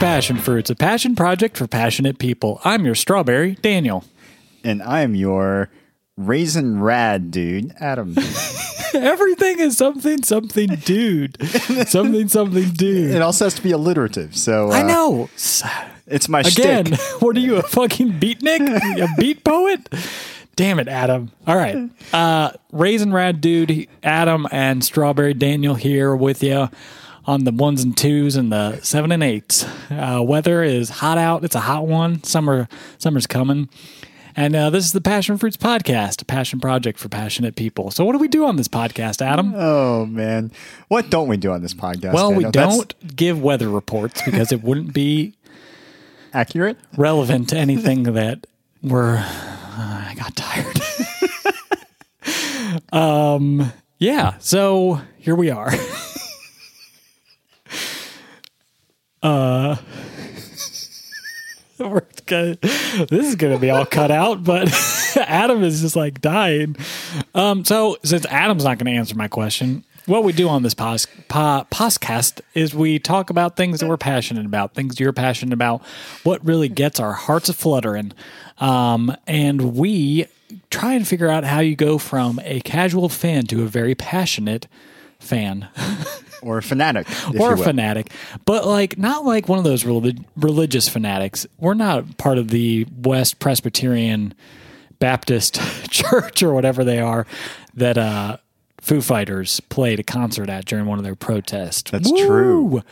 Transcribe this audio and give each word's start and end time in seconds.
Passion 0.00 0.38
Fruits, 0.38 0.70
a 0.70 0.74
passion 0.74 1.14
project 1.14 1.58
for 1.58 1.66
passionate 1.66 2.18
people. 2.18 2.58
I'm 2.64 2.86
your 2.86 2.94
strawberry, 2.94 3.56
Daniel. 3.56 4.02
And 4.64 4.82
I'm 4.82 5.14
your 5.14 5.68
raisin 6.16 6.80
rad 6.80 7.30
dude, 7.30 7.74
Adam. 7.78 8.16
Everything 8.94 9.60
is 9.60 9.76
something, 9.76 10.22
something, 10.22 10.76
dude. 10.86 11.36
something, 11.86 12.28
something, 12.28 12.70
dude. 12.70 13.10
it 13.10 13.20
also 13.20 13.44
has 13.44 13.54
to 13.56 13.62
be 13.62 13.72
alliterative. 13.72 14.34
So 14.34 14.70
uh, 14.70 14.76
I 14.76 14.82
know. 14.82 15.28
it's 16.06 16.28
my 16.30 16.40
Again, 16.40 16.86
shtick. 16.86 16.98
what 17.20 17.36
are 17.36 17.40
you, 17.40 17.56
a 17.56 17.62
fucking 17.62 18.12
beatnik? 18.12 19.02
A 19.02 19.08
beat 19.18 19.44
poet? 19.44 19.86
Damn 20.56 20.78
it, 20.78 20.88
Adam. 20.88 21.30
All 21.46 21.56
right. 21.56 21.90
Uh, 22.10 22.52
Raisin 22.72 23.12
Rad 23.12 23.42
Dude, 23.42 23.86
Adam, 24.02 24.46
and 24.50 24.82
Strawberry 24.82 25.34
Daniel 25.34 25.74
here 25.74 26.16
with 26.16 26.42
you 26.42 26.70
on 27.26 27.44
the 27.44 27.52
ones 27.52 27.82
and 27.82 27.96
twos 27.96 28.36
and 28.36 28.52
the 28.52 28.80
seven 28.80 29.12
and 29.12 29.22
eights. 29.22 29.64
Uh, 29.90 30.22
weather 30.24 30.62
is 30.62 30.88
hot 30.88 31.18
out. 31.18 31.44
It's 31.44 31.54
a 31.54 31.60
hot 31.60 31.86
one. 31.86 32.22
Summer, 32.24 32.68
summer's 32.98 33.26
coming. 33.26 33.68
And 34.36 34.54
uh, 34.54 34.70
this 34.70 34.84
is 34.84 34.92
the 34.92 35.00
Passion 35.00 35.38
Fruits 35.38 35.56
Podcast, 35.56 36.22
a 36.22 36.24
passion 36.24 36.60
project 36.60 36.98
for 36.98 37.08
passionate 37.08 37.56
people. 37.56 37.90
So, 37.90 38.04
what 38.04 38.12
do 38.12 38.18
we 38.18 38.28
do 38.28 38.46
on 38.46 38.56
this 38.56 38.68
podcast, 38.68 39.20
Adam? 39.20 39.52
Oh 39.56 40.06
man, 40.06 40.52
what 40.88 41.10
don't 41.10 41.28
we 41.28 41.36
do 41.36 41.50
on 41.50 41.62
this 41.62 41.74
podcast? 41.74 42.12
well, 42.12 42.32
we 42.32 42.44
Daniel? 42.44 42.52
That's 42.52 42.76
don't 42.76 43.16
give 43.16 43.42
weather 43.42 43.68
reports 43.68 44.22
because 44.22 44.52
it 44.52 44.62
wouldn't 44.62 44.94
be 44.94 45.34
accurate. 46.32 46.78
relevant 46.96 47.48
to 47.50 47.56
anything 47.58 48.04
that 48.04 48.46
we're. 48.82 49.16
Uh, 49.16 50.04
I 50.08 50.14
got 50.16 50.36
tired. 50.36 50.80
um. 52.92 53.72
Yeah. 53.98 54.38
So 54.38 55.00
here 55.18 55.34
we 55.34 55.50
are. 55.50 55.70
uh. 59.22 59.76
Gonna, 62.26 62.56
this 62.60 63.26
is 63.26 63.36
going 63.36 63.54
to 63.54 63.58
be 63.58 63.70
all 63.70 63.86
cut 63.86 64.10
out, 64.10 64.44
but 64.44 64.70
Adam 65.16 65.64
is 65.64 65.80
just 65.80 65.96
like 65.96 66.20
dying. 66.20 66.76
Um, 67.34 67.64
so 67.64 67.96
since 68.04 68.26
Adam's 68.26 68.64
not 68.64 68.76
going 68.76 68.92
to 68.92 68.98
answer 68.98 69.14
my 69.14 69.28
question, 69.28 69.84
what 70.06 70.24
we 70.24 70.32
do 70.32 70.48
on 70.48 70.62
this 70.62 70.74
pos, 70.74 71.06
po, 71.28 71.66
podcast 71.70 72.40
is 72.54 72.74
we 72.74 72.98
talk 72.98 73.30
about 73.30 73.56
things 73.56 73.80
that 73.80 73.88
we're 73.88 73.96
passionate 73.96 74.44
about, 74.44 74.74
things 74.74 75.00
you're 75.00 75.12
passionate 75.12 75.54
about, 75.54 75.82
what 76.22 76.44
really 76.44 76.68
gets 76.68 77.00
our 77.00 77.12
hearts 77.12 77.48
a 77.48 77.54
fluttering, 77.54 78.12
um, 78.58 79.16
and 79.26 79.74
we 79.74 80.26
try 80.70 80.94
and 80.94 81.06
figure 81.06 81.28
out 81.28 81.44
how 81.44 81.60
you 81.60 81.76
go 81.76 81.96
from 81.96 82.40
a 82.44 82.60
casual 82.60 83.08
fan 83.08 83.46
to 83.46 83.62
a 83.62 83.66
very 83.66 83.94
passionate 83.94 84.66
fan 85.18 85.68
Or 86.42 86.58
a 86.58 86.62
fanatic. 86.62 87.06
or 87.38 87.54
a 87.54 87.56
fanatic, 87.56 88.10
but 88.46 88.66
like 88.66 88.96
not 88.98 89.24
like 89.24 89.48
one 89.48 89.58
of 89.58 89.64
those 89.64 89.84
relig- 89.84 90.24
religious 90.36 90.88
fanatics. 90.88 91.46
We're 91.58 91.74
not 91.74 92.16
part 92.16 92.38
of 92.38 92.48
the 92.48 92.86
West 93.02 93.38
Presbyterian 93.38 94.34
Baptist 94.98 95.60
Church 95.90 96.42
or 96.42 96.52
whatever 96.54 96.84
they 96.84 96.98
are 96.98 97.26
that 97.74 97.98
uh, 97.98 98.36
Foo 98.80 99.00
Fighters 99.00 99.60
played 99.60 100.00
a 100.00 100.02
concert 100.02 100.48
at 100.48 100.64
during 100.64 100.86
one 100.86 100.98
of 100.98 101.04
their 101.04 101.16
protests. 101.16 101.90
That's 101.90 102.10
true. 102.10 102.82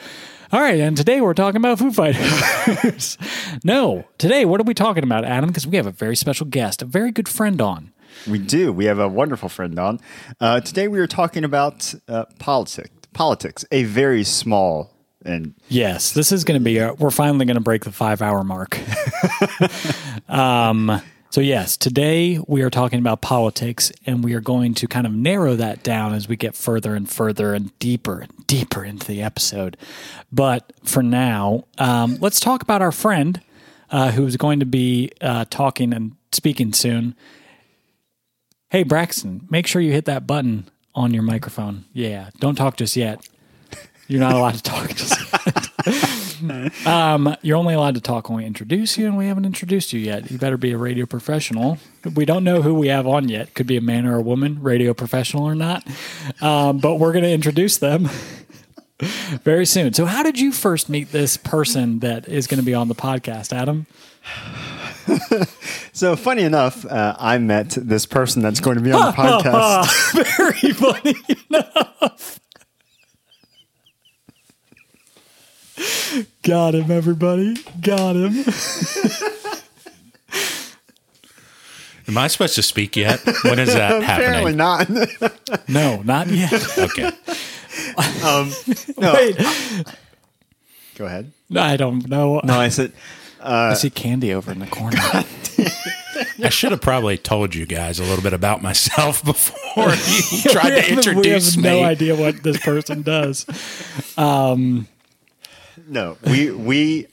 All 0.51 0.61
right, 0.61 0.81
and 0.81 0.97
today 0.97 1.21
we're 1.21 1.35
talking 1.35 1.59
about 1.59 1.79
Foo 1.79 1.93
Fighters. 1.93 3.19
no, 3.65 4.05
today 4.17 4.45
what 4.47 4.61
are 4.61 4.65
we 4.65 4.73
talking 4.75 5.05
about, 5.05 5.25
Adam? 5.25 5.49
Because 5.51 5.67
we 5.67 5.77
have 5.77 5.87
a 5.87 5.91
very 5.91 6.17
special 6.17 6.47
guest, 6.47 6.81
a 6.81 6.87
very 6.87 7.11
good 7.13 7.29
friend 7.29 7.61
on. 7.61 7.93
We 8.27 8.39
do. 8.39 8.73
We 8.73 8.87
have 8.87 8.99
a 8.99 9.09
wonderful 9.09 9.49
friend 9.51 9.79
on. 9.79 10.01
Uh, 10.41 10.61
today 10.61 10.89
we 10.89 10.99
are 11.01 11.07
talking 11.07 11.45
about 11.45 11.95
uh, 12.09 12.25
politics. 12.39 12.91
Politics, 13.13 13.65
a 13.73 13.85
very 13.85 14.25
small 14.25 14.91
and 15.25 15.55
Yes, 15.69 16.13
this 16.13 16.33
is 16.33 16.45
going 16.45 16.61
to 16.61 16.65
be. 16.65 16.79
A, 16.79 16.95
we're 16.95 17.11
finally 17.11 17.45
going 17.45 17.57
to 17.57 17.63
break 17.63 17.85
the 17.85 17.93
five 17.93 18.23
hour 18.23 18.45
mark. 18.45 18.79
um, 20.29 21.01
so 21.31 21.41
yes, 21.41 21.77
today 21.77 22.39
we 22.47 22.63
are 22.63 22.71
talking 22.71 22.99
about 22.99 23.21
politics, 23.21 23.93
and 24.07 24.25
we 24.25 24.35
are 24.35 24.41
going 24.41 24.75
to 24.75 24.89
kind 24.89 25.07
of 25.07 25.13
narrow 25.13 25.57
that 25.57 25.83
down 25.83 26.15
as 26.15 26.29
we 26.29 26.37
get 26.37 26.55
further 26.55 26.95
and 26.95 27.09
further 27.09 27.55
and 27.55 27.77
deeper 27.79 28.21
and 28.21 28.47
deeper 28.47 28.85
into 28.85 29.07
the 29.07 29.23
episode. 29.23 29.77
But 30.33 30.73
for 30.85 31.03
now, 31.03 31.65
um, 31.77 32.17
let's 32.21 32.41
talk 32.41 32.63
about 32.63 32.81
our 32.81 32.93
friend 32.93 33.41
uh, 33.91 34.13
who 34.13 34.27
is 34.27 34.37
going 34.37 34.61
to 34.61 34.67
be 34.67 35.11
uh, 35.21 35.45
talking 35.51 35.93
and 35.93 36.17
speaking 36.33 36.73
soon. 36.73 37.15
Hey 38.71 38.83
Braxton, 38.83 39.47
make 39.51 39.67
sure 39.67 39.81
you 39.83 39.93
hit 39.93 40.05
that 40.07 40.27
button 40.27 40.69
on 40.95 41.15
your 41.15 41.23
microphone. 41.23 41.85
Yeah, 41.93 42.31
don't 42.39 42.55
talk 42.55 42.77
just 42.77 42.97
yet. 42.97 43.27
You're 44.09 44.21
not 44.21 44.33
allowed 44.33 44.55
to 44.55 44.63
talk 44.63 44.89
just 44.95 45.19
yet. 46.43 46.87
um, 46.87 47.37
you're 47.43 47.57
only 47.57 47.75
allowed 47.75 47.95
to 47.95 48.01
talk 48.01 48.29
when 48.29 48.39
we 48.39 48.47
introduce 48.47 48.97
you, 48.97 49.07
and 49.07 49.19
we 49.19 49.27
haven't 49.27 49.45
introduced 49.45 49.93
you 49.93 50.01
yet. 50.01 50.31
You 50.31 50.39
better 50.39 50.57
be 50.57 50.73
a 50.73 50.79
radio 50.79 51.05
professional. 51.05 51.79
We 52.15 52.25
don't 52.25 52.43
know 52.43 52.63
who 52.63 52.75
we 52.75 52.89
have 52.89 53.07
on 53.07 53.29
yet. 53.29 53.55
Could 53.55 53.67
be 53.67 53.77
a 53.77 53.83
man 53.83 54.07
or 54.07 54.17
a 54.17 54.23
woman, 54.23 54.63
radio 54.63 54.95
professional 54.95 55.45
or 55.45 55.55
not. 55.55 55.87
Um, 56.41 56.79
but 56.79 56.97
we're 56.97 57.13
going 57.13 57.25
to 57.25 57.31
introduce 57.31 57.77
them 57.79 58.09
very 59.45 59.67
soon. 59.67 59.93
So, 59.93 60.07
how 60.07 60.23
did 60.23 60.39
you 60.39 60.53
first 60.53 60.89
meet 60.89 61.13
this 61.13 61.37
person 61.37 61.99
that 61.99 62.29
is 62.29 62.47
going 62.47 62.61
to 62.61 62.67
be 62.67 62.75
on 62.75 62.89
the 62.89 62.95
podcast, 62.95 63.53
Adam? 63.53 63.87
so 65.93 66.17
funny 66.17 66.43
enough, 66.43 66.85
uh, 66.85 67.17
I 67.19 67.39
met 67.39 67.71
this 67.71 68.07
person 68.07 68.43
that's 68.43 68.61
going 68.61 68.77
to 68.77 68.83
be 68.83 68.93
on 68.93 69.07
the 69.07 69.13
podcast. 69.23 70.37
very 70.37 70.73
funny 70.73 71.15
enough. 71.51 72.41
Got 76.43 76.75
him, 76.75 76.91
everybody. 76.91 77.57
Got 77.81 78.17
him. 78.17 78.45
Am 82.09 82.17
I 82.17 82.27
supposed 82.27 82.55
to 82.55 82.63
speak 82.63 82.97
yet? 82.97 83.21
When 83.45 83.59
is 83.59 83.75
that 83.75 84.03
Apparently 84.03 84.57
happening? 84.57 85.07
not. 85.21 85.69
No, 85.69 86.01
not 86.03 86.27
yet. 86.29 86.79
Okay. 86.79 87.11
no, 88.23 88.51
Wait, 89.13 89.37
go 90.97 91.05
ahead. 91.05 91.33
I 91.55 91.77
don't 91.77 92.09
know. 92.09 92.41
No, 92.45 92.59
I 92.59 92.69
said 92.69 92.93
I 93.43 93.75
see 93.75 93.91
Candy 93.91 94.35
over 94.35 94.53
in 94.53 94.59
the 94.59 94.67
corner. 94.67 94.99
I 96.43 96.49
should 96.51 96.73
have 96.73 96.81
probably 96.81 97.19
told 97.19 97.55
you 97.55 97.67
guys 97.67 97.99
a 97.99 98.03
little 98.03 98.23
bit 98.23 98.33
about 98.33 98.63
myself 98.63 99.25
before 99.25 99.91
you 99.91 100.43
tried 100.51 100.71
to 100.71 100.93
introduce 100.93 101.57
we 101.57 101.63
have 101.63 101.73
me. 101.73 101.81
no 101.81 101.87
idea 101.87 102.17
what 102.17 102.43
this 102.43 102.59
person 102.59 103.03
does. 103.03 103.47
no. 104.17 106.17
We 106.25 106.51
we. 106.51 107.07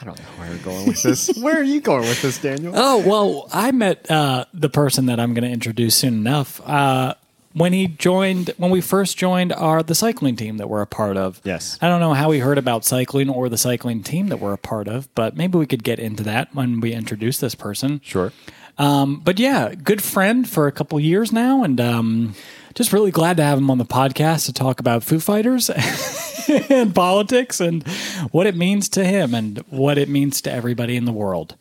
I 0.00 0.04
don't 0.04 0.18
know 0.18 0.24
where 0.36 0.50
we're 0.50 0.58
going 0.58 0.88
with 0.88 1.02
this. 1.02 1.30
Where 1.40 1.58
are 1.58 1.62
you 1.62 1.80
going 1.80 2.02
with 2.02 2.20
this, 2.20 2.38
Daniel? 2.38 2.72
Oh 2.76 2.98
well, 2.98 3.48
I 3.52 3.72
met 3.72 4.10
uh, 4.10 4.44
the 4.52 4.68
person 4.68 5.06
that 5.06 5.18
I'm 5.18 5.34
going 5.34 5.44
to 5.44 5.50
introduce 5.50 5.94
soon 5.94 6.14
enough. 6.14 6.60
Uh, 6.68 7.14
when 7.54 7.72
he 7.72 7.86
joined, 7.86 8.52
when 8.56 8.70
we 8.70 8.80
first 8.80 9.16
joined 9.16 9.52
our 9.52 9.82
the 9.82 9.94
cycling 9.94 10.36
team 10.36 10.58
that 10.58 10.68
we're 10.68 10.82
a 10.82 10.86
part 10.86 11.16
of. 11.16 11.40
Yes. 11.44 11.78
I 11.80 11.88
don't 11.88 12.00
know 12.00 12.12
how 12.12 12.30
he 12.32 12.40
heard 12.40 12.58
about 12.58 12.84
cycling 12.84 13.30
or 13.30 13.48
the 13.48 13.56
cycling 13.56 14.02
team 14.02 14.28
that 14.28 14.38
we're 14.40 14.52
a 14.52 14.58
part 14.58 14.88
of, 14.88 15.12
but 15.14 15.36
maybe 15.36 15.56
we 15.56 15.66
could 15.66 15.84
get 15.84 15.98
into 15.98 16.24
that 16.24 16.54
when 16.54 16.80
we 16.80 16.92
introduce 16.92 17.38
this 17.38 17.54
person. 17.54 18.00
Sure. 18.04 18.32
Um, 18.76 19.20
but 19.20 19.38
yeah, 19.38 19.74
good 19.74 20.02
friend 20.02 20.48
for 20.48 20.66
a 20.66 20.72
couple 20.72 20.98
years 20.98 21.32
now, 21.32 21.62
and 21.62 21.80
um, 21.80 22.34
just 22.74 22.92
really 22.92 23.12
glad 23.12 23.36
to 23.36 23.44
have 23.44 23.58
him 23.58 23.70
on 23.70 23.78
the 23.78 23.84
podcast 23.84 24.46
to 24.46 24.52
talk 24.52 24.80
about 24.80 25.04
Foo 25.04 25.20
Fighters 25.20 25.70
and 26.68 26.92
politics 26.92 27.60
and 27.60 27.86
what 28.32 28.48
it 28.48 28.56
means 28.56 28.88
to 28.90 29.04
him 29.04 29.32
and 29.32 29.58
what 29.70 29.96
it 29.96 30.08
means 30.08 30.40
to 30.40 30.52
everybody 30.52 30.96
in 30.96 31.04
the 31.04 31.12
world. 31.12 31.54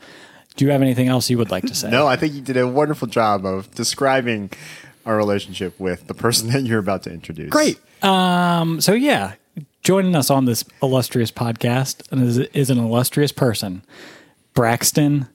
Do 0.55 0.65
you 0.65 0.71
have 0.71 0.81
anything 0.81 1.07
else 1.07 1.29
you 1.29 1.37
would 1.37 1.51
like 1.51 1.65
to 1.65 1.75
say? 1.75 1.89
No, 1.89 2.07
I 2.07 2.15
think 2.15 2.33
you 2.33 2.41
did 2.41 2.57
a 2.57 2.67
wonderful 2.67 3.07
job 3.07 3.45
of 3.45 3.69
describing 3.75 4.51
our 5.05 5.15
relationship 5.17 5.79
with 5.79 6.07
the 6.07 6.13
person 6.13 6.49
that 6.51 6.63
you're 6.63 6.79
about 6.79 7.03
to 7.03 7.11
introduce. 7.11 7.49
Great. 7.49 7.79
Um, 8.03 8.81
so 8.81 8.93
yeah, 8.93 9.35
joining 9.81 10.15
us 10.15 10.29
on 10.29 10.45
this 10.45 10.63
illustrious 10.81 11.31
podcast 11.31 12.03
is, 12.21 12.37
is 12.39 12.69
an 12.69 12.77
illustrious 12.77 13.31
person, 13.31 13.83
Braxton. 14.53 15.27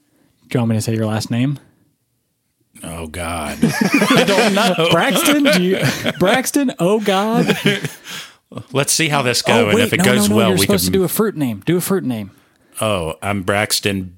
Do 0.47 0.57
you 0.57 0.59
want 0.61 0.69
me 0.71 0.75
to 0.77 0.81
say 0.81 0.95
your 0.95 1.05
last 1.05 1.29
name? 1.31 1.59
Oh 2.83 3.07
God, 3.07 3.57
I 3.63 4.23
don't 4.25 4.53
know. 4.55 4.89
Braxton. 4.91 5.43
Do 5.43 5.61
you, 5.63 5.79
Braxton. 6.19 6.71
Oh 6.79 6.99
God. 6.99 7.57
Let's 8.71 8.91
see 8.93 9.09
how 9.09 9.21
this 9.21 9.41
goes, 9.43 9.55
oh 9.57 9.67
and 9.69 9.75
wait, 9.75 9.83
if 9.83 9.93
it 9.93 9.97
no, 9.97 10.03
goes 10.05 10.27
no, 10.27 10.33
no. 10.33 10.35
well, 10.37 10.49
You're 10.49 10.57
we 10.57 10.61
supposed 10.65 10.85
can. 10.85 10.93
to 10.93 10.99
do 10.99 11.03
a 11.03 11.07
fruit 11.07 11.35
name. 11.35 11.61
Do 11.65 11.77
a 11.77 11.81
fruit 11.81 12.03
name. 12.03 12.31
oh, 12.81 13.15
I'm 13.21 13.43
Braxton, 13.43 14.17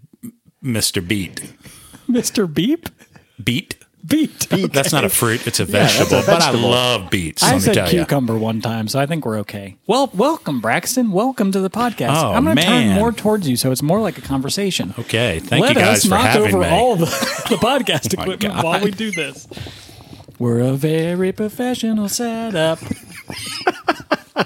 Mr. 0.64 1.06
Beat. 1.06 1.54
Mr. 2.08 2.52
Beep. 2.52 2.88
Beet. 4.06 4.50
Beet. 4.50 4.74
That's 4.74 4.92
not 4.92 5.04
a 5.04 5.10
fruit; 5.10 5.46
it's 5.46 5.60
a 5.60 5.66
that's 5.66 6.00
a 6.00 6.06
vegetable. 6.06 6.24
but 6.26 6.42
I 6.42 6.52
love 6.52 7.10
beets. 7.12 7.44
I 7.44 7.48
let 7.48 7.54
me 7.56 7.60
said 7.62 7.74
tell 7.74 7.86
you. 7.92 8.00
cucumber 8.00 8.38
one 8.38 8.60
time, 8.60 8.88
so 8.88 9.00
I 9.00 9.06
think 9.06 9.26
we're 9.26 9.40
okay. 9.40 9.78
Well, 9.86 10.10
welcome, 10.14 10.60
Braxton. 10.60 11.12
Welcome 11.12 11.52
to 11.52 11.60
the 11.60 11.70
podcast. 11.70 12.16
Oh, 12.16 12.34
I'm 12.34 12.44
going 12.44 12.58
to 12.58 12.64
turn 12.64 12.96
more 12.96 13.12
towards 13.12 13.48
you, 13.48 13.56
so 13.56 13.72
it's 13.72 13.84
more 13.84 14.00
like 14.02 14.18
a 14.18 14.22
conversation. 14.22 14.96
Okay, 14.98 15.40
thank 15.40 15.62
Let 15.62 15.76
you 15.76 15.82
guys 15.82 16.06
for 16.06 16.16
having 16.16 16.52
me. 16.52 16.52
Let 16.52 16.52
us 16.52 16.52
for 16.52 16.52
knock 16.52 16.54
over 16.54 16.60
me. 16.60 16.68
all 16.70 16.96
the, 16.96 17.06
the 17.50 17.58
podcast 17.58 18.14
oh 18.18 18.18
my 18.18 18.24
equipment 18.24 18.56
God. 18.56 18.64
while 18.64 18.84
we 18.84 18.92
do 18.92 19.12
this. 19.12 19.48
We're 20.40 20.62
a 20.62 20.74
very 20.74 21.32
professional 21.32 22.10
setup. 22.10 22.80
I 24.36 24.46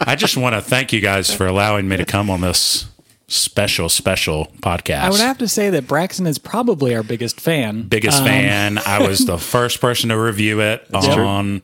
I 0.00 0.16
just 0.16 0.36
want 0.36 0.56
to 0.56 0.60
thank 0.60 0.92
you 0.92 1.00
guys 1.00 1.32
for 1.32 1.46
allowing 1.46 1.86
me 1.88 1.96
to 1.96 2.04
come 2.04 2.28
on 2.28 2.40
this 2.40 2.86
special, 3.30 3.88
special 3.88 4.46
podcast. 4.60 5.00
I 5.02 5.10
would 5.10 5.20
have 5.20 5.38
to 5.38 5.48
say 5.48 5.70
that 5.70 5.86
Braxton 5.86 6.26
is 6.26 6.36
probably 6.38 6.94
our 6.94 7.02
biggest 7.02 7.40
fan. 7.40 7.82
Biggest 7.82 8.18
Um, 8.20 8.26
fan. 8.26 8.78
I 8.78 9.06
was 9.06 9.24
the 9.24 9.38
first 9.54 9.80
person 9.80 10.10
to 10.10 10.18
review 10.18 10.60
it 10.60 10.84
on 10.92 11.62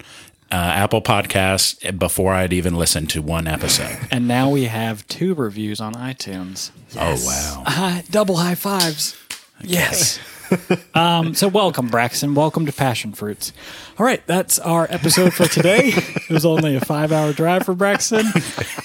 uh, 0.51 0.55
Apple 0.55 1.03
Podcasts 1.03 1.99
before 1.99 2.33
I'd 2.33 2.53
even 2.53 2.77
listened 2.77 3.11
to 3.11 3.21
one 3.21 3.49
episode. 3.49 3.99
And 4.13 4.29
now 4.29 4.49
we 4.49 4.65
have 4.67 5.07
two 5.09 5.35
reviews 5.35 5.81
on 5.81 5.95
iTunes. 5.95 6.71
Oh, 6.99 7.17
wow. 7.27 7.65
Hi, 7.67 8.05
double 8.11 8.37
high 8.37 8.55
fives. 8.55 9.17
Yes. 9.61 10.21
um, 10.95 11.35
so 11.35 11.49
welcome, 11.49 11.89
Braxton. 11.89 12.35
Welcome 12.35 12.67
to 12.67 12.73
Passion 12.73 13.13
Fruits. 13.13 13.53
All 13.99 14.07
right, 14.07 14.25
that's 14.27 14.59
our 14.59 14.87
episode 14.91 15.33
for 15.35 15.47
today. 15.47 15.93
it 15.95 16.31
was 16.31 16.45
only 16.47 16.77
a 16.77 16.81
five-hour 16.81 17.33
drive 17.33 17.65
for 17.65 17.75
Braxton. 17.75 18.27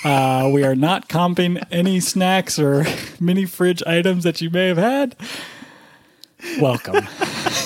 Uh, 0.04 0.50
we 0.54 0.64
are 0.64 0.76
not 0.76 1.08
comping 1.10 1.64
any 1.72 2.00
snacks 2.00 2.58
or 2.58 2.86
mini 3.20 3.46
fridge 3.46 3.84
items 3.86 4.24
that 4.24 4.42
you 4.42 4.50
may 4.50 4.68
have 4.68 4.78
had. 4.78 5.16
Welcome. 6.60 7.06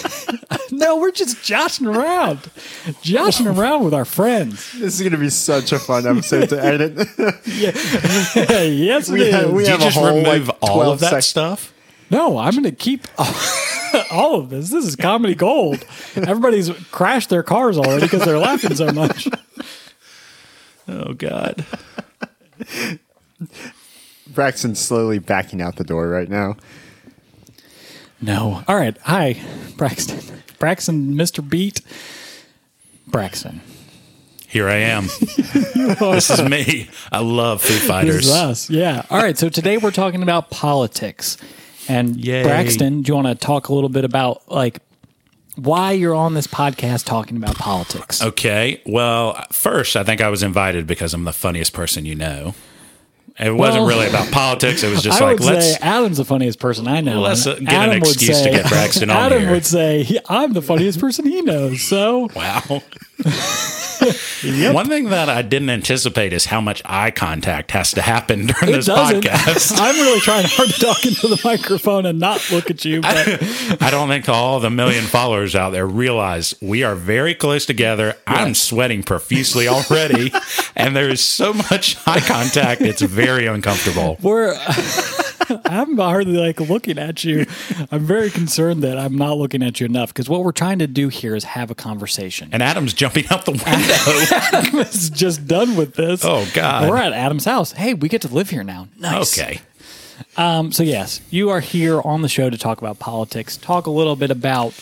no, 0.71 0.97
we're 0.97 1.11
just 1.11 1.41
joshing 1.43 1.87
around, 1.87 2.49
joshing 3.01 3.47
around 3.47 3.85
with 3.85 3.93
our 3.93 4.03
friends. 4.03 4.73
This 4.73 4.95
is 4.95 4.99
going 4.99 5.13
to 5.13 5.17
be 5.17 5.29
such 5.29 5.71
a 5.71 5.79
fun 5.79 6.05
episode 6.05 6.49
to 6.49 6.61
edit. 6.61 6.93
yes, 7.45 8.35
it 8.35 9.13
We 9.13 9.21
is. 9.21 9.33
have- 9.33 9.51
we 9.53 9.63
Did 9.63 9.67
you 9.67 9.71
have 9.71 9.79
a 9.81 9.83
just 9.85 9.97
whole, 9.97 10.07
remove 10.17 10.47
like, 10.49 10.57
all 10.61 10.81
of 10.81 10.99
that 10.99 11.11
sec- 11.11 11.23
stuff? 11.23 11.71
No, 12.11 12.37
I'm 12.37 12.51
going 12.51 12.63
to 12.65 12.71
keep 12.71 13.07
all 14.11 14.35
of 14.35 14.49
this. 14.49 14.69
This 14.69 14.85
is 14.85 14.95
comedy 14.95 15.35
gold. 15.35 15.85
Everybody's 16.15 16.69
crashed 16.91 17.29
their 17.29 17.43
cars 17.43 17.77
already 17.77 18.01
because 18.05 18.25
they're 18.25 18.39
laughing 18.39 18.75
so 18.75 18.91
much. 18.91 19.27
Oh, 20.87 21.13
God. 21.13 21.65
Braxton's 24.27 24.79
slowly 24.79 25.19
backing 25.19 25.61
out 25.61 25.75
the 25.77 25.83
door 25.83 26.07
right 26.09 26.29
now. 26.29 26.57
No. 28.21 28.63
All 28.67 28.75
right. 28.75 28.97
Hi, 29.03 29.39
Braxton. 29.77 30.19
Braxton, 30.59 31.13
Mr. 31.15 31.47
Beat. 31.47 31.81
Braxton. 33.07 33.61
Here 34.47 34.69
I 34.69 34.75
am. 34.75 35.03
this 35.99 36.29
is 36.29 36.41
me. 36.49 36.89
I 37.11 37.19
love 37.19 37.61
Foo 37.61 37.73
This 37.73 37.87
Fighters. 37.87 38.25
is 38.25 38.31
us. 38.31 38.69
Yeah. 38.69 39.05
All 39.09 39.17
right. 39.17 39.37
So 39.37 39.49
today 39.49 39.77
we're 39.77 39.91
talking 39.91 40.23
about 40.23 40.49
politics. 40.49 41.37
And 41.87 42.15
Yay. 42.23 42.43
Braxton, 42.43 43.01
do 43.01 43.09
you 43.11 43.15
want 43.15 43.27
to 43.27 43.35
talk 43.35 43.69
a 43.69 43.73
little 43.73 43.89
bit 43.89 44.05
about 44.05 44.49
like 44.51 44.79
why 45.55 45.91
you're 45.93 46.15
on 46.15 46.33
this 46.33 46.47
podcast 46.47 47.05
talking 47.05 47.37
about 47.37 47.55
politics? 47.55 48.21
Okay. 48.21 48.81
Well, 48.85 49.41
first, 49.51 49.95
I 49.95 50.03
think 50.03 50.21
I 50.21 50.29
was 50.29 50.43
invited 50.43 50.85
because 50.87 51.13
I'm 51.13 51.23
the 51.23 51.33
funniest 51.33 51.73
person 51.73 52.05
you 52.05 52.15
know. 52.15 52.55
It 53.37 53.51
wasn't 53.53 53.83
Well, 53.85 53.89
really 53.97 54.07
about 54.07 54.31
politics. 54.31 54.81
It 54.83 54.89
was 54.89 55.03
just 55.03 55.21
I 55.21 55.25
like, 55.25 55.39
would 55.39 55.45
let's. 55.55 55.73
say 55.73 55.77
Adam's 55.81 56.17
the 56.17 56.25
funniest 56.25 56.57
person 56.59 56.87
I 56.87 57.01
know. 57.01 57.19
Let's, 57.21 57.45
uh, 57.45 57.55
get 57.55 57.61
an 57.63 57.67
Adam 57.67 57.99
would 57.99 58.07
excuse 58.09 58.37
to 58.37 58.43
say- 58.45 58.51
get 58.51 58.69
Braxton 58.69 59.09
on 59.09 59.17
Adam 59.17 59.41
here. 59.41 59.51
would 59.51 59.65
say, 59.65 60.07
I'm 60.29 60.53
the 60.53 60.61
funniest 60.61 60.99
person 61.01 61.25
he 61.25 61.41
knows. 61.41 61.81
So 61.81 62.29
Wow. 62.35 62.81
One 64.73 64.87
thing 64.87 65.05
that 65.05 65.29
I 65.29 65.41
didn't 65.41 65.69
anticipate 65.69 66.33
is 66.33 66.45
how 66.45 66.61
much 66.61 66.81
eye 66.85 67.11
contact 67.11 67.71
has 67.71 67.91
to 67.93 68.01
happen 68.01 68.47
during 68.47 68.69
it 68.73 68.77
this 68.77 68.85
doesn't. 68.87 69.21
podcast. 69.21 69.77
I'm 69.79 69.95
really 69.95 70.19
trying 70.19 70.45
hard 70.47 70.69
to 70.69 70.79
talk 70.79 71.05
into 71.05 71.27
the 71.27 71.39
microphone 71.43 72.05
and 72.05 72.19
not 72.19 72.51
look 72.51 72.69
at 72.69 72.83
you. 72.85 73.01
But 73.01 73.41
I 73.81 73.89
don't 73.89 74.07
think 74.09 74.27
all 74.29 74.59
the 74.59 74.69
million 74.69 75.05
followers 75.05 75.55
out 75.55 75.71
there 75.71 75.87
realize 75.87 76.53
we 76.61 76.83
are 76.83 76.95
very 76.95 77.33
close 77.33 77.65
together. 77.65 78.15
I'm 78.27 78.53
sweating 78.53 79.01
profusely 79.01 79.67
already, 79.67 80.31
and 80.75 80.95
there 80.95 81.09
is 81.09 81.21
so 81.21 81.53
much 81.53 81.97
eye 82.05 82.19
contact. 82.19 82.81
It's 82.81 83.01
very 83.01 83.47
uncomfortable. 83.47 84.17
we're. 84.21 84.55
I'm 85.65 85.97
hardly 85.97 86.37
like 86.37 86.59
looking 86.59 86.97
at 86.97 87.23
you. 87.23 87.45
I'm 87.91 88.05
very 88.05 88.29
concerned 88.29 88.83
that 88.83 88.97
I'm 88.97 89.15
not 89.17 89.37
looking 89.37 89.63
at 89.63 89.79
you 89.79 89.85
enough 89.85 90.09
because 90.13 90.27
what 90.29 90.43
we're 90.43 90.51
trying 90.51 90.79
to 90.79 90.87
do 90.87 91.09
here 91.09 91.35
is 91.35 91.43
have 91.43 91.71
a 91.71 91.75
conversation. 91.75 92.49
And 92.51 92.61
Adam's 92.63 92.93
jumping 92.93 93.25
out 93.29 93.45
the 93.45 93.51
window. 93.65 94.77
Adam's 94.81 95.09
just 95.09 95.47
done 95.47 95.75
with 95.75 95.95
this. 95.95 96.23
Oh, 96.23 96.47
God. 96.53 96.89
We're 96.89 96.97
at 96.97 97.13
Adam's 97.13 97.45
house. 97.45 97.71
Hey, 97.73 97.93
we 97.93 98.09
get 98.09 98.21
to 98.23 98.27
live 98.27 98.49
here 98.49 98.63
now. 98.63 98.87
Nice. 98.97 99.37
okay. 99.37 99.61
Um, 100.37 100.71
so 100.71 100.83
yes, 100.83 101.21
you 101.29 101.49
are 101.49 101.59
here 101.59 102.01
on 102.01 102.21
the 102.21 102.29
show 102.29 102.49
to 102.49 102.57
talk 102.57 102.79
about 102.79 102.99
politics. 102.99 103.57
Talk 103.57 103.85
a 103.87 103.91
little 103.91 104.15
bit 104.15 104.31
about 104.31 104.73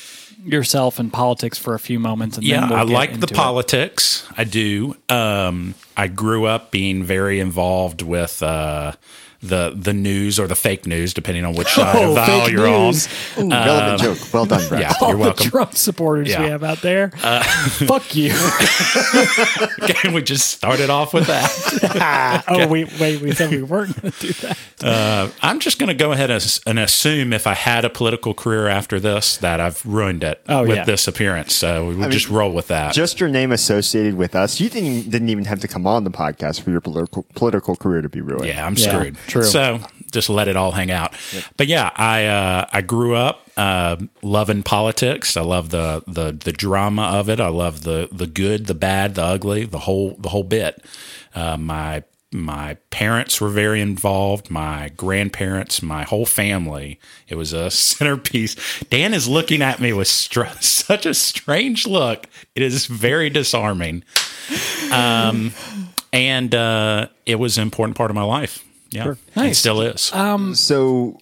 yourself 0.46 1.00
and 1.00 1.12
politics 1.12 1.58
for 1.58 1.74
a 1.74 1.80
few 1.80 2.00
moments, 2.00 2.38
and 2.38 2.46
Yeah, 2.46 2.62
then 2.62 2.70
we'll 2.70 2.80
I 2.80 2.82
like 2.84 3.10
the 3.12 3.16
into 3.16 3.34
it. 3.34 3.38
politics. 3.38 4.28
I 4.38 4.44
do. 4.44 4.96
Um, 5.10 5.74
I 5.96 6.08
grew 6.08 6.46
up 6.46 6.70
being 6.70 7.04
very 7.04 7.40
involved 7.40 8.02
with 8.02 8.44
uh, 8.44 8.92
the 9.44 9.74
the 9.76 9.94
news 9.94 10.40
or 10.40 10.48
the 10.48 10.56
fake 10.56 10.86
news, 10.88 11.14
depending 11.14 11.46
on 11.46 11.54
which 11.54 11.68
side 11.74 11.96
Oh, 11.96 12.10
of 12.10 12.16
the 12.16 12.22
aisle 12.22 12.42
fake 12.46 12.52
you're 12.52 12.68
news. 12.68 13.08
on. 13.38 13.44
Ooh, 13.46 13.50
relevant 13.50 14.02
joke. 14.02 14.34
Well 14.34 14.46
done, 14.46 14.68
Braxton. 14.70 14.80
Yeah, 14.80 14.94
All 15.02 15.10
you're 15.10 15.18
the 15.18 15.24
welcome. 15.24 15.50
Trump 15.50 15.76
supporters 15.76 16.28
we 16.28 16.34
have 16.34 16.64
out 16.64 16.82
there. 16.82 17.10
Fuck 17.12 18.16
you. 18.16 18.32
Can 19.88 20.14
we 20.14 20.22
just 20.22 20.50
started 20.52 20.90
off 20.90 21.14
with 21.14 21.28
that? 21.28 22.44
Oh, 22.48 22.68
wait, 22.68 22.90
wait. 23.00 23.22
We 23.22 23.32
said 23.34 23.52
we 23.52 23.62
weren't 23.62 24.00
going 24.02 24.12
to 24.12 24.20
do 24.28 24.34
that. 24.34 24.58
Uh, 24.84 25.30
I'm 25.42 25.60
just 25.60 25.80
going 25.80 25.88
to 25.88 25.94
go 25.94 26.12
ahead 26.12 26.30
and 26.30 26.44
and 26.66 26.78
assume 26.80 27.32
if 27.34 27.48
I 27.48 27.54
had 27.54 27.86
a 27.86 27.90
political 27.90 28.34
career 28.34 28.68
after 28.68 29.00
this, 29.00 29.38
that 29.38 29.60
I've 29.60 29.86
ruined 29.86 30.24
it 30.24 30.42
Oh, 30.50 30.62
with 30.66 30.78
yeah. 30.78 30.84
this 30.84 31.08
appearance. 31.08 31.54
So 31.54 31.88
we 31.88 31.96
will 31.96 32.10
just 32.10 32.30
roll 32.30 32.52
with 32.54 32.68
that. 32.68 32.94
Just 32.94 33.20
your 33.20 33.30
name 33.30 33.52
associated 33.52 34.16
with 34.16 34.36
us, 34.36 34.60
you 34.60 34.70
didn't, 34.70 35.10
didn't 35.10 35.30
even 35.30 35.46
have 35.46 35.60
to 35.62 35.68
come 35.68 35.88
on 35.88 36.04
the 36.04 36.12
podcast 36.12 36.62
for 36.62 36.72
your 36.72 36.82
political 36.82 37.26
political 37.36 37.76
career 37.76 38.02
to 38.02 38.10
be 38.10 38.22
ruined. 38.22 38.46
Yeah, 38.46 38.66
I'm 38.66 38.76
Yeah, 38.76 38.90
screwed. 38.90 39.18
True. 39.34 39.44
So 39.44 39.80
just 40.12 40.30
let 40.30 40.48
it 40.48 40.56
all 40.56 40.72
hang 40.72 40.92
out. 40.92 41.14
But 41.58 41.68
yeah, 41.68 41.92
I 41.96 42.26
uh, 42.26 42.68
I 42.72 42.82
grew 42.82 43.16
up 43.16 43.50
uh, 43.58 43.98
loving 44.22 44.64
politics. 44.64 45.36
I 45.36 45.42
love 45.42 45.70
the, 45.70 46.04
the 46.08 46.32
the 46.32 46.54
drama 46.54 47.04
of 47.04 47.30
it. 47.30 47.40
I 47.40 47.50
love 47.50 47.84
the 47.84 48.08
the 48.12 48.28
good, 48.28 48.68
the 48.68 48.74
bad, 48.76 49.16
the 49.16 49.24
ugly, 49.24 49.66
the 49.66 49.80
whole 49.80 50.16
the 50.20 50.30
whole 50.30 50.44
bit. 50.44 50.84
Uh, 51.36 51.58
my 51.58 52.04
my 52.32 52.76
parents 52.90 53.40
were 53.40 53.50
very 53.50 53.82
involved. 53.82 54.50
My 54.50 54.90
grandparents, 54.98 55.82
my 55.82 56.04
whole 56.04 56.26
family. 56.26 57.00
It 57.28 57.36
was 57.36 57.54
a 57.54 57.70
centerpiece. 57.72 58.56
Dan 58.90 59.14
is 59.14 59.28
looking 59.28 59.62
at 59.62 59.80
me 59.80 59.94
with 59.94 60.08
str- 60.08 60.46
such 60.60 61.06
a 61.06 61.14
strange 61.14 61.88
look. 61.88 62.28
It 62.56 62.62
is 62.62 62.86
very 62.86 63.30
disarming. 63.30 64.04
Um, 64.92 65.54
and 66.12 66.54
uh, 66.54 67.08
it 67.26 67.36
was 67.36 67.58
an 67.58 67.64
important 67.64 67.98
part 67.98 68.12
of 68.12 68.16
my 68.16 68.24
life. 68.24 68.64
Yeah, 68.94 69.12
It 69.12 69.18
Nice. 69.36 69.60
still 69.60 69.82
is. 69.82 70.12
So, 70.60 71.18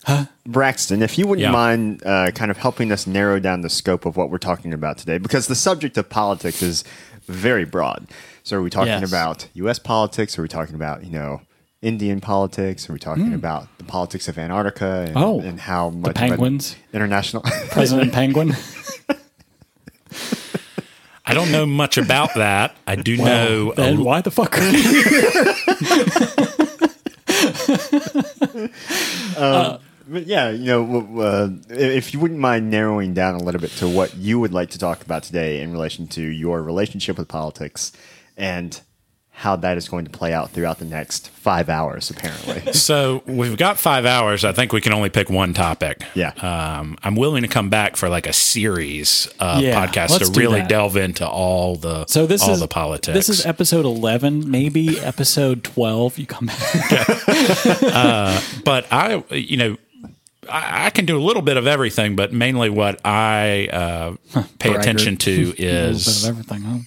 Braxton, 0.46 1.02
if 1.02 1.18
you 1.18 1.28
wouldn't 1.28 1.44
Yeah. 1.44 1.52
mind 1.52 2.04
uh, 2.06 2.32
kind 2.32 2.52
of 2.52 2.58
helping 2.58 2.92
us 2.92 3.08
narrow 3.08 3.40
down 3.40 3.62
the 3.62 3.70
scope 3.70 4.06
of 4.06 4.18
what 4.18 4.30
we're 4.30 4.38
talking 4.38 4.74
about 4.74 4.98
today, 4.98 5.18
because 5.18 5.48
the 5.48 5.56
subject 5.56 5.98
of 5.98 6.10
politics 6.10 6.62
is 6.62 6.84
very 7.28 7.66
broad. 7.66 8.08
So, 8.44 8.58
are 8.58 8.62
we 8.62 8.70
talking 8.70 8.90
Yes. 9.02 9.08
about 9.08 9.48
U.S. 9.54 9.80
politics? 9.80 10.38
Are 10.38 10.42
we 10.42 10.48
talking 10.48 10.76
about, 10.76 11.04
you 11.04 11.12
know, 11.12 11.42
Indian 11.82 12.22
politics? 12.22 12.90
Are 12.90 12.94
we 12.94 13.00
talking 13.00 13.34
about 13.34 13.68
the 13.78 13.84
politics 13.84 14.28
of 14.28 14.38
Antarctica 14.38 15.06
and. 15.08 15.18
Oh, 15.18 15.40
and 15.40 15.60
how 15.60 15.90
much 15.90 16.10
of 16.10 16.16
penguins. 16.16 16.76
international? 16.94 17.44
President 17.72 18.14
Penguin. 18.14 18.56
I 21.26 21.34
don't 21.34 21.52
know 21.52 21.66
much 21.66 21.98
about 21.98 22.34
that. 22.36 22.76
I 22.86 22.96
do 22.96 23.16
know. 23.16 23.72
a 23.72 23.76
Then 23.76 23.98
l- 24.00 24.04
why 24.04 24.22
the 24.22 24.32
fuck 24.32 24.52
you? 27.72 28.70
But 30.08 30.26
yeah, 30.26 30.50
you 30.50 30.66
know, 30.66 31.22
uh, 31.22 31.50
if 31.70 32.14
you 32.14 32.20
wouldn't 32.20 32.40
mind 32.40 32.70
narrowing 32.70 33.14
down 33.14 33.36
a 33.36 33.44
little 33.44 33.62
bit 33.62 33.72
to 33.78 33.88
what 33.88 34.18
you 34.18 34.40
would 34.42 34.52
like 34.52 34.72
to 34.72 34.80
talk 34.80 35.02
about 35.04 35.24
today 35.24 35.62
in 35.62 35.72
relation 35.72 36.08
to 36.08 36.22
your 36.22 36.62
relationship 36.62 37.18
with 37.18 37.30
politics 37.30 37.94
and 38.36 38.82
how 39.42 39.56
that 39.56 39.76
is 39.76 39.90
going 39.90 40.06
to 40.06 40.12
play 40.12 40.34
out 40.34 40.52
throughout 40.52 40.78
the 40.78 40.86
next 40.86 41.30
five 41.30 41.68
hours, 41.68 42.12
apparently. 42.12 42.74
so 42.74 43.24
we've 43.26 43.58
got 43.58 43.80
five 43.80 44.06
hours. 44.06 44.46
I 44.46 44.52
think 44.52 44.72
we 44.72 44.82
can 44.82 44.94
only 44.94 45.10
pick 45.10 45.32
one 45.32 45.56
topic. 45.56 46.04
Yeah. 46.14 46.30
Um, 46.34 46.96
I'm 47.02 47.16
willing 47.16 47.42
to 47.42 47.48
come 47.48 47.68
back 47.72 47.98
for 47.98 48.08
like 48.08 48.28
a 48.28 48.34
series 48.34 49.26
of 49.40 49.62
Yeah, 49.62 49.84
podcasts 49.84 50.20
to 50.20 50.40
really 50.40 50.60
that. 50.60 50.70
delve 50.70 50.96
into 50.96 51.28
all 51.28 51.76
the 51.76 52.06
So 52.06 52.28
this 52.28 52.44
all 52.44 52.52
is 52.52 52.60
the 52.60 52.68
politics. 52.68 53.16
This 53.16 53.30
is 53.30 53.44
episode 53.44 53.84
eleven, 53.84 54.52
maybe 54.52 55.00
episode 55.00 55.64
twelve. 55.64 56.20
You 56.20 56.28
come 56.28 56.46
back. 56.46 56.60
but 58.64 58.86
I, 58.92 59.24
you 59.32 59.58
know, 59.58 59.78
I, 60.48 60.86
I 60.86 60.90
can 60.92 61.06
do 61.06 61.18
a 61.18 61.24
little 61.24 61.42
bit 61.42 61.58
of 61.58 61.66
everything, 61.66 62.16
but 62.16 62.32
mainly 62.32 62.70
what 62.70 63.00
I 63.04 63.70
uh, 63.72 64.16
pay 64.60 64.70
Braggart. 64.70 64.82
attention 64.82 65.18
to 65.18 65.32
a 65.34 65.36
little 65.36 65.54
bit 65.56 65.60
is 65.66 66.24
of 66.24 66.30
everything. 66.30 66.62
Huh? 66.62 66.78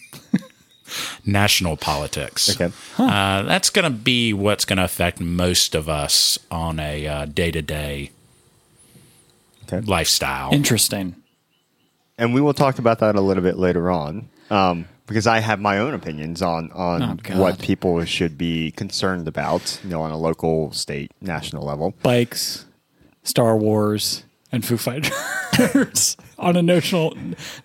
National 1.26 1.76
politics. 1.76 2.48
Okay. 2.60 2.72
Uh, 2.98 3.42
that's 3.42 3.70
going 3.70 3.84
to 3.84 3.90
be 3.98 4.32
what's 4.32 4.64
going 4.64 4.78
to 4.78 4.84
affect 4.84 5.20
most 5.20 5.74
of 5.74 5.88
us 5.88 6.38
on 6.50 6.78
a 6.80 7.26
day 7.26 7.50
to 7.50 7.62
day 7.62 8.10
lifestyle. 9.70 10.52
Interesting. 10.52 11.16
and 12.18 12.32
we 12.34 12.40
will 12.40 12.54
talk 12.54 12.78
about 12.78 13.00
that 13.00 13.16
a 13.16 13.20
little 13.20 13.42
bit 13.42 13.58
later 13.58 13.90
on. 13.90 14.28
Um, 14.50 14.86
because 15.06 15.26
I 15.26 15.40
have 15.40 15.60
my 15.60 15.78
own 15.78 15.92
opinions 15.94 16.40
on 16.42 16.70
on 16.72 17.20
Oh, 17.30 17.38
what 17.40 17.58
people 17.58 18.02
should 18.04 18.38
be 18.38 18.70
concerned 18.70 19.28
about, 19.28 19.78
you 19.84 19.90
know, 19.90 20.00
on 20.02 20.10
a 20.12 20.16
local, 20.16 20.72
state, 20.72 21.10
national 21.20 21.64
level. 21.64 21.92
Bikes, 22.02 22.64
Star 23.22 23.54
Wars, 23.56 24.24
and 24.50 24.64
Foo 24.64 24.78
Fighters 24.78 26.16
on 26.38 26.56
a 26.56 26.62
notional, 26.62 27.14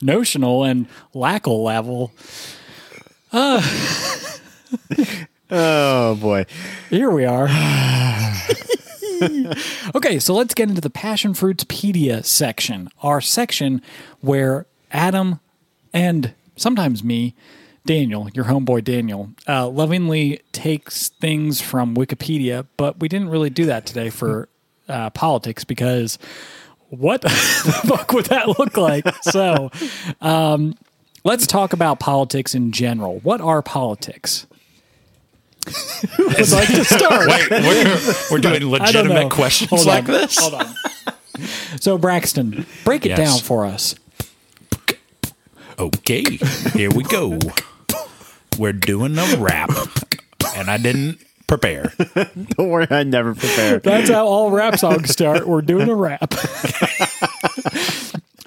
notional 0.02 0.64
and 0.66 0.88
lackal 1.14 1.64
level. 1.64 2.12
Oh 5.52 6.16
boy. 6.16 6.46
Here 6.90 7.10
we 7.10 7.26
are. 7.26 7.46
okay, 9.96 10.20
so 10.20 10.36
let's 10.36 10.54
get 10.54 10.70
into 10.70 10.82
the 10.82 10.92
Passion 10.92 11.34
Fruitspedia 11.34 12.24
section, 12.24 12.90
our 13.02 13.20
section 13.20 13.82
where 14.22 14.68
Adam 14.92 15.40
and 15.92 16.36
sometimes 16.56 17.04
me, 17.04 17.34
Daniel, 17.86 18.30
your 18.34 18.46
homeboy 18.46 18.84
Daniel, 18.84 19.32
uh, 19.48 19.68
lovingly 19.68 20.42
takes 20.52 21.10
things 21.10 21.62
from 21.62 21.96
Wikipedia, 21.96 22.68
but 22.78 23.00
we 23.00 23.08
didn't 23.08 23.30
really 23.30 23.50
do 23.50 23.66
that 23.66 23.88
today 23.88 24.12
for 24.12 24.50
uh, 24.88 25.10
politics 25.10 25.64
because 25.64 26.20
what 26.90 27.22
the 27.22 27.30
fuck 27.30 28.14
would 28.14 28.26
that 28.26 28.60
look 28.60 28.78
like? 28.78 29.08
So, 29.24 29.72
um, 30.22 30.76
let's 31.24 31.46
talk 31.48 31.74
about 31.74 32.00
politics 32.00 32.54
in 32.56 32.72
general. 32.72 33.20
What 33.20 33.42
are 33.42 33.62
politics? 33.62 34.48
Who 36.16 36.28
would 36.28 36.50
like 36.52 36.68
to 36.70 36.84
start? 36.86 37.28
Wait, 37.28 37.50
we're, 37.52 38.14
we're 38.32 38.40
doing 38.40 38.56
I 38.56 38.60
don't 38.60 38.70
know. 38.70 38.70
legitimate 38.72 39.32
questions 39.32 39.70
Hold 39.70 39.86
like 39.86 40.06
on. 40.06 40.12
this. 40.14 40.38
Hold 40.40 40.54
on. 40.56 40.68
So 41.80 41.98
Braxton, 41.98 42.66
break 42.86 43.06
it 43.06 43.10
Yes. 43.10 43.18
down 43.18 43.40
for 43.40 43.66
us. 43.66 43.96
Okay, 45.78 46.24
here 46.74 46.90
we 46.92 47.04
go. 47.04 47.40
We're 48.58 48.74
doing 48.74 49.18
a 49.18 49.38
rap, 49.38 49.70
and 50.58 50.70
I 50.70 50.78
didn't 50.78 51.20
prepare. 51.48 51.94
Don't 52.58 52.70
worry, 52.70 52.88
I 52.90 53.04
never 53.04 53.34
prepared. 53.34 53.84
That's 53.84 54.10
how 54.10 54.28
all 54.28 54.52
rap 54.52 54.78
songs 54.78 55.10
start. 55.12 55.48
We're 55.48 55.62
doing 55.62 55.88
a 55.90 55.96
rap. 55.96 56.34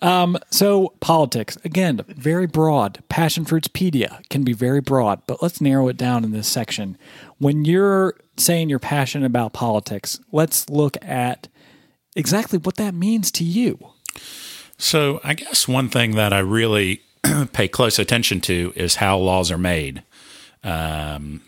um, 0.03 0.37
so 0.51 0.95
politics 1.01 1.57
again, 1.65 2.01
very 2.09 2.47
broad. 2.47 3.03
Passion 3.09 3.45
Fruitspedia 3.45 4.29
can 4.29 4.43
be 4.43 4.53
very 4.53 4.81
broad, 4.81 5.23
but 5.27 5.43
let's 5.43 5.61
narrow 5.61 5.89
it 5.89 5.97
down 5.97 6.25
in 6.25 6.33
this 6.33 6.49
section. 6.49 6.99
When 7.39 7.65
you're 7.65 8.15
saying 8.37 8.69
you're 8.69 8.79
passionate 8.79 9.27
about 9.27 9.53
politics, 9.53 10.21
let's 10.33 10.69
look 10.69 10.97
at 11.03 11.49
exactly 12.17 12.59
what 12.59 12.77
that 12.77 12.95
means 12.95 13.31
to 13.33 13.45
you. 13.45 13.79
So, 14.77 15.21
I 15.23 15.35
guess 15.35 15.69
one 15.69 15.89
thing 15.89 16.17
that 16.17 16.33
I 16.33 16.41
really 16.41 17.03
pay 17.53 17.69
close 17.69 18.01
attention 18.01 18.41
to 18.43 18.73
is 18.75 18.97
how 18.97 19.17
laws 19.17 19.53
are 19.53 19.59
made. 19.59 20.03
Um, 20.65 21.43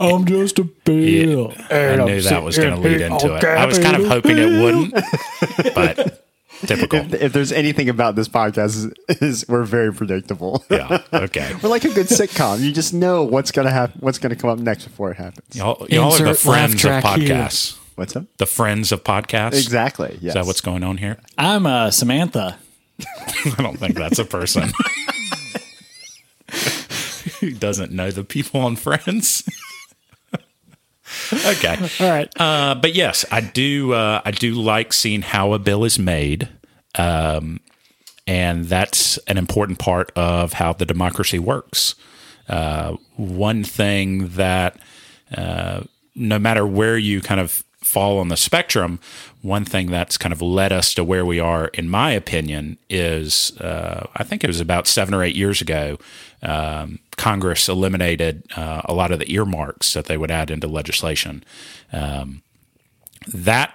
I'm 0.00 0.24
just 0.24 0.58
a 0.58 0.64
bill. 0.64 1.52
I 1.70 1.96
knew 1.96 2.22
that 2.22 2.42
was 2.42 2.56
going 2.56 2.74
to 2.74 2.80
lead 2.80 3.00
into 3.00 3.34
it. 3.34 3.44
I 3.44 3.66
was 3.66 3.78
kind 3.78 4.00
of 4.00 4.08
hoping 4.08 4.38
it 4.38 4.62
wouldn't, 4.62 4.94
but 5.74 6.27
typical. 6.66 7.14
if 7.14 7.32
there's 7.32 7.52
anything 7.52 7.88
about 7.88 8.14
this 8.16 8.28
podcast 8.28 8.92
is, 9.08 9.18
is 9.20 9.48
we're 9.48 9.64
very 9.64 9.92
predictable. 9.92 10.64
Yeah. 10.70 11.02
Okay. 11.12 11.54
We're 11.62 11.68
like 11.68 11.84
a 11.84 11.92
good 11.92 12.06
sitcom. 12.06 12.60
You 12.60 12.72
just 12.72 12.94
know 12.94 13.24
what's 13.24 13.50
gonna 13.50 13.70
happen, 13.70 14.00
what's 14.00 14.18
gonna 14.18 14.36
come 14.36 14.50
up 14.50 14.58
next 14.58 14.84
before 14.84 15.10
it 15.10 15.16
happens. 15.16 15.56
Y'all, 15.56 15.86
y'all 15.90 16.12
are 16.12 16.18
the 16.24 16.34
friends 16.34 16.74
of 16.74 16.80
track 16.80 17.04
here. 17.18 17.34
podcasts. 17.36 17.76
What's 17.96 18.14
up? 18.16 18.24
The 18.36 18.46
friends 18.46 18.92
of 18.92 19.02
podcasts. 19.04 19.54
Exactly. 19.60 20.18
Yes. 20.20 20.30
Is 20.30 20.34
that 20.34 20.46
what's 20.46 20.60
going 20.60 20.84
on 20.84 20.98
here? 20.98 21.18
I'm 21.36 21.66
uh, 21.66 21.90
Samantha. 21.90 22.58
I 23.58 23.62
don't 23.62 23.78
think 23.78 23.96
that's 23.96 24.18
a 24.18 24.24
person. 24.24 24.70
Who 27.40 27.50
doesn't 27.52 27.92
know 27.92 28.10
the 28.10 28.24
people 28.24 28.60
on 28.60 28.76
Friends? 28.76 29.44
okay. 31.32 31.76
All 32.00 32.10
right. 32.10 32.28
Uh, 32.40 32.74
but 32.74 32.94
yes, 32.94 33.24
I 33.30 33.40
do. 33.40 33.92
Uh, 33.92 34.20
I 34.24 34.30
do 34.30 34.54
like 34.54 34.92
seeing 34.92 35.22
how 35.22 35.52
a 35.52 35.58
bill 35.58 35.84
is 35.84 35.98
made, 35.98 36.48
um, 36.96 37.60
and 38.26 38.66
that's 38.66 39.18
an 39.26 39.38
important 39.38 39.78
part 39.78 40.12
of 40.16 40.54
how 40.54 40.72
the 40.72 40.86
democracy 40.86 41.38
works. 41.38 41.94
Uh, 42.48 42.96
one 43.16 43.62
thing 43.62 44.28
that, 44.30 44.78
uh, 45.36 45.82
no 46.14 46.38
matter 46.38 46.66
where 46.66 46.96
you 46.96 47.20
kind 47.20 47.40
of 47.40 47.62
fall 47.88 48.18
on 48.18 48.28
the 48.28 48.36
spectrum, 48.36 49.00
one 49.40 49.64
thing 49.64 49.90
that's 49.90 50.18
kind 50.18 50.32
of 50.32 50.42
led 50.42 50.72
us 50.72 50.92
to 50.92 51.02
where 51.02 51.24
we 51.24 51.40
are, 51.40 51.68
in 51.68 51.88
my 51.88 52.10
opinion, 52.10 52.76
is 52.90 53.56
uh, 53.60 54.06
I 54.14 54.24
think 54.24 54.44
it 54.44 54.46
was 54.46 54.60
about 54.60 54.86
seven 54.86 55.14
or 55.14 55.22
eight 55.22 55.34
years 55.34 55.62
ago. 55.62 55.98
Um, 56.42 56.98
Congress 57.16 57.66
eliminated 57.66 58.42
uh, 58.54 58.82
a 58.84 58.92
lot 58.92 59.10
of 59.10 59.18
the 59.18 59.32
earmarks 59.32 59.94
that 59.94 60.04
they 60.04 60.18
would 60.18 60.30
add 60.30 60.50
into 60.50 60.66
legislation. 60.66 61.42
Um, 61.90 62.42
that 63.26 63.74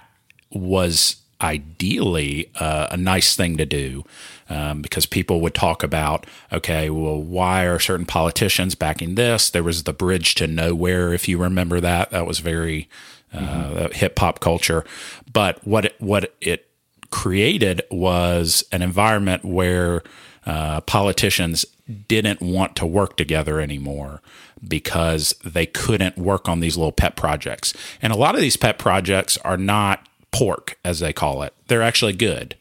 was 0.52 1.16
ideally 1.42 2.52
uh, 2.60 2.90
a 2.92 2.98
nice 2.98 3.36
thing 3.36 3.58
to 3.58 3.66
do 3.66 4.06
um, 4.48 4.84
because 4.84 5.08
people 5.08 5.42
would 5.42 5.56
talk 5.56 5.82
about, 5.82 6.28
okay, 6.52 6.92
well, 6.92 7.20
why 7.20 7.64
are 7.66 7.80
certain 7.80 8.06
politicians 8.06 8.76
backing 8.76 9.16
this? 9.16 9.50
There 9.50 9.64
was 9.64 9.84
the 9.84 9.92
bridge 9.92 10.36
to 10.36 10.46
nowhere, 10.46 11.14
if 11.14 11.28
you 11.28 11.40
remember 11.40 11.82
that. 11.82 12.12
That 12.12 12.28
was 12.28 12.40
very 12.40 12.88
uh, 13.34 13.90
hip 13.90 14.18
hop 14.20 14.40
culture. 14.40 14.86
But 15.32 15.66
what 15.66 15.86
it, 15.86 15.96
what 16.00 16.34
it 16.42 16.70
created 17.12 17.82
was 17.92 18.64
an 18.72 18.82
environment 18.82 19.46
where 19.46 20.04
uh, 20.46 20.82
politicians 20.82 21.66
didn't 22.08 22.42
want 22.42 22.76
to 22.78 22.86
work 22.86 23.18
together 23.18 23.60
anymore 23.60 24.22
because 24.66 25.36
they 25.44 25.66
couldn't 25.66 26.18
work 26.18 26.48
on 26.48 26.60
these 26.60 26.78
little 26.78 26.92
pet 26.92 27.16
projects. 27.16 27.74
And 28.02 28.14
a 28.14 28.16
lot 28.16 28.36
of 28.36 28.42
these 28.42 28.58
pet 28.58 28.80
projects 28.80 29.38
are 29.40 29.58
not 29.58 30.08
pork, 30.32 30.78
as 30.84 31.00
they 31.00 31.14
call 31.14 31.44
it. 31.44 31.54
They're 31.68 31.82
actually 31.82 32.14
good, 32.14 32.56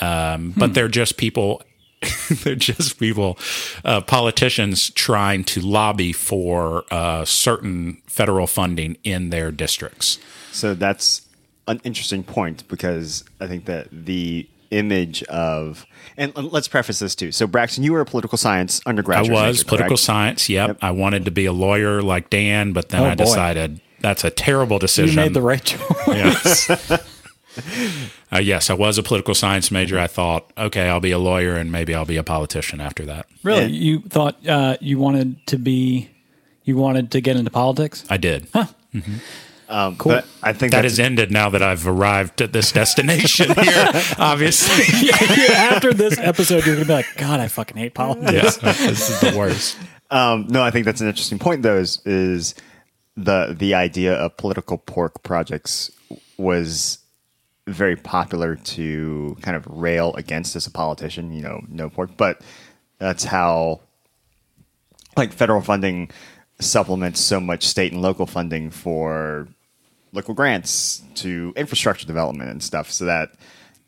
um, 0.00 0.54
but 0.56 0.74
they're 0.74 0.88
just 0.88 1.16
people. 1.16 1.62
they're 2.44 2.54
just 2.54 2.98
people, 2.98 3.38
uh, 3.84 4.00
politicians 4.00 4.90
trying 4.90 5.44
to 5.44 5.60
lobby 5.60 6.12
for 6.12 6.84
uh, 6.90 7.24
certain 7.24 8.00
federal 8.06 8.46
funding 8.46 8.96
in 9.04 9.30
their 9.30 9.50
districts. 9.50 10.18
So 10.52 10.74
that's 10.74 11.22
an 11.68 11.80
interesting 11.84 12.22
point 12.24 12.66
because 12.68 13.24
I 13.40 13.46
think 13.46 13.66
that 13.66 13.88
the 13.92 14.48
image 14.70 15.22
of 15.24 15.84
and 16.16 16.34
let's 16.36 16.68
preface 16.68 17.00
this 17.00 17.14
too. 17.14 17.32
So 17.32 17.46
Braxton, 17.46 17.82
you 17.84 17.92
were 17.92 18.00
a 18.00 18.06
political 18.06 18.38
science 18.38 18.80
undergraduate. 18.86 19.36
I 19.36 19.48
was 19.48 19.58
major, 19.58 19.68
political 19.68 19.88
correct? 19.90 20.00
science. 20.02 20.48
Yep. 20.48 20.68
Yep. 20.68 20.78
I 20.82 20.90
wanted 20.92 21.24
to 21.26 21.30
be 21.30 21.44
a 21.46 21.52
lawyer 21.52 22.00
like 22.02 22.30
Dan, 22.30 22.72
but 22.72 22.88
then 22.90 23.02
Oh, 23.02 23.06
I 23.06 23.14
boy. 23.14 23.24
decided 23.24 23.80
that's 24.00 24.24
a 24.24 24.30
terrible 24.30 24.78
decision. 24.78 25.16
You 25.18 25.24
made 25.24 25.34
the 25.34 25.42
right 25.42 25.64
choice. 25.64 25.88
Yes. 26.06 27.06
uh, 28.32 28.38
yes, 28.38 28.70
I 28.70 28.74
was 28.74 28.98
a 28.98 29.02
political 29.02 29.34
science 29.34 29.70
major. 29.70 29.98
I 29.98 30.06
thought, 30.06 30.52
okay, 30.56 30.88
I'll 30.88 31.00
be 31.00 31.10
a 31.10 31.18
lawyer 31.18 31.56
and 31.56 31.70
maybe 31.72 31.94
I'll 31.94 32.04
be 32.04 32.16
a 32.16 32.22
politician 32.22 32.80
after 32.80 33.04
that. 33.06 33.26
Really? 33.42 33.62
Yeah. 33.62 33.66
You 33.68 34.00
thought 34.02 34.46
uh, 34.46 34.76
you 34.80 34.98
wanted 34.98 35.46
to 35.48 35.58
be, 35.58 36.10
you 36.64 36.76
wanted 36.76 37.10
to 37.12 37.20
get 37.20 37.36
into 37.36 37.50
politics? 37.50 38.04
I 38.08 38.16
did. 38.16 38.46
Um, 39.68 39.96
cool. 39.96 40.12
But 40.12 40.26
I 40.42 40.52
think 40.52 40.72
That 40.72 40.82
that's, 40.82 40.96
has 40.96 41.00
ended 41.00 41.30
now 41.30 41.48
that 41.50 41.62
I've 41.62 41.86
arrived 41.86 42.42
at 42.42 42.52
this 42.52 42.72
destination 42.72 43.52
here, 43.54 43.90
obviously. 44.18 45.10
After 45.54 45.92
this 45.92 46.18
episode, 46.18 46.66
you're 46.66 46.74
gonna 46.74 46.86
be 46.86 46.92
like, 46.92 47.06
God, 47.16 47.38
I 47.38 47.46
fucking 47.46 47.76
hate 47.76 47.94
politics. 47.94 48.58
Yeah, 48.62 48.72
this 48.72 49.10
is 49.10 49.20
the 49.20 49.38
worst. 49.38 49.78
Um, 50.10 50.46
no, 50.48 50.60
I 50.62 50.72
think 50.72 50.86
that's 50.86 51.00
an 51.00 51.06
interesting 51.08 51.38
point. 51.38 51.62
Though 51.62 51.76
is, 51.76 52.04
is 52.04 52.56
the 53.16 53.54
the 53.56 53.74
idea 53.74 54.14
of 54.14 54.36
political 54.36 54.76
pork 54.76 55.22
projects 55.22 55.90
was 56.36 56.98
very 57.66 57.96
popular 57.96 58.56
to 58.56 59.36
kind 59.42 59.56
of 59.56 59.66
rail 59.66 60.14
against 60.14 60.56
as 60.56 60.66
a 60.66 60.70
politician. 60.70 61.32
You 61.32 61.42
know, 61.42 61.60
no 61.68 61.90
pork, 61.90 62.10
but 62.16 62.40
that's 62.98 63.24
how 63.24 63.80
like 65.16 65.32
federal 65.32 65.60
funding 65.60 66.10
supplements 66.60 67.20
so 67.20 67.40
much 67.40 67.66
state 67.66 67.92
and 67.92 68.02
local 68.02 68.26
funding 68.26 68.70
for 68.70 69.48
local 70.12 70.34
grants 70.34 71.02
to 71.14 71.52
infrastructure 71.56 72.06
development 72.06 72.50
and 72.50 72.62
stuff 72.62 72.90
so 72.90 73.04
that 73.06 73.30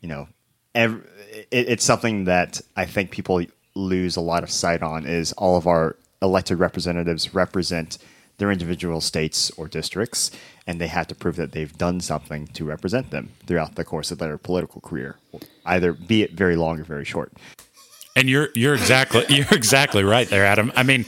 you 0.01 0.09
know 0.09 0.27
ev- 0.73 1.05
it, 1.51 1.69
it's 1.69 1.83
something 1.83 2.25
that 2.25 2.61
i 2.75 2.85
think 2.85 3.11
people 3.11 3.43
lose 3.75 4.15
a 4.15 4.21
lot 4.21 4.43
of 4.43 4.49
sight 4.49 4.81
on 4.81 5.05
is 5.05 5.33
all 5.33 5.57
of 5.57 5.67
our 5.67 5.95
elected 6.21 6.59
representatives 6.59 7.33
represent 7.33 7.97
their 8.43 8.51
individual 8.51 8.99
states 8.99 9.49
or 9.57 9.69
districts 9.69 10.31
and 10.67 10.79
they 10.79 10.87
have 10.87 11.07
to 11.07 11.15
prove 11.15 11.37
that 11.37 11.53
they've 11.53 11.77
done 11.77 12.01
something 12.01 12.47
to 12.47 12.65
represent 12.65 13.09
them 13.09 13.29
throughout 13.47 13.75
the 13.75 13.85
course 13.85 14.11
of 14.11 14.17
their 14.17 14.37
political 14.37 14.81
career 14.81 15.15
either 15.65 15.93
be 15.93 16.23
it 16.23 16.33
very 16.33 16.57
long 16.57 16.77
or 16.79 16.83
very 16.83 17.05
short 17.05 17.31
And 18.15 18.29
you're 18.29 18.49
you're 18.53 18.75
exactly 18.75 19.25
you're 19.29 19.53
exactly 19.53 20.03
right 20.03 20.29
there, 20.29 20.45
Adam. 20.45 20.71
I 20.75 20.83
mean, 20.83 21.05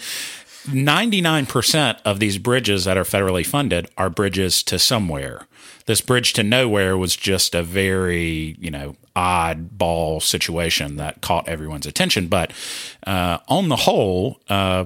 99% 0.68 2.00
of 2.04 2.20
these 2.20 2.38
bridges 2.40 2.86
that 2.86 2.98
are 2.98 3.04
federally 3.04 3.46
funded 3.46 3.88
are 3.98 4.10
bridges 4.10 4.64
to 4.64 4.80
somewhere. 4.80 5.48
This 5.86 6.02
bridge 6.02 6.34
to 6.34 6.44
nowhere 6.44 6.98
was 6.98 7.16
just 7.16 7.54
a 7.54 7.62
very, 7.62 8.56
you 8.60 8.72
know, 8.72 8.96
oddball 9.16 10.22
situation 10.22 10.96
that 10.96 11.22
caught 11.22 11.48
everyone's 11.48 11.86
attention. 11.86 12.28
But 12.28 12.52
uh, 13.06 13.38
on 13.48 13.70
the 13.70 13.76
whole, 13.76 14.40
uh, 14.50 14.86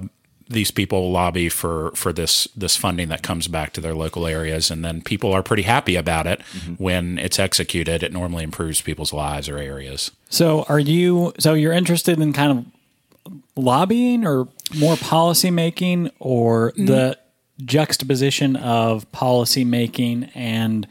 these 0.50 0.72
people 0.72 1.12
lobby 1.12 1.48
for 1.48 1.92
for 1.92 2.12
this 2.12 2.48
this 2.56 2.76
funding 2.76 3.10
that 3.10 3.22
comes 3.22 3.48
back 3.48 3.72
to 3.74 3.82
their 3.82 3.94
local 3.94 4.26
areas, 4.26 4.72
and 4.72 4.84
then 4.84 5.02
people 5.02 5.32
are 5.32 5.44
pretty 5.44 5.62
happy 5.62 5.96
about 5.96 6.26
it 6.26 6.40
mm-hmm. 6.40 6.74
when 6.74 7.20
it's 7.20 7.38
executed. 7.38 8.02
It 8.02 8.12
normally 8.12 8.44
improves 8.44 8.82
people's 8.82 9.14
lives 9.14 9.48
or 9.48 9.58
areas. 9.58 10.12
So 10.30 10.66
are 10.68 10.80
you 10.80 11.34
so 11.38 11.54
you're 11.54 11.74
interested 11.74 12.20
in 12.20 12.34
kind 12.34 12.52
of 12.52 13.34
lobbying 13.56 14.26
or 14.26 14.48
more 14.78 14.98
policy 14.98 15.52
making 15.52 16.12
or 16.20 16.72
mm-hmm. 16.72 16.86
the 16.86 17.18
juxtaposition 17.64 18.56
of 18.56 19.10
policy 19.12 19.66
making 19.66 20.26
and 20.34 20.88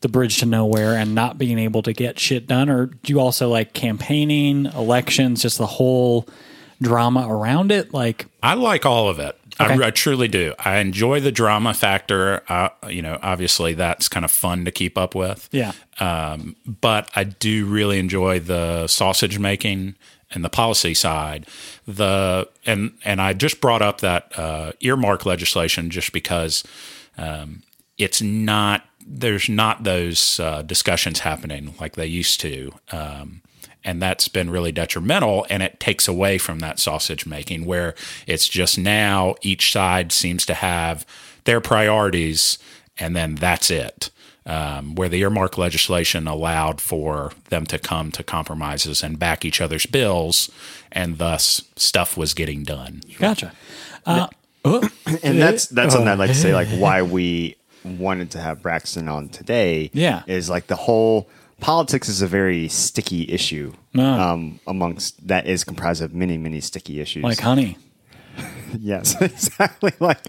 the 0.00 0.08
bridge 0.08 0.38
to 0.38 0.46
nowhere 0.46 0.94
and 0.94 1.14
not 1.14 1.38
being 1.38 1.58
able 1.58 1.82
to 1.82 1.92
get 1.92 2.18
shit 2.18 2.46
done 2.46 2.68
or 2.68 2.86
do 2.86 3.12
you 3.12 3.20
also 3.20 3.48
like 3.48 3.72
campaigning, 3.72 4.66
elections, 4.66 5.42
just 5.42 5.58
the 5.58 5.66
whole 5.66 6.26
drama 6.80 7.26
around 7.28 7.72
it 7.72 7.92
like 7.94 8.26
I 8.42 8.54
like 8.54 8.84
all 8.84 9.08
of 9.08 9.18
it. 9.18 9.38
Okay. 9.60 9.84
I, 9.84 9.86
I 9.86 9.90
truly 9.90 10.26
do. 10.26 10.52
I 10.58 10.78
enjoy 10.78 11.20
the 11.20 11.30
drama 11.30 11.74
factor. 11.74 12.42
Uh, 12.48 12.70
you 12.88 13.02
know, 13.02 13.18
obviously 13.22 13.74
that's 13.74 14.08
kind 14.08 14.24
of 14.24 14.30
fun 14.30 14.64
to 14.64 14.72
keep 14.72 14.98
up 14.98 15.14
with. 15.14 15.48
yeah. 15.52 15.72
Um, 16.00 16.56
but 16.66 17.08
I 17.14 17.22
do 17.24 17.64
really 17.66 18.00
enjoy 18.00 18.40
the 18.40 18.88
sausage 18.88 19.38
making 19.38 19.94
and 20.32 20.44
the 20.44 20.48
policy 20.48 20.94
side. 20.94 21.46
The 21.86 22.48
and 22.66 22.92
and 23.04 23.20
I 23.22 23.32
just 23.32 23.60
brought 23.60 23.82
up 23.82 24.00
that 24.00 24.36
uh, 24.36 24.72
earmark 24.80 25.24
legislation 25.24 25.90
just 25.90 26.12
because 26.12 26.64
um, 27.16 27.62
it's 27.96 28.20
not 28.20 28.84
there's 29.06 29.48
not 29.48 29.84
those 29.84 30.40
uh, 30.40 30.62
discussions 30.62 31.20
happening 31.20 31.74
like 31.80 31.94
they 31.94 32.06
used 32.06 32.40
to. 32.40 32.72
Um, 32.90 33.42
and 33.84 34.00
that's 34.00 34.28
been 34.28 34.50
really 34.50 34.72
detrimental 34.72 35.46
and 35.50 35.62
it 35.62 35.78
takes 35.78 36.08
away 36.08 36.38
from 36.38 36.60
that 36.60 36.78
sausage 36.78 37.26
making 37.26 37.64
where 37.64 37.94
it's 38.26 38.48
just 38.48 38.78
now 38.78 39.34
each 39.42 39.72
side 39.72 40.12
seems 40.12 40.46
to 40.46 40.54
have 40.54 41.06
their 41.44 41.60
priorities 41.60 42.58
and 42.98 43.14
then 43.14 43.34
that's 43.34 43.70
it 43.70 44.10
um, 44.46 44.94
where 44.94 45.08
the 45.08 45.20
earmark 45.20 45.56
legislation 45.56 46.26
allowed 46.28 46.80
for 46.80 47.32
them 47.48 47.64
to 47.64 47.78
come 47.78 48.10
to 48.12 48.22
compromises 48.22 49.02
and 49.02 49.18
back 49.18 49.44
each 49.44 49.60
other's 49.60 49.86
bills 49.86 50.50
and 50.92 51.18
thus 51.18 51.62
stuff 51.76 52.16
was 52.16 52.34
getting 52.34 52.62
done 52.62 53.00
Gotcha. 53.18 53.52
Uh, 54.06 54.28
oh, 54.64 54.88
and 55.22 55.40
that's 55.40 55.66
that's 55.66 55.92
something 55.94 56.08
I'd 56.08 56.18
like 56.18 56.30
to 56.30 56.34
say. 56.34 56.52
Like 56.52 56.68
why 56.68 57.02
we 57.02 57.56
wanted 57.84 58.30
to 58.32 58.38
have 58.40 58.62
Braxton 58.62 59.08
on 59.08 59.28
today. 59.28 59.90
Yeah. 59.92 60.22
is 60.26 60.50
like 60.50 60.66
the 60.66 60.76
whole 60.76 61.28
politics 61.64 62.10
is 62.10 62.20
a 62.20 62.26
very 62.26 62.68
sticky 62.68 63.32
issue. 63.32 63.72
Ah. 63.96 64.32
Um, 64.32 64.60
amongst 64.66 65.26
that 65.26 65.46
is 65.46 65.64
comprised 65.64 66.02
of 66.02 66.12
many 66.12 66.36
many 66.36 66.60
sticky 66.60 67.00
issues. 67.00 67.24
like 67.24 67.40
honey. 67.40 67.78
yes, 68.78 69.18
exactly 69.20 69.92
like. 69.98 70.20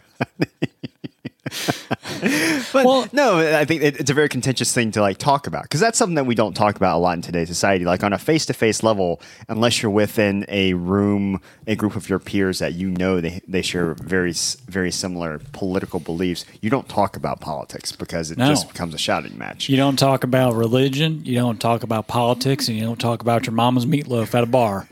But 2.75 2.85
Well- 2.85 3.07
no, 3.13 3.39
I 3.57 3.65
think 3.65 3.81
it, 3.81 3.99
it's 3.99 4.11
a 4.11 4.13
very 4.13 4.29
contentious 4.29 4.71
thing 4.73 4.91
to 4.91 5.01
like 5.01 5.17
talk 5.17 5.47
about 5.47 5.63
because 5.63 5.79
that's 5.79 5.97
something 5.97 6.15
that 6.15 6.25
we 6.25 6.35
don't 6.35 6.53
talk 6.53 6.75
about 6.75 6.97
a 6.97 6.99
lot 6.99 7.15
in 7.15 7.21
today's 7.21 7.47
society. 7.47 7.85
Like 7.85 8.03
on 8.03 8.13
a 8.13 8.17
face 8.17 8.45
to 8.47 8.53
face 8.53 8.83
level, 8.83 9.21
unless 9.49 9.81
you're 9.81 9.91
within 9.91 10.45
a 10.49 10.73
room, 10.73 11.41
a 11.67 11.75
group 11.75 11.95
of 11.95 12.09
your 12.09 12.19
peers 12.19 12.59
that 12.59 12.73
you 12.73 12.89
know 12.91 13.21
they 13.21 13.41
they 13.47 13.61
share 13.61 13.93
very 13.95 14.33
very 14.67 14.91
similar 14.91 15.39
political 15.53 15.99
beliefs, 15.99 16.45
you 16.61 16.69
don't 16.69 16.87
talk 16.89 17.15
about 17.15 17.39
politics 17.41 17.91
because 17.91 18.31
it 18.31 18.37
No. 18.37 18.47
just 18.49 18.67
becomes 18.67 18.93
a 18.93 18.97
shouting 18.97 19.37
match. 19.37 19.69
You 19.69 19.77
don't 19.77 19.97
talk 19.97 20.23
about 20.23 20.53
religion, 20.55 21.21
you 21.25 21.35
don't 21.35 21.59
talk 21.59 21.83
about 21.83 22.07
politics, 22.07 22.67
and 22.67 22.77
you 22.77 22.83
don't 22.83 22.99
talk 22.99 23.21
about 23.21 23.45
your 23.45 23.53
mama's 23.53 23.85
meatloaf 23.85 24.35
at 24.35 24.43
a 24.43 24.47
bar. 24.47 24.87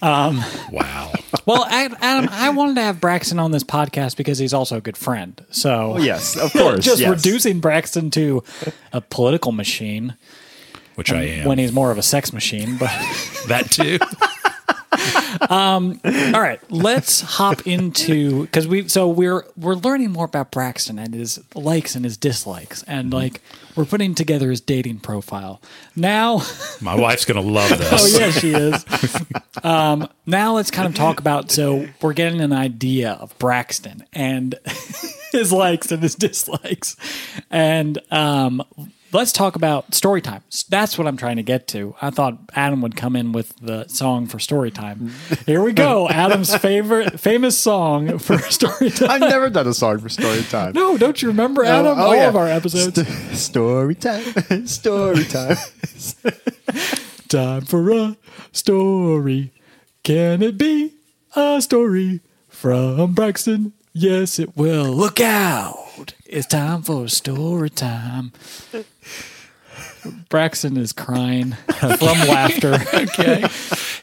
Um, 0.00 0.44
wow 0.70 1.12
Well, 1.44 1.64
Adam, 1.68 2.28
I 2.30 2.50
wanted 2.50 2.76
to 2.76 2.82
have 2.82 3.00
Braxton 3.00 3.38
on 3.38 3.50
this 3.50 3.64
podcast 3.64 4.16
because 4.16 4.38
he's 4.38 4.52
also 4.54 4.76
a 4.76 4.80
good 4.80 4.96
friend. 4.96 5.44
So 5.50 5.94
Oh, 5.94 5.98
yes, 5.98 6.36
of 6.36 6.52
course, 6.52 6.84
just 6.84 7.00
yes. 7.00 7.10
reducing 7.10 7.60
Braxton 7.60 8.10
to 8.12 8.42
a 8.92 9.00
political 9.00 9.52
machine 9.52 10.14
which 10.94 11.12
i 11.12 11.22
am 11.22 11.46
when 11.46 11.58
he's 11.58 11.72
more 11.72 11.92
of 11.92 11.98
a 11.98 12.02
sex 12.02 12.32
machine. 12.32 12.76
But 12.76 12.90
that 13.46 13.70
too 13.70 13.98
all 15.50 16.40
right, 16.40 16.60
let's 16.70 17.20
hop 17.20 17.66
into 17.66 18.42
because 18.42 18.66
we 18.66 18.88
so 18.88 19.08
we're 19.08 19.44
we're 19.56 19.74
learning 19.74 20.10
more 20.10 20.24
about 20.24 20.50
Braxton 20.50 20.98
and 20.98 21.14
his 21.14 21.40
likes 21.54 21.94
and 21.94 22.04
his 22.04 22.16
dislikes, 22.16 22.82
and 22.84 23.12
like 23.12 23.40
we're 23.76 23.84
putting 23.84 24.14
together 24.14 24.50
his 24.50 24.60
dating 24.60 25.00
profile 25.00 25.60
now. 25.94 26.42
my 26.80 26.94
wife's 26.94 27.24
gonna 27.24 27.40
love 27.40 27.70
this 27.70 27.88
Oh 27.92 28.18
yeah, 28.18 28.30
she 28.30 28.50
is. 28.52 28.84
um, 29.62 30.08
now 30.26 30.54
let's 30.54 30.70
kind 30.70 30.88
of 30.88 30.94
talk 30.94 31.20
about. 31.20 31.50
So 31.50 31.88
we're 32.00 32.14
getting 32.14 32.40
an 32.40 32.52
idea 32.52 33.12
of 33.12 33.38
Braxton 33.38 34.04
and 34.12 34.54
his 35.32 35.52
likes 35.52 35.92
and 35.92 36.02
his 36.02 36.14
dislikes, 36.14 36.96
and 37.50 37.98
um, 38.10 38.62
let's 39.12 39.32
talk 39.32 39.56
about 39.56 39.94
story 39.94 40.20
time. 40.20 40.42
That's 40.68 40.98
what 40.98 41.06
I'm 41.06 41.16
trying 41.16 41.36
to 41.36 41.42
get 41.42 41.66
to. 41.68 41.94
I 42.00 42.10
thought 42.10 42.38
Adam 42.54 42.82
would 42.82 42.96
come 42.96 43.16
in 43.16 43.32
with 43.32 43.54
the 43.60 43.86
song 43.88 44.26
for 44.26 44.38
story 44.38 44.70
time. 44.70 45.12
Here 45.46 45.62
we 45.62 45.72
go. 45.72 46.08
Adam's 46.10 46.54
favorite 46.54 47.18
famous 47.20 47.56
song 47.58 48.18
for 48.18 48.38
story 48.50 48.90
time. 48.90 49.10
I've 49.10 49.20
never 49.20 49.50
done 49.50 49.66
a 49.66 49.74
song 49.74 49.98
for 49.98 50.08
story 50.08 50.42
time. 50.42 50.72
no, 50.74 50.96
don't 50.98 51.20
you 51.22 51.28
remember 51.28 51.64
Adam? 51.64 51.98
oh, 51.98 52.02
All 52.08 52.14
yeah. 52.16 52.28
of 52.28 52.36
our 52.36 52.48
episodes. 52.48 52.94
St- 52.96 53.36
story 53.36 53.94
time, 53.94 54.22
story 54.66 55.24
time. 55.24 55.56
Time 57.28 57.62
for 57.62 57.90
a 57.90 58.16
story. 58.52 59.52
Can 60.02 60.42
it 60.42 60.56
be 60.56 60.92
a 61.36 61.60
story 61.60 62.20
from 62.48 63.12
Braxton? 63.14 63.72
Yes, 63.92 64.38
it 64.38 64.56
will. 64.56 64.86
Look 64.86 65.20
out! 65.20 65.87
It's 66.28 66.46
time 66.46 66.82
for 66.82 67.08
story 67.08 67.70
time. 67.70 68.32
Braxton 70.28 70.76
is 70.76 70.92
crying 70.92 71.52
from 71.52 72.18
laughter. 72.28 72.74
okay 72.94 73.44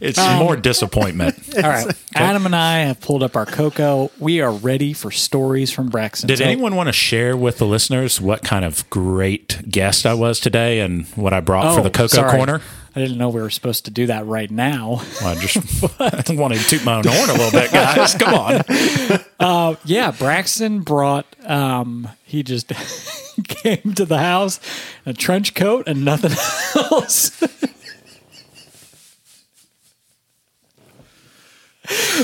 it's 0.01 0.17
um, 0.19 0.39
more 0.39 0.55
disappointment 0.57 1.37
All 1.55 1.61
right. 1.69 1.87
Adam 2.15 2.45
and 2.45 2.55
I 2.55 2.79
have 2.79 2.99
pulled 2.99 3.23
up 3.23 3.35
our 3.35 3.45
cocoa. 3.45 4.11
We 4.19 4.41
are 4.41 4.51
ready 4.51 4.91
for 4.93 5.09
stories 5.11 5.71
from 5.71 5.89
Braxton. 5.89 6.27
Did 6.27 6.39
So- 6.39 6.43
anyone 6.45 6.75
want 6.75 6.87
to 6.87 6.93
share 6.93 7.37
with 7.37 7.59
the 7.59 7.65
listeners 7.65 8.19
what 8.19 8.43
kind 8.43 8.65
of 8.65 8.89
great 8.89 9.69
guest 9.69 10.05
I 10.05 10.13
was 10.13 10.39
today 10.39 10.79
and 10.79 11.05
what 11.15 11.33
I 11.33 11.39
brought 11.39 11.73
for 11.75 11.81
Oh, 11.81 11.83
the 11.83 11.89
Cocoa 11.91 12.07
sorry. 12.07 12.31
Corner? 12.37 12.61
I 12.95 13.01
didn't 13.01 13.17
know 13.17 13.29
we 13.29 13.41
were 13.41 13.49
supposed 13.49 13.85
to 13.85 13.91
do 13.91 14.07
that 14.07 14.25
right 14.25 14.49
now. 14.49 15.01
Well, 15.21 15.35
I 15.37 15.41
just 15.41 15.57
wanted 16.29 16.59
to 16.59 16.69
toot 16.69 16.85
my 16.85 16.95
own 16.95 17.03
horn 17.05 17.29
a 17.29 17.33
little 17.33 17.51
bit, 17.51 17.71
guys. 17.71 18.15
Come 18.15 18.33
on. 18.33 19.75
Yeah, 19.85 20.11
Braxton 20.11 20.81
brought. 20.81 21.25
Um, 21.45 22.09
he 22.23 22.41
just 22.43 22.69
came 23.47 23.93
to 23.95 24.05
the 24.05 24.17
house 24.17 24.59
a 25.05 25.13
trench 25.13 25.53
coat 25.53 25.87
and 25.87 26.05
nothing 26.05 26.31
else. 26.91 27.31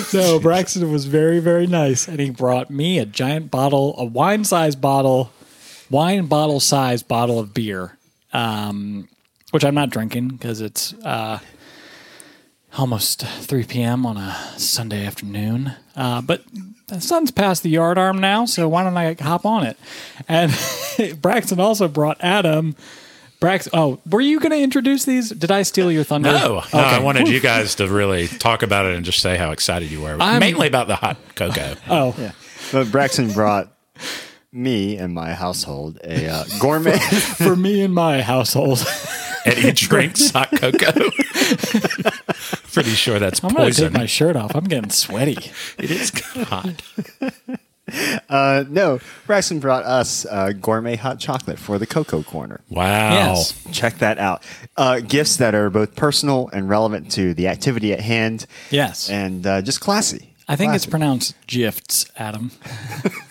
so 0.08 0.40
Braxton 0.40 0.92
was 0.92 1.06
very, 1.06 1.40
very 1.40 1.68
nice, 1.68 2.08
and 2.08 2.20
he 2.20 2.30
brought 2.30 2.70
me 2.70 2.98
a 2.98 3.06
giant 3.06 3.52
bottle, 3.52 3.96
a 3.98 4.06
wine 4.06 4.44
size 4.44 4.76
bottle, 4.76 5.32
wine 5.90 6.26
bottle 6.26 6.60
size 6.60 7.04
bottle 7.04 7.40
of 7.40 7.54
beer, 7.54 7.98
um, 8.34 9.08
which 9.52 9.64
I'm 9.64 9.76
not 9.76 9.90
drinking 9.90 10.30
because 10.30 10.62
it's 10.62 10.94
uh, 11.04 11.40
almost 12.78 13.22
3 13.26 13.64
p.m. 13.66 14.06
on 14.06 14.18
a 14.18 14.34
Sunday 14.58 15.06
afternoon. 15.06 15.74
Uh, 15.96 16.22
but 16.22 16.44
the 16.88 17.02
sun's 17.02 17.32
past 17.32 17.64
the 17.64 17.70
yard 17.70 17.98
arm 17.98 18.20
now, 18.20 18.46
so 18.46 18.68
why 18.68 18.84
don't 18.84 18.98
I 18.98 19.16
hop 19.20 19.46
on 19.46 19.66
it? 19.66 19.78
And 20.28 20.52
Braxton 21.22 21.60
also 21.60 21.88
brought 21.88 22.18
Adam. 22.22 22.76
Brax, 23.42 23.68
oh, 23.74 24.00
were 24.08 24.22
you 24.22 24.40
going 24.40 24.52
to 24.52 24.62
introduce 24.62 25.04
these? 25.06 25.30
Did 25.32 25.50
I 25.50 25.64
steal 25.64 25.92
your 25.92 26.04
thunder? 26.04 26.32
No, 26.32 26.62
no, 26.74 26.80
I 26.80 27.00
wanted 27.00 27.28
you 27.28 27.40
guys 27.40 27.74
to 27.76 27.88
really 27.88 28.28
talk 28.28 28.62
about 28.62 28.86
it 28.86 28.96
and 28.96 29.04
just 29.04 29.20
say 29.20 29.36
how 29.36 29.50
excited 29.52 29.90
you 29.90 30.02
were, 30.02 30.16
I'm- 30.22 30.40
mainly 30.40 30.68
about 30.68 30.88
the 30.88 30.96
hot 30.96 31.18
cocoa. 31.36 31.76
Oh, 31.90 32.16
Yeah. 32.20 32.34
But 32.72 32.92
Braxton 32.92 33.32
brought 33.34 33.70
me 34.54 34.96
and 34.98 35.14
my 35.14 35.34
household 35.34 36.00
a 36.04 36.28
uh, 36.28 36.44
gourmet. 36.60 37.00
for 37.00 37.56
me 37.56 37.82
and 37.82 37.94
my 37.94 38.22
household. 38.22 38.86
Eddie 39.46 39.72
drinks 39.72 40.32
hot 40.32 40.52
cocoa. 40.52 41.10
Pretty 42.74 42.92
sure 42.92 43.20
that's 43.20 43.44
I'm 43.44 43.54
going 43.54 43.72
to 43.72 43.82
take 43.82 43.94
my 43.94 44.06
shirt 44.06 44.36
off. 44.36 44.56
I'm 44.56 44.66
getting 44.66 44.90
sweaty. 44.90 45.38
It 45.78 45.92
is 45.92 46.12
hot. 46.48 46.82
uh, 48.30 48.64
no, 48.70 49.00
Braxton 49.26 49.60
brought 49.60 49.84
us 49.84 50.26
uh, 50.26 50.52
gourmet 50.54 50.96
hot 50.96 51.20
chocolate 51.20 51.60
for 51.60 51.78
the 51.78 51.86
Cocoa 51.86 52.24
Corner. 52.24 52.62
Wow. 52.70 53.14
Yes. 53.14 53.62
Check 53.72 53.98
that 54.00 54.18
out. 54.18 54.44
Uh, 54.78 55.00
gifts 55.00 55.38
that 55.38 55.56
are 55.56 55.70
both 55.70 55.96
personal 55.96 56.50
and 56.54 56.70
relevant 56.70 57.12
to 57.14 57.34
the 57.34 57.48
activity 57.48 57.94
at 57.94 58.00
hand. 58.00 58.46
Yes. 58.70 59.10
And 59.10 59.46
uh, 59.46 59.62
just 59.62 59.82
classy. 59.82 60.34
I 60.48 60.56
think 60.56 60.74
it's 60.74 60.86
pronounced 60.86 61.36
gifts, 61.48 62.06
Adam. 62.18 62.52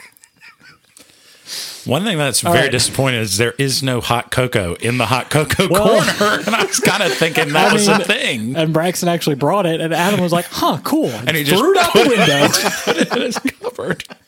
One 1.87 2.05
thing 2.05 2.19
that's 2.19 2.41
very 2.41 2.59
right. 2.59 2.71
disappointing 2.71 3.21
is 3.21 3.37
there 3.39 3.55
is 3.59 3.83
no 3.83 4.01
hot 4.01 4.31
cocoa 4.31 4.75
in 4.75 4.99
the 4.99 5.07
hot 5.07 5.31
cocoa 5.31 5.69
Well- 5.69 6.05
corner, 6.05 6.43
and 6.47 6.55
I 6.55 6.65
was 6.65 6.79
kind 6.81 7.03
of 7.03 7.13
thinking 7.13 7.53
that 7.53 7.71
I 7.71 7.73
was 7.73 7.89
mean, 7.89 8.01
a 8.01 8.05
thing. 8.05 8.57
And 8.57 8.73
Braxton 8.73 9.09
actually 9.09 9.37
brought 9.37 9.67
it, 9.67 9.81
and 9.81 9.95
Adam 9.95 10.21
was 10.21 10.33
like, 10.33 10.47
"Huh, 10.47 10.79
cool," 10.85 11.09
and 11.11 11.37
he 11.37 11.45
just 11.45 11.61
threw 11.61 11.73
it 11.73 11.79
out 11.79 11.93
the 11.93 12.09
window. 12.09 12.49
Put 12.85 12.97
it 12.99 13.17
in 13.17 13.23
his 13.23 13.39
cupboard. 13.39 14.05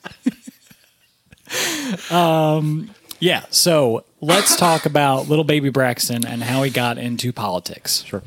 Um, 2.10 2.94
yeah. 3.20 3.44
So 3.50 4.04
let's 4.20 4.56
talk 4.56 4.86
about 4.86 5.28
little 5.28 5.44
baby 5.44 5.68
Braxton 5.68 6.26
and 6.26 6.42
how 6.42 6.62
he 6.62 6.70
got 6.70 6.96
into 6.98 7.32
politics. 7.32 8.04
Sure. 8.04 8.22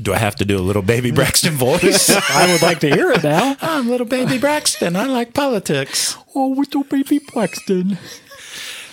Do 0.00 0.12
I 0.14 0.18
have 0.18 0.34
to 0.36 0.44
do 0.44 0.58
a 0.58 0.60
little 0.60 0.82
baby 0.82 1.10
Braxton 1.10 1.54
voice? 1.54 2.10
I 2.10 2.50
would 2.52 2.62
like 2.62 2.80
to 2.80 2.88
hear 2.88 3.12
it 3.12 3.22
now. 3.22 3.56
I'm 3.60 3.88
little 3.88 4.06
baby 4.06 4.38
Braxton. 4.38 4.96
I 4.96 5.04
like 5.06 5.34
politics. 5.34 6.16
Oh, 6.34 6.48
little 6.48 6.84
baby 6.84 7.20
Braxton. 7.32 7.98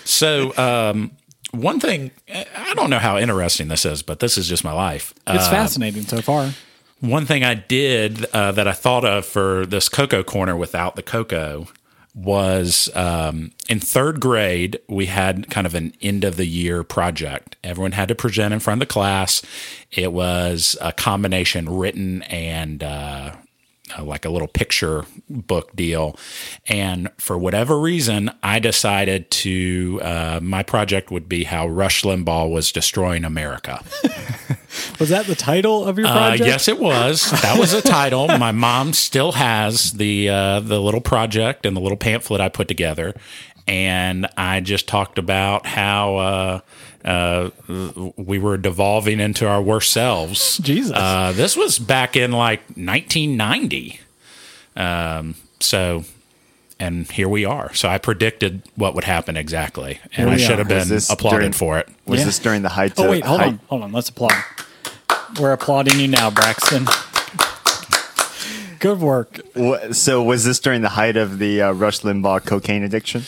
So, 0.07 0.55
um, 0.57 1.11
one 1.51 1.79
thing 1.79 2.11
I 2.29 2.73
don't 2.75 2.89
know 2.89 2.99
how 2.99 3.17
interesting 3.17 3.67
this 3.67 3.85
is, 3.85 4.01
but 4.03 4.19
this 4.19 4.37
is 4.37 4.47
just 4.47 4.63
my 4.63 4.71
life. 4.73 5.13
It's 5.27 5.47
Uh, 5.47 5.51
fascinating 5.51 6.03
so 6.03 6.21
far. 6.21 6.51
One 6.99 7.25
thing 7.25 7.43
I 7.43 7.53
did 7.53 8.25
uh, 8.33 8.51
that 8.53 8.67
I 8.67 8.71
thought 8.73 9.05
of 9.05 9.25
for 9.25 9.65
this 9.65 9.87
cocoa 9.89 10.23
corner 10.23 10.55
without 10.55 10.95
the 10.95 11.03
cocoa 11.03 11.67
was 12.15 12.89
um, 12.95 13.51
in 13.69 13.79
third 13.79 14.19
grade, 14.19 14.79
we 14.89 15.05
had 15.05 15.49
kind 15.51 15.67
of 15.67 15.75
an 15.75 15.93
end 16.01 16.23
of 16.23 16.35
the 16.37 16.45
year 16.47 16.83
project. 16.83 17.55
Everyone 17.63 17.91
had 17.91 18.07
to 18.07 18.15
present 18.15 18.53
in 18.53 18.59
front 18.59 18.81
of 18.81 18.87
the 18.87 18.91
class. 18.91 19.43
It 19.91 20.11
was 20.11 20.75
a 20.81 20.91
combination 20.91 21.69
written 21.69 22.23
and 22.23 22.81
uh, 22.81 23.35
uh, 23.97 24.03
like 24.03 24.25
a 24.25 24.29
little 24.29 24.47
picture 24.47 25.05
book 25.29 25.75
deal. 25.75 26.17
And 26.67 27.09
for 27.17 27.37
whatever 27.37 27.79
reason, 27.79 28.31
I 28.41 28.59
decided 28.59 29.29
to, 29.31 29.99
uh, 30.03 30.39
my 30.41 30.63
project 30.63 31.11
would 31.11 31.29
be 31.29 31.43
how 31.43 31.67
Rush 31.67 32.03
Limbaugh 32.03 32.49
was 32.51 32.71
destroying 32.71 33.23
America. 33.25 33.83
Was 34.99 35.09
that 35.09 35.25
the 35.25 35.35
title 35.35 35.85
of 35.85 35.97
your 35.97 36.07
Uh, 36.07 36.13
project? 36.13 36.45
yes, 36.47 36.67
it 36.67 36.79
was. 36.79 37.31
That 37.41 37.57
was 37.57 37.73
a 37.73 37.81
title. 37.81 38.27
My 38.37 38.51
mom 38.51 38.93
still 38.93 39.31
has 39.31 39.93
the 39.93 40.29
uh, 40.29 40.59
the 40.59 40.79
little 40.79 41.01
project 41.01 41.65
and 41.65 41.75
the 41.75 41.79
little 41.81 41.97
pamphlet 41.97 42.41
I 42.41 42.49
put 42.49 42.67
together, 42.67 43.15
and 43.67 44.27
I 44.37 44.59
just 44.59 44.87
talked 44.87 45.17
about 45.17 45.65
how 45.65 46.61
uh, 47.07 47.49
we 48.17 48.37
were 48.37 48.57
devolving 48.57 49.19
into 49.19 49.47
our 49.47 49.61
worst 49.61 49.91
selves. 49.91 50.57
Jesus. 50.59 50.91
Uh, 50.95 51.31
this 51.33 51.55
was 51.57 51.79
back 51.79 52.15
in 52.15 52.31
like 52.33 52.59
1990. 52.75 53.99
Um, 54.75 55.35
so. 55.59 56.03
And 56.79 57.09
here 57.09 57.27
we 57.27 57.43
are. 57.43 57.73
So 57.73 57.89
I 57.89 57.97
predicted 57.97 58.61
what 58.75 58.93
would 58.93 59.03
happen 59.03 59.35
exactly, 59.35 59.99
and 60.15 60.29
I 60.29 60.37
should 60.37 60.59
are. 60.59 60.63
have 60.63 60.67
been 60.67 60.99
applauded 61.09 61.39
during- 61.39 61.51
for 61.53 61.79
it. 61.79 61.89
Was 62.05 62.19
Yeah. 62.19 62.25
this 62.27 62.37
during 62.37 62.61
the 62.61 62.69
height? 62.69 62.93
Oh 62.97 63.09
wait, 63.09 63.25
hold 63.25 63.39
height- 63.39 63.47
on, 63.47 63.59
hold 63.67 63.81
on. 63.81 63.91
Let's 63.91 64.09
applaud. 64.09 64.31
We're 65.39 65.53
applauding 65.53 65.99
you 65.99 66.07
now, 66.07 66.29
Braxton. 66.29 66.85
Good 68.79 68.99
work. 68.99 69.39
So 69.93 70.21
was 70.21 70.45
this 70.45 70.59
during 70.59 70.81
the 70.83 70.89
height 70.89 71.17
of 71.17 71.39
the 71.39 71.63
uh, 71.63 71.71
Rush 71.71 72.01
Limbaugh 72.01 72.45
cocaine 72.45 72.83
addiction? 72.83 73.23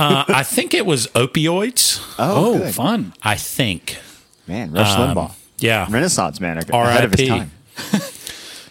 Uh, 0.00 0.24
I 0.28 0.42
think 0.42 0.72
it 0.74 0.86
was 0.86 1.06
opioids. 1.08 2.00
Oh, 2.18 2.58
good. 2.58 2.74
fun. 2.74 3.12
I 3.22 3.36
think. 3.36 3.98
man, 4.46 4.72
Rush 4.72 4.96
Um, 4.96 5.14
Limbaugh, 5.16 5.32
Yeah. 5.58 5.86
Renaissance 5.90 6.40
man, 6.40 6.58
ahead 6.58 7.04
of 7.04 7.12
his 7.14 7.28
time. 7.28 7.50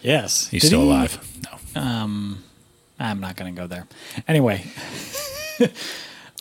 Yes. 0.02 0.48
He's 0.48 0.62
Did 0.62 0.68
still 0.68 0.82
he- 0.84 0.88
alive. 0.88 1.20
No. 1.76 2.38
I'm 3.02 3.20
not 3.20 3.36
going 3.36 3.54
to 3.54 3.62
go 3.62 3.68
there. 3.68 3.86
Anyway. 4.28 4.64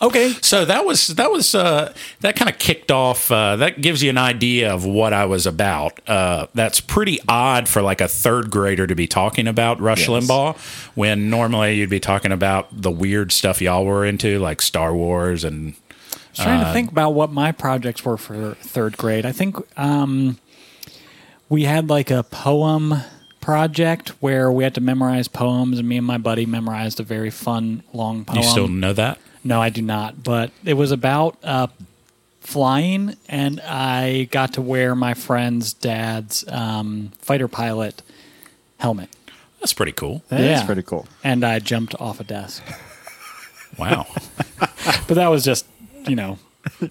okay. 0.01 0.33
So 0.41 0.65
that 0.65 0.85
was 0.85 1.07
that 1.07 1.31
was 1.31 1.53
uh, 1.55 1.93
that 2.21 2.35
kind 2.35 2.49
of 2.49 2.57
kicked 2.59 2.91
off. 2.91 3.31
Uh, 3.31 3.55
that 3.57 3.81
gives 3.81 4.01
you 4.03 4.09
an 4.09 4.17
idea 4.17 4.73
of 4.73 4.85
what 4.85 5.13
I 5.13 5.25
was 5.25 5.45
about. 5.45 5.99
Uh, 6.07 6.47
that's 6.53 6.79
pretty 6.79 7.19
odd 7.27 7.67
for 7.67 7.81
like 7.81 8.01
a 8.01 8.07
third 8.07 8.49
grader 8.49 8.87
to 8.87 8.95
be 8.95 9.07
talking 9.07 9.47
about 9.47 9.79
Rush 9.79 10.07
Yes. 10.07 10.25
Limbaugh 10.27 10.57
when 10.95 11.29
normally 11.29 11.75
you'd 11.75 11.89
be 11.89 11.99
talking 11.99 12.31
about 12.31 12.67
the 12.71 12.91
weird 12.91 13.31
stuff 13.31 13.61
y'all 13.61 13.85
were 13.85 14.05
into, 14.05 14.39
like 14.39 14.61
Star 14.61 14.93
Wars 14.93 15.43
and 15.43 15.75
I 16.13 16.31
was 16.31 16.39
trying 16.39 16.65
to 16.65 16.73
think 16.73 16.91
about 16.91 17.11
what 17.11 17.31
my 17.31 17.51
projects 17.51 18.05
were 18.05 18.17
for 18.17 18.55
third 18.61 18.95
grade. 18.97 19.25
I 19.25 19.31
think 19.31 19.57
um, 19.77 20.37
we 21.49 21.63
had 21.63 21.89
like 21.89 22.11
a 22.11 22.23
poem 22.23 22.95
project 23.41 24.09
where 24.21 24.51
we 24.51 24.63
had 24.63 24.75
to 24.75 24.81
memorize 24.81 25.27
poems, 25.27 25.79
and 25.79 25.89
me 25.89 25.97
and 25.97 26.05
my 26.05 26.17
buddy 26.17 26.45
memorized 26.45 26.99
a 26.99 27.03
very 27.03 27.29
fun 27.29 27.83
long 27.93 28.23
poem. 28.25 28.37
you 28.37 28.43
still 28.43 28.67
know 28.67 28.93
that. 28.93 29.17
No, 29.43 29.61
I 29.61 29.69
do 29.69 29.81
not. 29.81 30.23
But 30.23 30.51
it 30.65 30.73
was 30.73 30.91
about 30.91 31.37
uh, 31.43 31.67
flying, 32.41 33.15
and 33.27 33.59
I 33.61 34.27
got 34.31 34.53
to 34.53 34.61
wear 34.61 34.95
my 34.95 35.13
friend's 35.13 35.73
dad's 35.73 36.45
um, 36.47 37.11
fighter 37.19 37.47
pilot 37.47 38.01
helmet. 38.77 39.09
That's 39.59 39.73
pretty 39.73 39.91
cool. 39.91 40.23
That's 40.29 40.43
Yeah. 40.61 40.65
pretty 40.65 40.83
cool. 40.83 41.07
And 41.23 41.43
I 41.43 41.59
jumped 41.59 41.95
off 41.99 42.19
a 42.19 42.23
desk. 42.23 42.63
Wow. 43.77 44.07
But 45.07 45.15
that 45.15 45.27
was 45.29 45.43
just, 45.43 45.65
you 46.07 46.15
know, 46.15 46.37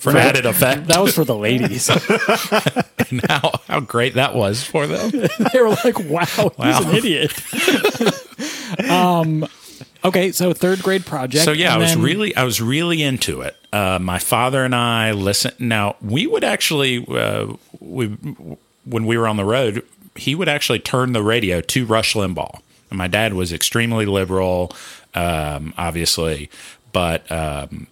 For 0.00 0.16
added 0.16 0.44
effect. 0.46 0.87
that 0.88 1.00
was 1.00 1.14
for 1.14 1.24
the 1.24 1.37
ladies. 1.37 1.88
and 3.11 3.20
how, 3.28 3.61
how 3.68 3.80
great 3.80 4.14
that 4.14 4.34
was 4.34 4.62
for 4.64 4.87
them. 4.87 5.11
they 5.52 5.61
were 5.61 5.70
like, 5.84 5.98
wow, 6.00 6.24
he's 6.26 6.50
Wow. 6.58 6.80
an 6.90 6.94
idiot. 6.96 7.32
um, 8.90 9.46
okay, 10.09 10.33
so 10.33 10.53
third 10.53 10.83
grade 10.83 11.07
project. 11.07 11.44
So 11.44 11.53
yeah, 11.53 11.75
I 11.75 11.79
was 11.79 11.94
then- 11.94 12.03
really 12.03 12.35
I 12.37 12.44
was 12.44 12.61
really 12.61 13.03
into 13.03 13.40
it. 13.40 13.57
Uh, 13.73 13.99
my 14.01 14.18
father 14.18 14.64
and 14.64 14.75
I 14.75 15.12
listen. 15.12 15.53
Now 15.59 15.97
we 16.03 16.27
would 16.27 16.44
actually 16.44 17.05
uh, 17.09 17.55
we 17.81 18.07
when 18.85 19.07
we 19.07 19.16
were 19.18 19.29
on 19.29 19.37
the 19.37 19.44
road, 19.44 19.85
he 20.16 20.35
would 20.35 20.49
actually 20.49 20.79
turn 20.79 21.12
the 21.12 21.23
radio 21.23 21.61
to 21.61 21.85
Rush 21.87 22.14
Limbaugh. 22.14 22.61
And 22.90 22.97
my 22.99 23.07
dad 23.07 23.35
was 23.35 23.53
extremely 23.53 24.07
liberal, 24.07 24.73
um, 25.14 25.75
obviously, 25.77 26.49
but 26.92 27.31
um, 27.31 27.87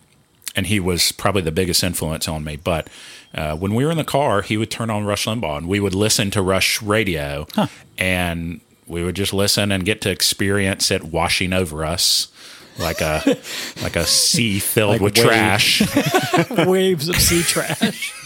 and 0.55 0.67
he 0.67 0.81
was 0.81 1.13
probably 1.13 1.43
the 1.43 1.53
biggest 1.53 1.85
influence 1.85 2.27
on 2.27 2.45
me. 2.45 2.57
But 2.57 2.89
uh, 3.35 3.57
when 3.57 3.75
we 3.75 3.85
were 3.85 3.91
in 3.91 3.99
the 3.99 4.05
car, 4.05 4.41
he 4.41 4.57
would 4.57 4.71
turn 4.71 4.89
on 4.89 5.05
Rush 5.05 5.27
Limbaugh, 5.27 5.59
and 5.59 5.69
we 5.69 5.81
would 5.81 5.95
listen 5.95 6.31
to 6.31 6.41
Rush 6.41 6.81
radio, 6.81 7.47
and 7.99 8.61
we 8.87 9.03
would 9.05 9.17
just 9.17 9.33
listen 9.35 9.73
and 9.73 9.85
get 9.85 10.01
to 10.03 10.11
experience 10.11 10.91
it 10.91 11.05
washing 11.05 11.53
over 11.53 11.85
us 11.85 12.29
like 12.79 13.01
a 13.01 13.23
like 13.83 13.97
a 13.97 14.05
sea 14.05 14.59
filled 14.59 14.93
Like 14.93 15.01
with 15.01 15.17
waves. 15.19 15.27
trash. 15.27 16.51
waves 16.67 17.09
of 17.09 17.17
sea 17.17 17.43
trash. 17.43 18.13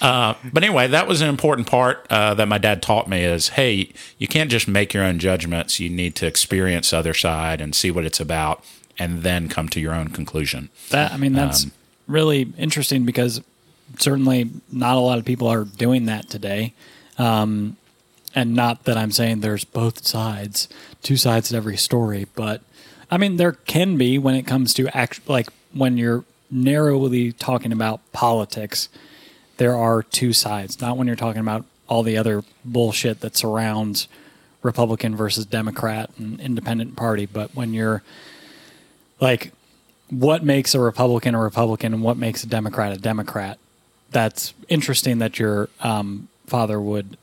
But 0.00 0.62
anyway, 0.62 0.88
that 0.88 1.06
was 1.08 1.22
an 1.22 1.28
important 1.30 1.66
part 1.66 2.06
uh, 2.10 2.34
that 2.34 2.46
my 2.48 2.58
dad 2.58 2.82
taught 2.82 3.08
me 3.08 3.24
is, 3.24 3.48
hey, 3.50 3.92
you 4.18 4.28
can't 4.28 4.50
just 4.50 4.68
make 4.68 4.92
your 4.92 5.02
own 5.02 5.18
judgments. 5.18 5.80
You 5.80 5.88
need 5.88 6.14
to 6.16 6.26
experience 6.26 6.90
the 6.90 6.98
other 6.98 7.14
side 7.14 7.62
and 7.62 7.74
see 7.74 7.90
what 7.90 8.04
it's 8.04 8.20
about, 8.20 8.62
and 8.98 9.22
then 9.22 9.48
come 9.48 9.70
to 9.70 9.80
your 9.80 9.94
own 9.94 10.08
conclusion. 10.08 10.68
That 10.90 11.12
I 11.12 11.16
mean, 11.16 11.32
that's 11.32 11.64
Um, 11.64 11.72
really 12.06 12.52
interesting 12.58 13.04
because 13.06 13.40
certainly 13.98 14.50
not 14.70 14.96
a 14.96 15.00
lot 15.00 15.18
of 15.18 15.24
people 15.24 15.48
are 15.48 15.64
doing 15.64 16.04
that 16.06 16.28
today. 16.28 16.74
Um, 17.16 17.76
and 18.34 18.54
not 18.54 18.84
that 18.84 18.96
I'm 18.96 19.12
saying 19.12 19.40
there's 19.40 19.64
both 19.64 20.06
sides, 20.06 20.68
two 21.02 21.16
sides 21.16 21.50
to 21.50 21.56
every 21.56 21.76
story, 21.76 22.26
but 22.34 22.62
I 23.10 23.18
mean 23.18 23.36
there 23.36 23.52
can 23.52 23.96
be 23.96 24.18
when 24.18 24.34
it 24.34 24.46
comes 24.46 24.74
to 24.74 24.94
act 24.96 25.28
like 25.28 25.48
when 25.72 25.96
you're 25.96 26.24
narrowly 26.50 27.32
talking 27.32 27.72
about 27.72 28.00
politics. 28.12 28.88
There 29.56 29.76
are 29.76 30.02
two 30.02 30.32
sides, 30.32 30.80
not 30.80 30.96
when 30.96 31.06
you're 31.06 31.16
talking 31.16 31.40
about 31.40 31.64
all 31.86 32.02
the 32.02 32.16
other 32.16 32.42
bullshit 32.64 33.20
that 33.20 33.36
surrounds 33.36 34.08
Republican 34.62 35.14
versus 35.14 35.46
Democrat 35.46 36.10
and 36.18 36.40
independent 36.40 36.96
party, 36.96 37.26
but 37.26 37.54
when 37.54 37.72
you're 37.72 38.02
like 39.20 39.52
what 40.10 40.44
makes 40.44 40.74
a 40.74 40.80
Republican 40.80 41.34
a 41.34 41.40
Republican 41.40 41.94
and 41.94 42.02
what 42.02 42.16
makes 42.16 42.44
a 42.44 42.46
Democrat 42.46 42.92
a 42.92 42.98
Democrat. 42.98 43.58
That's 44.10 44.54
interesting 44.68 45.18
that 45.18 45.38
your 45.38 45.68
um, 45.80 46.28
father 46.46 46.80
would 46.80 47.16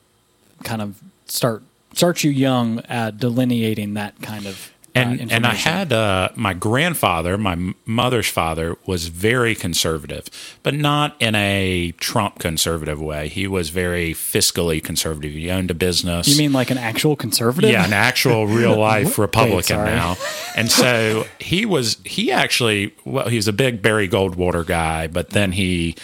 kind 0.63 0.82
of 0.82 1.02
start 1.26 1.63
start 1.93 2.24
you 2.24 2.32
young 2.32 2.80
at 2.82 3.17
delineating 3.17 3.93
that 3.95 4.21
kind 4.21 4.45
of 4.45 4.71
uh, 4.93 5.00
and 5.00 5.32
and 5.32 5.45
I 5.45 5.54
had 5.54 5.93
uh, 5.93 6.30
my 6.36 6.54
grandfather, 6.54 7.38
my 7.38 7.74
mother's 7.86 8.28
father, 8.28 8.76
was 8.86 9.08
very 9.08 9.56
conservative, 9.56 10.28
but 10.63 10.74
not 10.74 11.15
in 11.17 11.34
a 11.34 11.93
Trump 11.97 12.39
conservative 12.39 13.00
way. 13.00 13.30
He 13.30 13.47
was 13.47 13.69
very 13.69 14.13
fiscally 14.13 14.84
conservative. 14.84 15.32
He 15.32 15.50
owned 15.50 15.71
a 15.71 15.74
business. 15.74 16.28
You 16.28 16.38
mean 16.38 16.52
like 16.52 16.71
an 16.71 16.78
actual 16.78 17.15
conservative? 17.15 17.71
yeah, 17.71 17.86
an 17.86 17.93
actual 17.93 18.47
real 18.47 18.78
life 18.78 19.17
Republican 19.17 19.78
sorry. 19.78 19.91
now. 19.91 20.17
And 20.58 20.69
so 20.69 21.26
he 21.39 21.65
was 21.65 21.95
he 22.04 22.30
actually 22.30 22.93
well, 23.06 23.30
he 23.30 23.38
was 23.38 23.47
a 23.47 23.54
big 23.54 23.82
Barry 23.82 24.10
Goldwater 24.10 24.65
guy, 24.65 25.08
but 25.08 25.30
then 25.30 25.54
he 25.54 25.95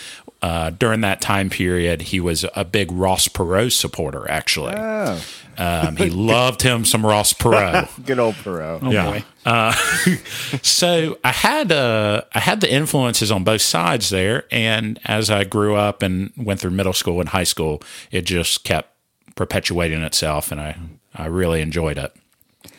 uh, 0.48 0.70
during 0.70 1.02
that 1.02 1.20
time 1.22 1.50
period, 1.50 2.02
he 2.04 2.20
was 2.20 2.46
a 2.56 2.64
big 2.64 2.92
Ross 2.92 3.28
Perot 3.28 3.72
supporter. 3.72 4.30
Actually, 4.30 4.74
Oh, 4.78 5.20
um, 5.58 5.96
he 5.98 6.10
loved 6.34 6.62
him 6.62 6.86
some 6.86 7.06
Ross 7.06 7.34
Perot. 7.34 7.90
good 8.06 8.20
old 8.20 8.36
Perot. 8.36 8.80
Oh, 8.82 8.92
Yeah. 8.92 9.12
boy. 9.12 9.24
Uh, 9.46 9.72
so 10.62 11.18
I 11.24 11.32
had 11.32 11.72
uh, 11.72 12.22
I 12.34 12.40
had 12.40 12.62
the 12.62 12.72
influences 12.72 13.32
on 13.32 13.44
both 13.44 13.62
sides 13.62 14.10
there, 14.10 14.46
and 14.52 15.00
as 15.06 15.30
I 15.30 15.44
grew 15.44 15.76
up 15.76 16.02
and 16.02 16.32
went 16.38 16.60
through 16.60 16.72
middle 16.72 16.94
school 16.94 17.20
and 17.20 17.30
high 17.30 17.44
school, 17.46 17.82
it 18.12 18.22
just 18.26 18.64
kept 18.64 18.90
perpetuating 19.36 20.02
itself, 20.02 20.52
and 20.52 20.60
I 20.62 20.78
I 21.16 21.26
really 21.28 21.62
enjoyed 21.62 21.98
it. 21.98 22.14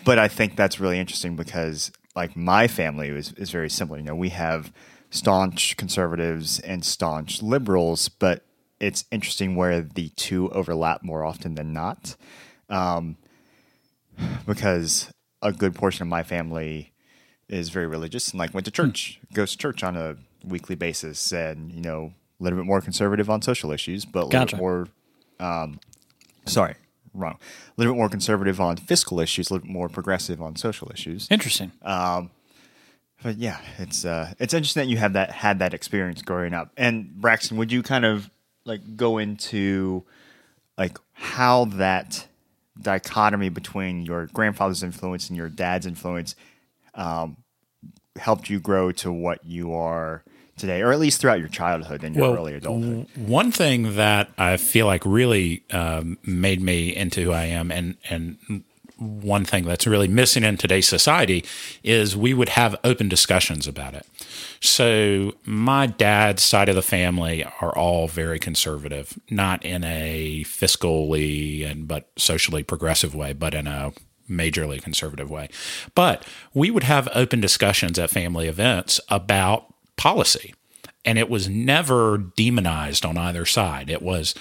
But 0.04 0.18
I 0.18 0.28
think 0.28 0.56
that's 0.56 0.80
really 0.80 0.98
interesting 0.98 1.36
because, 1.36 1.90
like, 2.16 2.36
my 2.36 2.66
family 2.68 3.08
is, 3.08 3.32
is 3.32 3.50
very 3.50 3.68
similar. 3.68 3.98
You 3.98 4.04
know, 4.06 4.14
we 4.14 4.30
have 4.30 4.72
staunch 5.10 5.76
conservatives 5.76 6.60
and 6.60 6.84
staunch 6.84 7.42
liberals, 7.42 8.08
but 8.08 8.44
it's 8.80 9.04
interesting 9.10 9.56
where 9.56 9.82
the 9.82 10.10
two 10.10 10.50
overlap 10.50 11.02
more 11.02 11.24
often 11.24 11.54
than 11.54 11.72
not. 11.72 12.16
Um, 12.68 13.16
because 14.46 15.10
a 15.42 15.52
good 15.52 15.74
portion 15.74 16.02
of 16.02 16.08
my 16.08 16.22
family 16.22 16.92
is 17.48 17.70
very 17.70 17.86
religious 17.86 18.30
and, 18.30 18.38
like, 18.38 18.52
went 18.52 18.66
to 18.66 18.70
hmm. 18.70 18.88
church, 18.88 19.20
goes 19.32 19.52
to 19.52 19.58
church 19.58 19.82
on 19.82 19.96
a 19.96 20.16
weekly 20.44 20.74
basis, 20.74 21.32
and, 21.32 21.72
you 21.72 21.80
know, 21.80 22.12
a 22.38 22.42
little 22.42 22.58
bit 22.58 22.66
more 22.66 22.80
conservative 22.80 23.30
on 23.30 23.42
social 23.42 23.72
issues, 23.72 24.04
but 24.04 24.20
a 24.20 24.24
little 24.24 24.40
Gotcha. 24.40 24.56
bit 24.56 24.60
more 24.60 24.88
um, 25.40 25.80
sorry, 26.46 26.74
wrong. 27.14 27.34
A 27.34 27.72
little 27.76 27.94
bit 27.94 27.98
more 27.98 28.08
conservative 28.08 28.60
on 28.60 28.76
fiscal 28.76 29.20
issues, 29.20 29.50
a 29.50 29.54
little 29.54 29.66
bit 29.66 29.72
more 29.72 29.88
progressive 29.88 30.42
on 30.42 30.56
social 30.56 30.90
issues. 30.92 31.28
Interesting. 31.30 31.72
Um, 31.82 32.30
But 33.22 33.38
yeah, 33.38 33.60
it's 33.78 34.04
uh, 34.04 34.32
it's 34.38 34.54
interesting 34.54 34.82
that 34.82 34.88
you 34.88 34.96
have 34.98 35.14
that 35.14 35.30
had 35.30 35.58
that 35.58 35.74
experience 35.74 36.22
growing 36.22 36.54
up. 36.54 36.70
And 36.76 37.14
Braxton, 37.14 37.56
would 37.56 37.72
you 37.72 37.82
kind 37.82 38.04
of 38.04 38.30
like 38.64 38.96
go 38.96 39.18
into 39.18 40.04
like 40.76 40.98
how 41.14 41.64
that 41.64 42.26
dichotomy 42.80 43.48
between 43.48 44.06
your 44.06 44.26
grandfather's 44.26 44.84
influence 44.84 45.28
and 45.28 45.36
your 45.36 45.48
dad's 45.48 45.84
influence 45.84 46.36
um, 46.94 47.36
helped 48.16 48.48
you 48.48 48.60
grow 48.60 48.92
to 48.92 49.10
what 49.10 49.44
you 49.44 49.74
are 49.74 50.22
today, 50.56 50.82
or 50.82 50.92
at 50.92 51.00
least 51.00 51.20
throughout 51.20 51.40
your 51.40 51.48
childhood 51.48 52.04
and 52.04 52.14
your 52.14 52.36
early 52.36 52.54
adulthood? 52.54 53.08
one 53.16 53.50
thing 53.50 53.96
that 53.96 54.28
I 54.38 54.56
feel 54.56 54.86
like 54.86 55.04
really 55.04 55.64
um, 55.70 56.18
made 56.24 56.60
me 56.60 56.94
into 56.94 57.22
who 57.24 57.32
I 57.32 57.44
am, 57.44 57.72
and 57.72 57.96
and 58.08 58.64
one 58.98 59.44
thing 59.44 59.64
that's 59.64 59.86
really 59.86 60.08
missing 60.08 60.44
in 60.44 60.56
today's 60.56 60.88
society 60.88 61.44
is 61.82 62.16
we 62.16 62.34
would 62.34 62.50
have 62.50 62.76
open 62.82 63.08
discussions 63.08 63.66
about 63.66 63.94
it. 63.94 64.06
So 64.60 65.34
my 65.44 65.86
dad's 65.86 66.42
side 66.42 66.68
of 66.68 66.74
the 66.74 66.82
family 66.82 67.44
are 67.60 67.76
all 67.76 68.08
very 68.08 68.38
conservative, 68.38 69.18
not 69.30 69.64
in 69.64 69.84
a 69.84 70.42
fiscally 70.44 71.68
and 71.68 71.86
but 71.86 72.08
socially 72.16 72.62
progressive 72.62 73.14
way, 73.14 73.32
but 73.32 73.54
in 73.54 73.66
a 73.66 73.92
majorly 74.28 74.82
conservative 74.82 75.30
way. 75.30 75.48
But 75.94 76.24
we 76.52 76.70
would 76.70 76.82
have 76.82 77.08
open 77.14 77.40
discussions 77.40 77.98
at 77.98 78.10
family 78.10 78.48
events 78.48 79.00
about 79.08 79.72
policy. 79.96 80.54
And 81.04 81.18
it 81.18 81.30
was 81.30 81.48
never 81.48 82.18
demonized 82.18 83.06
on 83.06 83.16
either 83.16 83.46
side. 83.46 83.88
It 83.88 84.02
was 84.02 84.34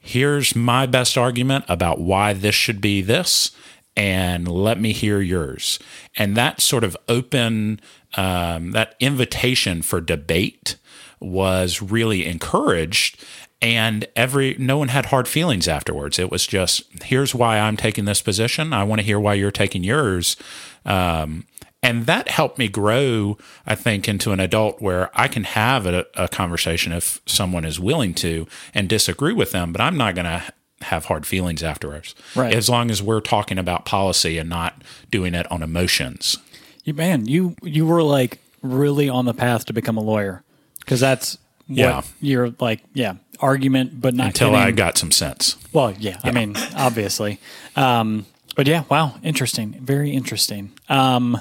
here's 0.00 0.54
my 0.54 0.84
best 0.84 1.16
argument 1.16 1.64
about 1.66 2.00
why 2.00 2.34
this 2.34 2.54
should 2.54 2.80
be 2.80 3.00
this, 3.00 3.52
and 3.96 4.48
let 4.48 4.80
me 4.80 4.92
hear 4.92 5.20
yours. 5.20 5.78
And 6.16 6.36
that 6.36 6.60
sort 6.60 6.84
of 6.84 6.96
open, 7.08 7.80
um, 8.16 8.72
that 8.72 8.94
invitation 9.00 9.82
for 9.82 10.00
debate 10.00 10.76
was 11.20 11.80
really 11.80 12.26
encouraged. 12.26 13.24
And 13.62 14.06
every 14.14 14.56
no 14.58 14.76
one 14.76 14.88
had 14.88 15.06
hard 15.06 15.26
feelings 15.26 15.68
afterwards. 15.68 16.18
It 16.18 16.30
was 16.30 16.46
just 16.46 16.82
here's 17.04 17.34
why 17.34 17.58
I'm 17.58 17.76
taking 17.76 18.04
this 18.04 18.20
position. 18.20 18.72
I 18.72 18.84
want 18.84 19.00
to 19.00 19.06
hear 19.06 19.18
why 19.18 19.34
you're 19.34 19.50
taking 19.50 19.84
yours. 19.84 20.36
Um, 20.84 21.46
and 21.82 22.06
that 22.06 22.28
helped 22.28 22.58
me 22.58 22.68
grow, 22.68 23.36
I 23.66 23.74
think, 23.74 24.08
into 24.08 24.32
an 24.32 24.40
adult 24.40 24.80
where 24.80 25.10
I 25.12 25.28
can 25.28 25.44
have 25.44 25.86
a, 25.86 26.06
a 26.14 26.28
conversation 26.28 26.92
if 26.92 27.20
someone 27.26 27.66
is 27.66 27.78
willing 27.78 28.14
to 28.14 28.46
and 28.72 28.88
disagree 28.88 29.34
with 29.34 29.52
them, 29.52 29.70
but 29.70 29.82
I'm 29.82 29.98
not 29.98 30.14
going 30.14 30.24
to 30.24 30.42
have 30.84 31.06
hard 31.06 31.26
feelings 31.26 31.62
afterwards. 31.62 32.14
Right. 32.34 32.54
As 32.54 32.68
long 32.68 32.90
as 32.90 33.02
we're 33.02 33.20
talking 33.20 33.58
about 33.58 33.84
policy 33.84 34.38
and 34.38 34.48
not 34.48 34.82
doing 35.10 35.34
it 35.34 35.50
on 35.50 35.62
emotions. 35.62 36.38
You 36.84 36.94
man, 36.94 37.26
you 37.26 37.56
you 37.62 37.86
were 37.86 38.02
like 38.02 38.38
really 38.62 39.08
on 39.08 39.24
the 39.24 39.34
path 39.34 39.64
to 39.66 39.72
become 39.72 39.96
a 39.96 40.02
lawyer 40.02 40.42
because 40.80 41.00
that's 41.00 41.38
what 41.66 41.78
Yeah. 41.78 42.02
you're 42.20 42.54
like. 42.60 42.80
Yeah, 42.92 43.14
argument, 43.40 44.00
but 44.00 44.14
not 44.14 44.28
Until 44.28 44.50
getting, 44.50 44.66
I 44.66 44.70
got 44.70 44.98
some 44.98 45.10
sense. 45.10 45.56
Well, 45.72 45.92
yeah, 45.98 46.18
I 46.22 46.30
mean, 46.30 46.54
obviously, 46.76 47.40
um, 47.74 48.26
but 48.54 48.66
yeah, 48.66 48.84
wow, 48.90 49.14
interesting, 49.22 49.72
very 49.80 50.10
interesting. 50.12 50.72
Um, 50.88 51.40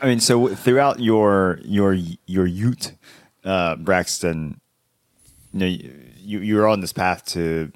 I 0.00 0.06
mean, 0.06 0.20
so 0.20 0.48
throughout 0.54 1.00
your 1.00 1.60
your 1.64 1.94
your 2.26 2.46
youth, 2.46 2.92
uh, 3.44 3.76
Braxton, 3.76 4.60
you 5.52 5.60
know, 5.60 5.90
you 6.26 6.40
you're 6.40 6.68
on 6.68 6.80
this 6.80 6.92
path 6.92 7.24
to 7.26 7.72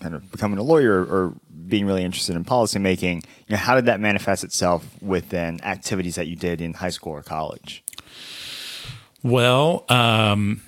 kind 0.00 0.14
of 0.14 0.30
becoming 0.32 0.58
a 0.58 0.62
lawyer 0.62 1.04
or 1.04 1.34
being 1.68 1.86
really 1.86 2.02
interested 2.02 2.34
in 2.34 2.44
policymaking. 2.44 3.16
You 3.16 3.50
know, 3.50 3.56
how 3.56 3.74
did 3.74 3.86
that 3.86 4.00
manifest 4.00 4.42
itself 4.44 4.86
within 5.00 5.62
activities 5.64 6.16
that 6.16 6.26
you 6.26 6.36
did 6.36 6.60
in 6.60 6.74
high 6.74 6.90
school 6.90 7.12
or 7.12 7.22
college? 7.22 7.84
Well, 9.22 9.84
um, 9.88 10.62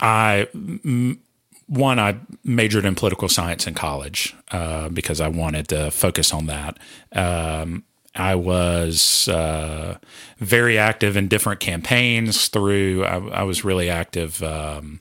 I 0.00 0.48
m- 0.54 1.20
one 1.68 1.98
I 1.98 2.16
majored 2.44 2.84
in 2.84 2.94
political 2.94 3.28
science 3.28 3.66
in 3.66 3.74
college 3.74 4.34
uh, 4.50 4.88
because 4.88 5.20
I 5.20 5.28
wanted 5.28 5.68
to 5.68 5.90
focus 5.90 6.32
on 6.32 6.46
that. 6.46 6.78
Um, 7.12 7.84
I 8.14 8.34
was 8.34 9.28
uh, 9.28 9.98
very 10.38 10.78
active 10.78 11.16
in 11.16 11.28
different 11.28 11.60
campaigns. 11.60 12.48
Through 12.48 13.04
I, 13.04 13.40
I 13.40 13.42
was 13.42 13.64
really 13.64 13.90
active 13.90 14.42
um, 14.42 15.00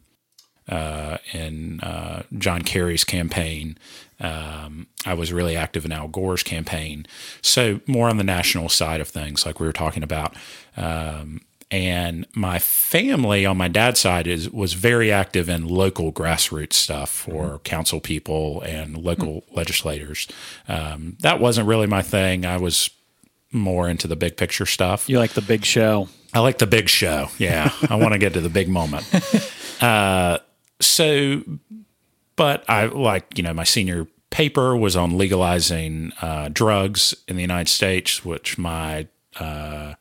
uh, 0.67 1.17
in 1.33 1.79
uh, 1.81 2.23
John 2.37 2.61
Kerry's 2.61 3.03
campaign. 3.03 3.77
Um, 4.19 4.87
I 5.05 5.13
was 5.13 5.33
really 5.33 5.55
active 5.55 5.85
in 5.85 5.91
Al 5.91 6.07
Gore's 6.07 6.43
campaign. 6.43 7.05
So 7.41 7.81
more 7.85 8.09
on 8.09 8.17
the 8.17 8.23
national 8.23 8.69
side 8.69 9.01
of 9.01 9.07
things, 9.07 9.45
like 9.45 9.59
we 9.59 9.67
were 9.67 9.73
talking 9.73 10.03
about. 10.03 10.35
Um, 10.77 11.41
and 11.71 12.25
my 12.35 12.59
family 12.59 13.45
on 13.45 13.57
my 13.57 13.67
dad's 13.67 13.99
side 13.99 14.27
is 14.27 14.49
was 14.49 14.73
very 14.73 15.11
active 15.11 15.49
in 15.49 15.67
local 15.67 16.13
grassroots 16.13 16.73
stuff 16.73 17.09
for 17.09 17.59
council 17.59 17.99
people 17.99 18.61
and 18.61 18.97
local 18.97 19.43
legislators. 19.51 20.27
Um, 20.67 21.17
that 21.21 21.39
wasn't 21.39 21.67
really 21.67 21.87
my 21.87 22.01
thing. 22.03 22.45
I 22.45 22.57
was 22.57 22.89
more 23.51 23.89
into 23.89 24.07
the 24.07 24.15
big 24.15 24.37
picture 24.37 24.65
stuff. 24.65 25.09
you 25.09 25.17
like 25.17 25.31
the 25.33 25.41
big 25.41 25.65
show? 25.65 26.07
I 26.33 26.39
like 26.39 26.59
the 26.59 26.67
big 26.67 26.87
show. 26.87 27.29
Yeah, 27.39 27.71
I 27.89 27.95
want 27.95 28.13
to 28.13 28.19
get 28.19 28.33
to 28.33 28.41
the 28.41 28.49
big 28.49 28.69
moment. 28.69 29.09
Uh, 29.81 30.37
so, 30.79 31.41
but 32.35 32.63
I 32.69 32.85
like 32.85 33.37
you 33.37 33.43
know 33.43 33.53
my 33.53 33.63
senior 33.63 34.07
paper 34.29 34.75
was 34.75 34.95
on 34.95 35.17
legalizing 35.17 36.11
uh, 36.21 36.49
drugs 36.51 37.13
in 37.27 37.35
the 37.35 37.41
United 37.41 37.69
States, 37.71 38.25
which 38.25 38.57
my 38.57 39.07
uh, 39.39 39.93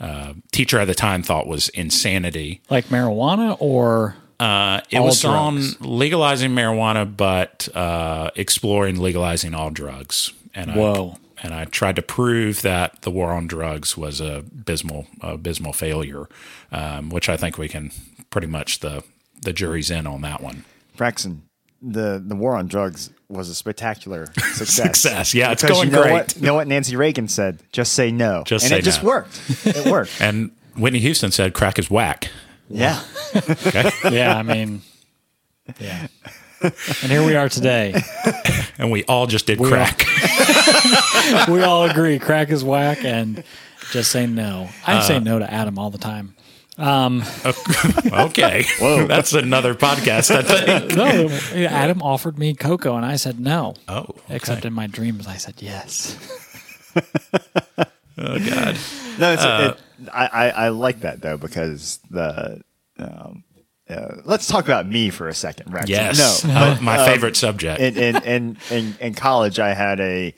uh, 0.00 0.34
teacher 0.52 0.78
at 0.78 0.86
the 0.86 0.94
time 0.94 1.22
thought 1.22 1.46
was 1.46 1.68
insanity. 1.70 2.60
Like 2.70 2.86
marijuana 2.86 3.56
or 3.60 4.16
Uh, 4.40 4.80
it 4.90 4.98
All 4.98 5.06
was 5.06 5.20
drugs. 5.20 5.76
on 5.80 5.88
legalizing 5.98 6.50
marijuana, 6.52 7.04
but 7.16 7.68
uh, 7.74 8.30
exploring 8.34 9.00
legalizing 9.00 9.54
all 9.54 9.70
drugs. 9.70 10.32
And 10.54 10.74
Whoa. 10.74 11.16
I, 11.16 11.44
and 11.44 11.54
I 11.54 11.64
tried 11.66 11.96
to 11.96 12.02
prove 12.02 12.62
that 12.62 13.02
the 13.02 13.10
war 13.10 13.32
on 13.32 13.46
drugs 13.46 13.96
was 13.96 14.20
a 14.20 14.38
abysmal, 14.38 15.06
abysmal 15.20 15.72
failure, 15.72 16.28
um, 16.72 17.10
which 17.10 17.28
I 17.28 17.36
think 17.36 17.56
we 17.58 17.68
can 17.68 17.90
pretty 18.30 18.48
much 18.48 18.80
the 18.80 19.02
the 19.42 19.52
jury's 19.52 19.90
in 19.90 20.06
on 20.06 20.22
that 20.22 20.40
one. 20.42 20.64
Braxton, 20.96 21.42
the 21.80 22.22
the 22.24 22.34
war 22.36 22.56
on 22.56 22.66
drugs 22.68 23.10
was 23.28 23.48
a 23.48 23.54
spectacular 23.54 24.26
success. 24.54 24.76
Success, 25.00 25.34
yeah, 25.34 25.52
it's 25.52 25.62
going 25.64 25.88
you 25.88 25.92
know 25.92 26.02
great. 26.02 26.12
What, 26.12 26.36
you 26.36 26.42
know 26.42 26.54
what 26.54 26.66
Nancy 26.68 26.96
Reagan 26.96 27.28
said? 27.28 27.60
Just 27.72 27.92
say 27.94 28.10
no. 28.10 28.42
Just 28.46 28.64
and 28.64 28.70
say 28.70 28.78
it 28.78 28.82
just 28.82 29.02
worked. 29.02 29.40
It 29.64 29.90
worked. 29.90 30.12
And 30.20 30.52
Whitney 30.76 31.00
Houston 31.00 31.30
said, 31.30 31.54
"Crack 31.54 31.78
is 31.78 31.90
whack." 31.90 32.30
yeah. 32.68 33.02
Okay, 33.34 33.90
yeah, 34.10 34.36
I 34.36 34.42
mean, 34.42 34.82
yeah. 35.80 36.06
And 36.62 37.10
here 37.10 37.24
we 37.26 37.34
are 37.34 37.48
today. 37.48 38.00
and 38.78 38.90
we 38.92 39.04
all 39.04 39.26
just 39.26 39.46
did 39.46 39.58
We 39.58 39.68
crack. 39.68 40.06
We 41.48 41.62
all 41.62 41.84
agree 41.84 42.18
crack 42.18 42.50
is 42.50 42.62
whack, 42.62 43.04
and 43.04 43.42
just 43.90 44.10
say 44.12 44.26
no. 44.26 44.68
I 44.86 44.98
Uh, 44.98 45.00
say 45.02 45.18
no 45.18 45.38
to 45.38 45.52
Adam 45.52 45.78
all 45.78 45.90
the 45.90 45.98
time. 45.98 46.34
okay, 48.12 48.64
whoa, 48.80 49.06
that's 49.08 49.32
another 49.32 49.74
podcast. 49.74 50.34
I 50.34 50.42
think. 50.42 50.96
No, 50.96 51.66
Adam 51.68 52.02
offered 52.02 52.38
me 52.38 52.54
cocoa, 52.54 52.96
and 52.96 53.06
I 53.06 53.16
said 53.16 53.38
no. 53.38 53.74
Oh, 53.88 54.00
okay. 54.00 54.36
Except 54.36 54.64
in 54.64 54.72
my 54.72 54.86
dreams, 54.88 55.26
I 55.26 55.36
said 55.36 55.54
yes. 55.58 56.16
oh 56.96 58.38
god. 58.38 58.76
No, 59.18 59.32
it's, 59.32 59.44
it, 59.44 60.10
I, 60.12 60.26
I 60.26 60.48
I 60.48 60.68
like 60.70 61.00
that 61.00 61.20
though 61.22 61.36
because 61.36 62.00
the 62.10 62.62
um, 62.98 63.44
uh, 63.88 64.16
let's 64.24 64.46
talk 64.46 64.64
about 64.64 64.86
me 64.88 65.10
for 65.10 65.28
a 65.28 65.34
second, 65.34 65.72
Rex. 65.72 65.88
Yes, 65.88 66.44
no, 66.44 66.52
Uh, 66.52 66.78
my 66.80 67.04
favorite 67.06 67.36
subject. 67.36 67.80
in, 67.80 67.96
in, 67.96 68.16
in, 68.24 68.56
in, 68.70 68.96
in 69.00 69.14
college, 69.14 69.58
I 69.58 69.74
had 69.74 70.00
a 70.00 70.34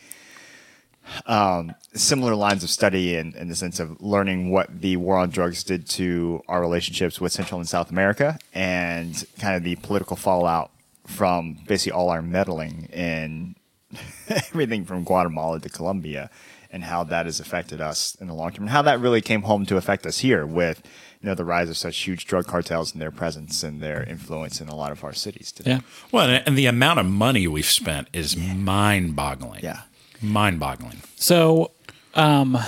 um, 1.26 1.74
similar 1.94 2.34
lines 2.34 2.62
of 2.64 2.70
study 2.70 3.16
in, 3.16 3.34
in 3.36 3.48
the 3.48 3.54
sense 3.56 3.78
of 3.80 4.00
learning 4.00 4.50
what 4.50 4.80
the 4.80 4.96
war 4.96 5.16
on 5.18 5.30
drugs 5.30 5.62
did 5.64 5.88
to 5.90 6.42
our 6.48 6.60
relationships 6.60 7.20
with 7.20 7.32
Central 7.32 7.60
and 7.60 7.68
South 7.68 7.90
America 7.90 8.38
and 8.52 9.24
kind 9.38 9.56
of 9.56 9.62
the 9.64 9.76
political 9.76 10.16
fallout 10.16 10.70
from 11.06 11.58
basically 11.66 11.92
all 11.92 12.08
our 12.10 12.22
meddling 12.22 12.88
in 12.92 13.54
everything 14.28 14.84
from 14.84 15.04
Guatemala 15.04 15.60
to 15.60 15.68
Colombia 15.68 16.30
and 16.70 16.82
how 16.84 17.04
that 17.04 17.26
has 17.26 17.38
affected 17.38 17.80
us 17.80 18.16
in 18.16 18.26
the 18.26 18.34
long 18.34 18.50
term 18.50 18.64
and 18.64 18.70
how 18.70 18.82
that 18.82 18.98
really 18.98 19.20
came 19.20 19.42
home 19.42 19.64
to 19.66 19.76
affect 19.76 20.06
us 20.06 20.18
here 20.18 20.44
with 20.46 20.82
you 21.20 21.28
know 21.28 21.34
the 21.34 21.44
rise 21.44 21.68
of 21.70 21.76
such 21.76 21.96
huge 21.98 22.26
drug 22.26 22.46
cartels 22.46 22.92
and 22.92 23.00
their 23.00 23.10
presence 23.12 23.62
and 23.62 23.80
their 23.80 24.02
influence 24.02 24.60
in 24.60 24.68
a 24.68 24.74
lot 24.74 24.90
of 24.90 25.04
our 25.04 25.12
cities 25.12 25.52
today. 25.52 25.70
Yeah. 25.72 25.80
well, 26.10 26.28
and- 26.28 26.42
and 26.46 26.58
the 26.58 26.66
amount 26.66 26.98
of 26.98 27.06
money 27.06 27.46
we've 27.46 27.64
spent 27.64 28.08
is 28.12 28.36
mind-boggling. 28.36 29.62
Yeah. 29.62 29.82
Mind-boggling. 30.22 31.02
So, 31.16 31.72
um, 32.14 32.58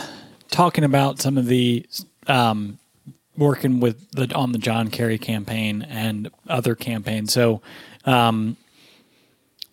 talking 0.50 0.84
about 0.84 1.20
some 1.20 1.38
of 1.38 1.46
the 1.46 1.86
um, 2.26 2.78
working 3.36 3.80
with 3.80 4.10
the 4.12 4.32
on 4.34 4.52
the 4.52 4.58
John 4.58 4.88
Kerry 4.88 5.18
campaign 5.18 5.82
and 5.82 6.30
other 6.48 6.74
campaigns. 6.74 7.32
So, 7.32 7.60
um, 8.04 8.56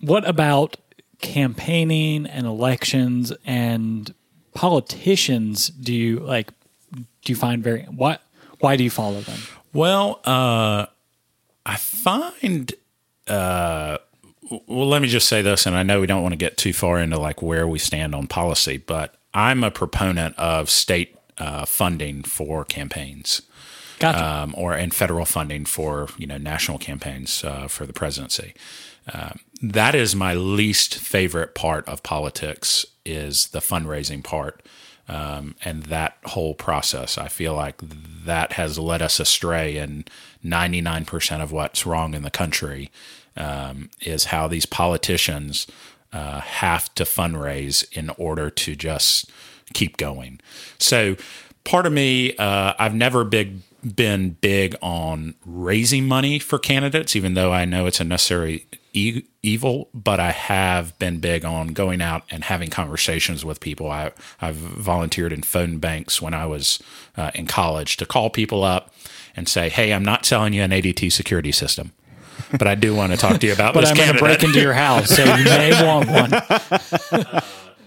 what 0.01 0.27
about 0.27 0.77
campaigning 1.21 2.25
and 2.25 2.45
elections 2.45 3.31
and 3.45 4.13
politicians? 4.53 5.69
Do 5.69 5.93
you 5.93 6.19
like? 6.19 6.51
Do 6.93 7.31
you 7.31 7.35
find 7.35 7.63
very 7.63 7.83
what? 7.83 8.21
Why 8.59 8.75
do 8.75 8.83
you 8.83 8.89
follow 8.89 9.21
them? 9.21 9.39
Well, 9.73 10.19
uh, 10.25 10.87
I 11.65 11.77
find. 11.77 12.73
Uh, 13.27 13.97
well, 14.67 14.87
let 14.87 15.01
me 15.01 15.07
just 15.07 15.27
say 15.27 15.41
this, 15.41 15.65
and 15.65 15.75
I 15.75 15.83
know 15.83 16.01
we 16.01 16.07
don't 16.07 16.21
want 16.21 16.33
to 16.33 16.37
get 16.37 16.57
too 16.57 16.73
far 16.73 16.99
into 16.99 17.19
like 17.19 17.41
where 17.41 17.67
we 17.67 17.79
stand 17.79 18.13
on 18.13 18.27
policy, 18.27 18.77
but 18.77 19.15
I'm 19.33 19.63
a 19.63 19.71
proponent 19.71 20.37
of 20.37 20.69
state 20.69 21.17
uh, 21.37 21.65
funding 21.65 22.23
for 22.23 22.65
campaigns. 22.65 23.41
Gotcha. 23.99 24.25
um, 24.25 24.55
or 24.57 24.73
and 24.73 24.93
federal 24.93 25.23
funding 25.23 25.65
for 25.65 26.09
you 26.17 26.27
know 26.27 26.37
national 26.37 26.77
campaigns 26.77 27.43
uh, 27.43 27.67
for 27.67 27.85
the 27.85 27.93
presidency. 27.93 28.53
Um, 29.13 29.39
that 29.61 29.95
is 29.95 30.15
my 30.15 30.33
least 30.33 30.95
favorite 30.95 31.55
part 31.55 31.87
of 31.87 32.03
politics 32.03 32.85
is 33.05 33.47
the 33.47 33.59
fundraising 33.59 34.23
part 34.23 34.61
um, 35.07 35.55
and 35.63 35.83
that 35.83 36.17
whole 36.25 36.53
process. 36.53 37.17
I 37.17 37.27
feel 37.27 37.53
like 37.53 37.81
that 38.25 38.53
has 38.53 38.79
led 38.79 39.01
us 39.01 39.19
astray, 39.19 39.77
and 39.77 40.09
ninety 40.41 40.81
nine 40.81 41.05
percent 41.05 41.41
of 41.41 41.51
what's 41.51 41.85
wrong 41.85 42.13
in 42.13 42.23
the 42.23 42.31
country 42.31 42.91
um, 43.35 43.89
is 44.01 44.25
how 44.25 44.47
these 44.47 44.65
politicians 44.65 45.67
uh, 46.11 46.41
have 46.41 46.93
to 46.95 47.03
fundraise 47.03 47.85
in 47.91 48.09
order 48.11 48.49
to 48.49 48.75
just 48.75 49.29
keep 49.73 49.97
going. 49.97 50.39
So, 50.77 51.15
part 51.63 51.85
of 51.85 51.93
me, 51.93 52.35
uh, 52.37 52.73
I've 52.77 52.95
never 52.95 53.23
big 53.23 53.59
been 53.83 54.37
big 54.39 54.75
on 54.81 55.35
raising 55.45 56.07
money 56.07 56.39
for 56.39 56.57
candidates, 56.57 57.15
even 57.15 57.33
though 57.33 57.51
I 57.51 57.65
know 57.65 57.85
it's 57.85 57.99
a 57.99 58.05
necessary 58.05 58.65
e- 58.93 59.23
evil. 59.41 59.89
But 59.93 60.19
I 60.19 60.31
have 60.31 60.97
been 60.99 61.19
big 61.19 61.43
on 61.43 61.69
going 61.69 62.01
out 62.01 62.23
and 62.29 62.43
having 62.43 62.69
conversations 62.69 63.43
with 63.43 63.59
people. 63.59 63.89
I, 63.91 64.11
I've 64.41 64.55
volunteered 64.55 65.33
in 65.33 65.43
phone 65.43 65.79
banks 65.79 66.21
when 66.21 66.33
I 66.33 66.45
was 66.45 66.81
uh, 67.17 67.31
in 67.35 67.47
college 67.47 67.97
to 67.97 68.05
call 68.05 68.29
people 68.29 68.63
up 68.63 68.93
and 69.35 69.49
say, 69.49 69.69
"Hey, 69.69 69.93
I'm 69.93 70.05
not 70.05 70.25
selling 70.25 70.53
you 70.53 70.61
an 70.61 70.71
ADT 70.71 71.11
security 71.11 71.51
system." 71.51 71.91
But 72.51 72.67
I 72.67 72.75
do 72.75 72.95
want 72.95 73.11
to 73.11 73.17
talk 73.17 73.39
to 73.39 73.47
you 73.47 73.53
about 73.53 73.73
but 73.73 73.85
I'm 73.85 73.95
going 73.95 74.13
to 74.13 74.19
break 74.19 74.43
into 74.43 74.59
your 74.59 74.73
house, 74.73 75.09
so 75.09 75.23
you 75.23 75.43
may 75.45 75.83
want 75.83 76.09
one. 76.09 77.41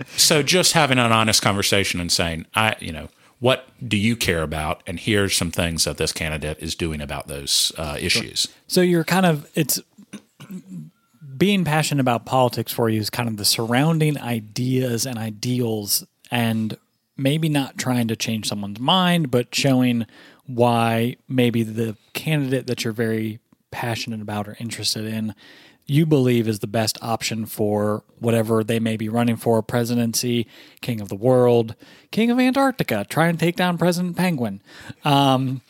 so 0.17 0.43
just 0.43 0.73
having 0.73 0.99
an 0.99 1.13
honest 1.13 1.43
conversation 1.43 2.01
and 2.01 2.11
saying, 2.11 2.47
I, 2.55 2.77
you 2.81 2.93
know, 2.93 3.09
what 3.39 3.69
do 3.87 3.97
you 3.97 4.17
care 4.17 4.43
about? 4.43 4.83
And 4.87 4.99
here's 4.99 5.37
some 5.37 5.51
things 5.51 5.85
that 5.85 5.99
this 5.99 6.13
candidate 6.13 6.59
is 6.61 6.75
doing 6.75 7.01
about 7.01 7.29
those 7.29 7.73
uh, 7.77 7.97
issues. 8.01 8.49
So 8.67 8.81
you're 8.81 9.05
kind 9.05 9.27
of 9.27 9.49
it's 9.55 9.81
being 11.37 11.65
passionate 11.65 12.01
about 12.01 12.25
politics 12.25 12.73
for 12.73 12.89
you 12.89 13.01
is 13.01 13.11
kind 13.11 13.29
of 13.29 13.37
the 13.37 13.45
surrounding 13.45 14.19
ideas 14.21 15.07
and 15.07 15.19
ideals 15.19 16.07
and 16.31 16.77
maybe 17.17 17.49
not 17.49 17.79
trying 17.79 18.09
to 18.09 18.17
change 18.17 18.49
someone's 18.49 18.81
mind 18.81 19.31
but 19.31 19.55
showing 19.55 20.07
why 20.47 21.17
maybe 21.29 21.63
the 21.63 21.97
candidate 22.13 22.67
that 22.67 22.85
you're 22.85 22.93
very 22.93 23.39
passionate 23.71 24.21
about 24.21 24.49
or 24.49 24.57
interested 24.61 25.05
in 25.05 25.35
you 25.87 26.05
believe 26.05 26.49
is 26.49 26.59
the 26.59 26.67
best 26.67 26.99
option 27.01 27.47
for 27.47 28.03
whatever 28.19 28.65
they 28.65 28.81
may 28.81 28.97
be 28.97 29.09
running 29.09 29.37
for 29.37 29.63
presidency, 29.63 30.47
king 30.81 31.01
of 31.01 31.09
the 31.09 31.15
world, 31.15 31.77
king 32.11 32.31
of 32.31 32.41
Antarctica, 32.41 33.07
try 33.09 33.29
and 33.29 33.39
take 33.39 33.57
down 33.57 33.79
President 33.79 34.17
Penguin. 34.17 34.61
We're, 35.05 35.63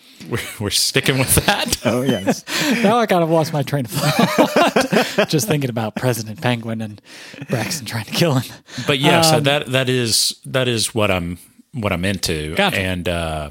we're 0.60 0.70
sticking 0.70 1.18
with 1.18 1.34
that. 1.46 1.76
Oh 1.84 2.02
yes. 2.02 2.44
now 2.82 2.98
I 2.98 3.06
kind 3.06 3.22
of 3.22 3.30
lost 3.30 3.52
my 3.52 3.62
train 3.62 3.84
of 3.84 3.92
thought 3.92 5.28
just 5.28 5.46
thinking 5.46 5.70
about 5.70 5.94
President 5.94 6.40
Penguin 6.40 6.80
and 6.80 7.00
Braxton 7.48 7.86
trying 7.86 8.06
to 8.06 8.10
kill 8.12 8.34
him. 8.34 8.52
but 8.88 8.98
yeah, 8.98 9.20
so 9.20 9.38
that 9.40 9.66
that 9.68 9.88
is 9.88 10.40
that 10.44 10.66
is 10.66 10.94
what 10.94 11.10
I'm 11.12 11.38
what 11.72 11.92
I'm 11.92 12.04
into, 12.04 12.54
Gotcha. 12.56 12.78
and 12.78 13.08
uh, 13.08 13.50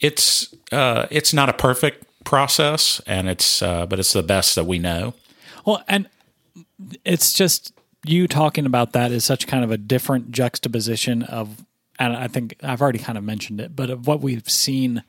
it's 0.00 0.52
uh, 0.72 1.06
it's 1.10 1.32
not 1.32 1.48
a 1.48 1.52
perfect 1.52 2.04
process, 2.24 3.00
and 3.06 3.28
it's 3.28 3.62
uh, 3.62 3.86
but 3.86 3.98
it's 4.00 4.12
the 4.12 4.22
best 4.22 4.54
that 4.56 4.64
we 4.64 4.78
know. 4.78 5.14
Well, 5.64 5.84
and 5.86 6.08
it's 7.04 7.32
just 7.32 7.72
you 8.04 8.26
talking 8.26 8.66
about 8.66 8.92
that 8.92 9.12
is 9.12 9.24
such 9.24 9.46
kind 9.46 9.62
of 9.62 9.70
a 9.70 9.78
different 9.78 10.32
juxtaposition 10.32 11.22
of, 11.24 11.64
and 11.98 12.16
I 12.16 12.26
think 12.26 12.56
I've 12.62 12.82
already 12.82 12.98
kind 12.98 13.16
of 13.16 13.22
mentioned 13.22 13.60
it, 13.60 13.76
but 13.76 13.88
of 13.90 14.06
what 14.08 14.20
we've 14.20 14.48
seen 14.50 15.04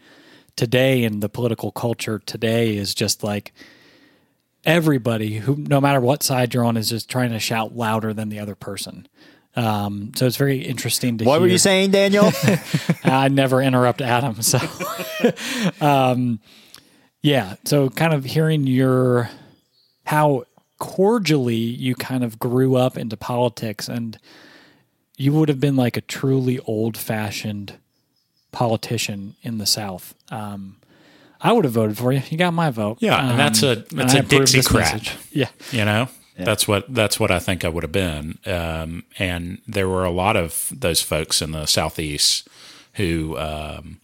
today 0.55 1.03
in 1.03 1.19
the 1.19 1.29
political 1.29 1.71
culture 1.71 2.19
today 2.19 2.77
is 2.77 2.93
just 2.93 3.23
like 3.23 3.53
everybody 4.65 5.37
who, 5.37 5.55
no 5.55 5.81
matter 5.81 5.99
what 5.99 6.23
side 6.23 6.53
you're 6.53 6.65
on, 6.65 6.77
is 6.77 6.89
just 6.89 7.09
trying 7.09 7.31
to 7.31 7.39
shout 7.39 7.75
louder 7.75 8.13
than 8.13 8.29
the 8.29 8.39
other 8.39 8.55
person. 8.55 9.07
Um, 9.55 10.11
so 10.15 10.25
it's 10.25 10.37
very 10.37 10.59
interesting 10.59 11.17
to 11.19 11.25
What 11.25 11.39
were 11.39 11.47
you 11.47 11.59
saying, 11.59 11.91
Daniel? 11.91 12.31
I 13.03 13.27
never 13.29 13.61
interrupt 13.61 14.01
Adam. 14.01 14.41
So, 14.41 14.59
um, 15.81 16.39
yeah. 17.21 17.55
So, 17.63 17.89
kind 17.89 18.13
of 18.13 18.23
hearing 18.23 18.65
your 18.65 19.29
how 20.05 20.45
cordially 20.79 21.55
you 21.55 21.95
kind 21.95 22.23
of 22.23 22.39
grew 22.39 22.75
up 22.75 22.97
into 22.97 23.15
politics, 23.15 23.87
and 23.87 24.17
you 25.17 25.33
would 25.33 25.49
have 25.49 25.59
been 25.59 25.75
like 25.75 25.97
a 25.97 26.01
truly 26.01 26.59
old 26.61 26.97
fashioned 26.97 27.77
politician 28.53 29.35
in 29.41 29.57
the 29.57 29.65
South. 29.65 30.15
Um, 30.31 30.77
I 31.41 31.51
would 31.51 31.65
have 31.65 31.73
voted 31.73 31.97
for 31.97 32.13
you. 32.13 32.21
You 32.29 32.37
got 32.37 32.53
my 32.53 32.69
vote. 32.69 32.99
Yeah, 33.01 33.29
and 33.31 33.37
that's 33.37 33.61
a- 33.63 33.79
Um, 33.79 33.85
that's 33.91 34.13
and 34.13 34.21
a 34.31 34.35
I 34.35 34.37
approve 34.37 34.47
Dixiecrat. 34.49 35.17
Yeah. 35.33 35.49
you 35.71 35.83
know 35.83 36.07
that's 36.37 36.67
what 36.67 36.91
that's 36.91 37.19
what 37.19 37.29
i 37.29 37.37
think 37.37 37.63
i 37.63 37.69
would 37.69 37.83
have 37.83 37.91
been 37.91 38.39
um, 38.47 39.03
and 39.19 39.61
there 39.67 39.87
were 39.87 40.03
a 40.03 40.09
lot 40.09 40.35
of 40.35 40.71
those 40.75 40.99
folks 40.99 41.43
in 41.43 41.51
the 41.51 41.67
southeast 41.67 42.47
who 42.93 43.37
um, 43.37 43.99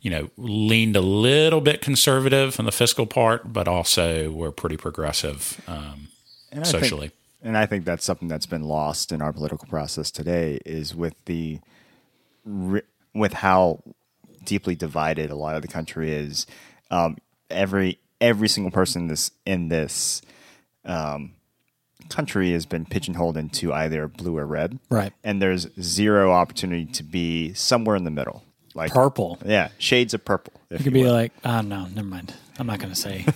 you 0.00 0.08
know 0.08 0.30
leaned 0.36 0.94
a 0.94 1.00
little 1.00 1.60
bit 1.60 1.80
conservative 1.80 2.60
in 2.60 2.64
the 2.64 2.70
fiscal 2.70 3.06
part 3.06 3.52
but 3.52 3.66
also 3.66 4.30
were 4.30 4.52
pretty 4.52 4.76
progressive 4.76 5.60
um, 5.66 6.06
And 6.52 6.60
I 6.60 6.62
think- 6.62 6.66
socially 6.84 7.10
and 7.42 7.56
I 7.58 7.66
think 7.66 7.84
that's 7.84 8.04
something 8.04 8.28
that's 8.28 8.46
been 8.46 8.62
lost 8.62 9.10
in 9.10 9.20
our 9.20 9.32
political 9.32 9.66
process 9.68 10.12
today 10.12 10.60
is 10.64 10.94
with 10.94 11.14
the 11.24 11.58
ri- 12.44 12.82
with 13.18 13.32
how 13.34 13.82
deeply 14.44 14.74
divided 14.74 15.30
a 15.30 15.34
lot 15.36 15.56
of 15.56 15.62
the 15.62 15.68
country 15.68 16.12
is. 16.12 16.46
Um, 16.90 17.16
every 17.50 17.98
every 18.20 18.48
single 18.48 18.70
person 18.70 19.02
in 19.02 19.08
this 19.08 19.30
in 19.44 19.68
this 19.68 20.22
um, 20.84 21.34
country 22.08 22.52
has 22.52 22.66
been 22.66 22.84
pigeonholed 22.86 23.36
into 23.36 23.72
either 23.72 24.06
blue 24.08 24.36
or 24.36 24.46
red, 24.46 24.78
Right. 24.88 25.12
And 25.24 25.42
there's 25.42 25.68
zero 25.80 26.32
opportunity 26.32 26.86
to 26.86 27.02
be 27.02 27.52
somewhere 27.54 27.96
in 27.96 28.04
the 28.04 28.10
middle, 28.10 28.44
like 28.74 28.92
Purple. 28.92 29.38
Yeah, 29.44 29.68
shades 29.78 30.14
of 30.14 30.24
purple. 30.24 30.52
You 30.70 30.76
could 30.78 30.86
you 30.86 30.92
be 30.92 31.02
will. 31.02 31.12
like, 31.12 31.32
oh, 31.44 31.60
no, 31.60 31.86
never 31.86 32.06
mind. 32.06 32.34
I'm 32.58 32.66
not 32.66 32.78
going 32.78 32.92
to 32.92 32.98
say. 32.98 33.24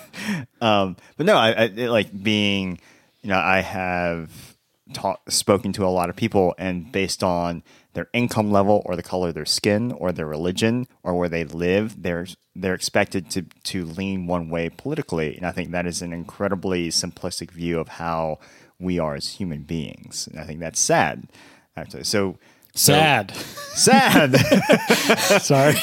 Um, 0.63 0.97
but 1.17 1.25
no, 1.25 1.37
I, 1.37 1.53
I 1.53 1.63
it, 1.65 1.89
like 1.89 2.23
being, 2.23 2.79
you 3.23 3.31
know, 3.31 3.39
I 3.39 3.61
have 3.61 4.57
taught, 4.93 5.21
spoken 5.33 5.73
to 5.73 5.87
a 5.87 5.89
lot 5.89 6.11
of 6.11 6.17
people, 6.17 6.55
and 6.59 6.93
based 6.93 7.25
on 7.25 7.63
their 7.93 8.09
income 8.13 8.51
level, 8.51 8.83
or 8.87 8.97
the 8.97 9.03
color 9.03 9.29
of 9.29 9.35
their 9.35 9.47
skin, 9.47 9.93
or 9.93 10.13
their 10.13 10.27
religion, 10.27 10.87
or 11.03 11.15
where 11.15 11.29
they 11.29 11.45
live, 11.45 12.03
they're 12.03 12.27
they're 12.55 12.75
expected 12.75 13.31
to 13.31 13.43
to 13.65 13.85
lean 13.85 14.27
one 14.27 14.49
way 14.49 14.69
politically, 14.69 15.37
and 15.37 15.47
I 15.47 15.53
think 15.53 15.71
that 15.71 15.87
is 15.87 16.03
an 16.03 16.13
incredibly 16.13 16.89
simplistic 16.89 17.51
view 17.51 17.79
of 17.81 17.89
how 17.89 18.39
we 18.79 18.99
are 18.99 19.15
as 19.15 19.35
human 19.35 19.63
beings, 19.63 20.29
and 20.31 20.41
I 20.41 20.45
think 20.45 20.61
that's 20.61 20.81
sad. 20.81 21.29
Actually, 21.77 22.05
so 22.05 22.37
Sad. 22.75 23.35
Sad. 23.75 24.37
Sorry. 25.43 25.75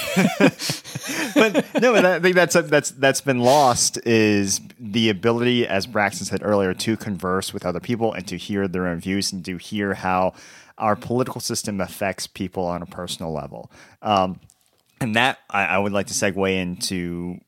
but 1.33 1.81
no, 1.81 1.93
but 1.93 2.05
I 2.05 2.19
think 2.19 2.35
that's 2.35 2.55
that's 2.55 2.91
that's 2.91 3.21
been 3.21 3.39
lost 3.39 3.99
is 4.05 4.61
the 4.79 5.09
ability, 5.09 5.67
as 5.67 5.85
Braxton 5.85 6.25
said 6.25 6.41
earlier, 6.43 6.73
to 6.73 6.97
converse 6.97 7.53
with 7.53 7.65
other 7.65 7.79
people 7.79 8.13
and 8.13 8.27
to 8.27 8.37
hear 8.37 8.67
their 8.67 8.87
own 8.87 8.99
views 8.99 9.31
and 9.31 9.43
to 9.45 9.57
hear 9.57 9.95
how 9.95 10.33
our 10.77 10.95
political 10.95 11.41
system 11.41 11.81
affects 11.81 12.27
people 12.27 12.65
on 12.65 12.81
a 12.81 12.85
personal 12.85 13.33
level. 13.33 13.71
Um, 14.01 14.39
and 14.99 15.15
that 15.15 15.39
I, 15.49 15.65
I 15.65 15.77
would 15.77 15.91
like 15.91 16.07
to 16.07 16.13
segue 16.13 16.55
into 16.55 17.39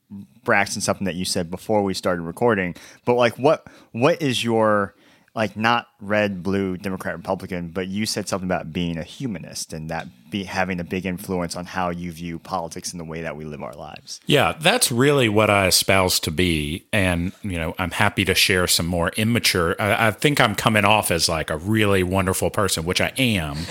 Braxton, 0.44 0.82
something 0.82 1.06
that 1.06 1.16
you 1.16 1.26
said 1.26 1.50
before 1.50 1.84
we 1.84 1.94
started 1.94 2.24
recording. 2.24 2.76
But 3.06 3.16
like, 3.16 3.38
what 3.38 3.68
what 3.92 4.22
is 4.22 4.44
your 4.44 4.96
like 5.40 5.56
not 5.56 5.88
red, 6.02 6.44
blue, 6.44 6.76
Democrat, 6.76 7.16
Republican, 7.16 7.70
but 7.70 7.88
you 7.88 8.06
said 8.06 8.28
something 8.28 8.46
about 8.46 8.74
being 8.74 8.98
a 8.98 9.04
humanist 9.04 9.72
and 9.72 9.90
that 9.90 10.06
be 10.30 10.44
having 10.44 10.80
a 10.80 10.84
big 10.84 11.06
influence 11.06 11.56
on 11.56 11.66
how 11.66 11.90
you 11.90 12.12
view 12.12 12.38
politics 12.38 12.92
and 12.92 13.00
the 13.00 13.06
way 13.06 13.22
that 13.22 13.36
we 13.38 13.46
live 13.46 13.64
our 13.64 13.74
lives. 13.74 14.20
Yeah, 14.26 14.54
that's 14.60 14.92
really 14.92 15.28
what 15.30 15.50
I 15.50 15.68
espouse 15.68 16.20
to 16.22 16.32
be. 16.32 16.86
And, 16.92 17.32
you 17.42 17.58
know, 17.58 17.74
I'm 17.80 17.92
happy 17.92 18.26
to 18.26 18.36
share 18.36 18.68
some 18.68 18.86
more 18.86 19.10
immature. 19.16 19.76
I, 19.80 20.08
I 20.08 20.12
think 20.12 20.40
I'm 20.42 20.56
coming 20.56 20.84
off 20.86 21.10
as 21.10 21.30
like 21.30 21.50
a 21.50 21.58
really 21.58 22.04
wonderful 22.04 22.50
person, 22.50 22.84
which 22.86 23.00
I 23.02 23.14
am. 23.18 23.56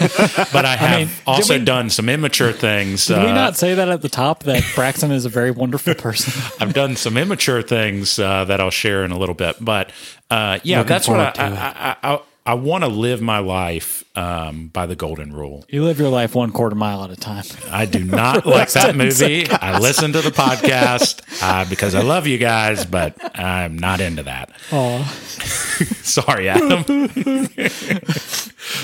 But 0.51 0.65
I 0.65 0.77
have 0.77 0.99
mean, 1.01 1.17
also 1.27 1.59
we- 1.59 1.65
done 1.65 1.91
some 1.91 2.09
immature 2.09 2.53
things. 2.53 3.07
Did 3.07 3.19
we 3.19 3.27
uh, 3.27 3.35
not 3.35 3.57
say 3.57 3.75
that 3.75 3.89
at 3.89 4.01
the 4.03 4.09
top 4.09 4.45
that 4.45 4.65
Braxton 4.75 5.11
is 5.13 5.27
a 5.27 5.29
very 5.29 5.51
wonderful 5.51 5.95
person? 6.07 6.33
I've 6.59 6.73
done 6.73 6.97
some 6.97 7.17
immature 7.17 7.61
things 7.63 8.19
uh, 8.19 8.45
that 8.47 8.61
I'll 8.61 8.71
share 8.71 9.05
in 9.05 9.11
a 9.11 9.19
little 9.19 9.35
bit, 9.35 9.57
but 9.61 9.93
uh, 10.31 10.59
yeah, 10.63 10.79
Looking 10.79 10.89
that's 10.89 11.09
what 11.09 11.39
I 11.39 11.97
I, 12.03 12.15
I, 12.15 12.21
I, 12.45 12.55
want 12.55 12.85
to 12.85 12.89
live 12.89 13.23
my 13.23 13.39
life 13.39 14.05
um, 14.15 14.69
by 14.69 14.85
the 14.85 14.95
golden 14.95 15.33
rule. 15.33 15.65
You 15.69 15.85
live 15.85 15.99
your 15.99 16.11
life 16.11 16.35
one 16.35 16.53
quarter 16.53 16.77
mile 16.77 17.03
at 17.05 17.11
a 17.11 17.17
time. 17.17 17.45
I 17.71 17.87
do 17.87 18.05
not 18.05 18.45
like 18.47 18.71
that 18.73 18.95
movie. 18.95 19.49
I 19.49 19.79
listen 19.81 20.13
to 20.13 20.21
the 20.21 20.31
podcast 20.31 21.23
uh, 21.43 21.69
because 21.69 21.95
I 21.95 22.03
love 22.03 22.27
you 22.27 22.37
guys, 22.37 22.85
but 22.85 23.17
I'm 23.39 23.79
not 23.79 24.01
into 24.01 24.25
that. 24.25 24.51
Oh, 24.71 25.03
Sorry, 26.03 26.49
Adam. 26.51 26.85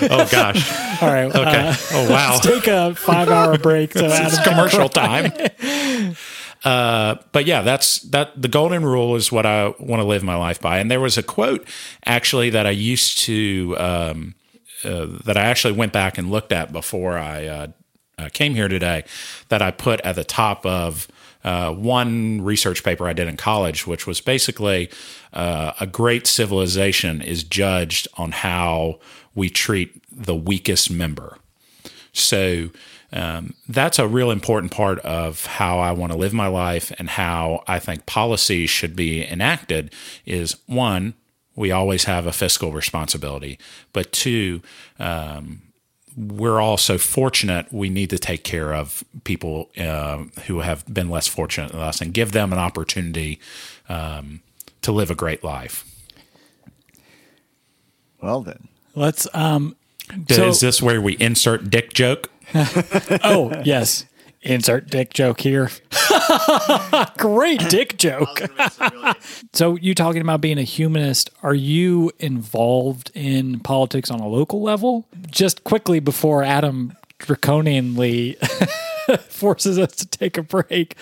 oh 0.02 0.28
gosh. 0.30 1.02
all 1.02 1.08
right. 1.08 1.26
Okay. 1.26 1.68
uh, 1.68 1.76
oh 1.92 2.10
wow. 2.10 2.32
Let's 2.32 2.46
take 2.46 2.66
a 2.68 2.94
five-hour 2.94 3.58
break. 3.58 3.92
So 3.92 4.06
it's 4.06 4.38
Adam, 4.38 4.44
commercial 4.44 4.88
time. 4.88 5.32
Uh, 6.64 7.16
but 7.32 7.44
yeah, 7.44 7.60
that's 7.60 8.00
that. 8.00 8.40
The 8.40 8.48
golden 8.48 8.84
rule 8.84 9.16
is 9.16 9.30
what 9.30 9.44
I 9.44 9.74
want 9.78 10.00
to 10.00 10.04
live 10.04 10.22
my 10.22 10.36
life 10.36 10.60
by. 10.60 10.78
And 10.78 10.90
there 10.90 11.00
was 11.00 11.18
a 11.18 11.22
quote 11.22 11.66
actually 12.06 12.50
that 12.50 12.66
I 12.66 12.70
used 12.70 13.18
to 13.20 13.76
um, 13.78 14.34
uh, 14.82 15.06
that 15.24 15.36
I 15.36 15.42
actually 15.42 15.74
went 15.74 15.92
back 15.92 16.16
and 16.16 16.30
looked 16.30 16.52
at 16.52 16.72
before 16.72 17.18
I 17.18 17.46
uh, 17.46 17.66
uh, 18.18 18.28
came 18.32 18.54
here 18.54 18.68
today. 18.68 19.04
That 19.50 19.60
I 19.60 19.70
put 19.72 20.00
at 20.00 20.14
the 20.16 20.24
top 20.24 20.64
of 20.64 21.06
uh, 21.44 21.72
one 21.74 22.40
research 22.40 22.82
paper 22.82 23.06
I 23.06 23.12
did 23.12 23.28
in 23.28 23.36
college, 23.36 23.86
which 23.86 24.06
was 24.06 24.22
basically 24.22 24.90
a 25.34 25.86
great 25.90 26.26
civilization 26.26 27.20
is 27.20 27.44
judged 27.44 28.08
on 28.16 28.32
how 28.32 29.00
we 29.34 29.50
treat 29.50 30.00
the 30.10 30.34
weakest 30.34 30.90
member. 30.90 31.36
So 32.14 32.70
um, 33.14 33.54
that's 33.68 33.98
a 33.98 34.06
real 34.06 34.30
important 34.30 34.72
part 34.72 34.98
of 34.98 35.46
how 35.46 35.78
I 35.78 35.92
want 35.92 36.12
to 36.12 36.18
live 36.18 36.34
my 36.34 36.48
life 36.48 36.92
and 36.98 37.08
how 37.08 37.62
I 37.66 37.78
think 37.78 38.04
policy 38.04 38.66
should 38.66 38.94
be 38.94 39.24
enacted. 39.26 39.90
Is 40.26 40.56
one, 40.66 41.14
we 41.56 41.70
always 41.70 42.04
have 42.04 42.26
a 42.26 42.32
fiscal 42.32 42.72
responsibility, 42.72 43.58
but 43.92 44.12
two, 44.12 44.60
um, 44.98 45.62
we're 46.16 46.60
all 46.60 46.76
so 46.76 46.98
fortunate. 46.98 47.72
We 47.72 47.88
need 47.88 48.10
to 48.10 48.18
take 48.18 48.44
care 48.44 48.72
of 48.74 49.02
people 49.24 49.70
uh, 49.78 50.24
who 50.46 50.60
have 50.60 50.84
been 50.92 51.08
less 51.08 51.26
fortunate 51.26 51.72
than 51.72 51.80
us 51.80 52.00
and 52.00 52.12
give 52.12 52.32
them 52.32 52.52
an 52.52 52.58
opportunity 52.58 53.40
um, 53.88 54.40
to 54.82 54.92
live 54.92 55.10
a 55.10 55.14
great 55.16 55.42
life. 55.42 55.84
Well 58.20 58.42
then, 58.42 58.68
let's. 58.94 59.26
Um, 59.34 59.76
So- 60.28 60.48
Is 60.48 60.60
this 60.60 60.82
where 60.82 61.00
we 61.00 61.16
insert 61.18 61.70
dick 61.70 61.92
joke? 61.94 62.30
oh 63.24 63.52
yes, 63.64 64.06
insert 64.42 64.88
dick 64.88 65.12
joke 65.12 65.40
here. 65.40 65.70
Great 67.18 67.60
dick 67.68 67.96
joke. 67.98 68.42
so 69.52 69.76
you 69.76 69.94
talking 69.94 70.22
about 70.22 70.40
being 70.40 70.58
a 70.58 70.62
humanist? 70.62 71.30
Are 71.42 71.54
you 71.54 72.10
involved 72.18 73.10
in 73.14 73.60
politics 73.60 74.10
on 74.10 74.20
a 74.20 74.28
local 74.28 74.62
level? 74.62 75.06
Just 75.30 75.64
quickly 75.64 76.00
before 76.00 76.42
Adam 76.42 76.94
draconianly 77.18 78.36
forces 79.28 79.78
us 79.78 79.94
to 79.96 80.06
take 80.06 80.38
a 80.38 80.42
break. 80.42 80.96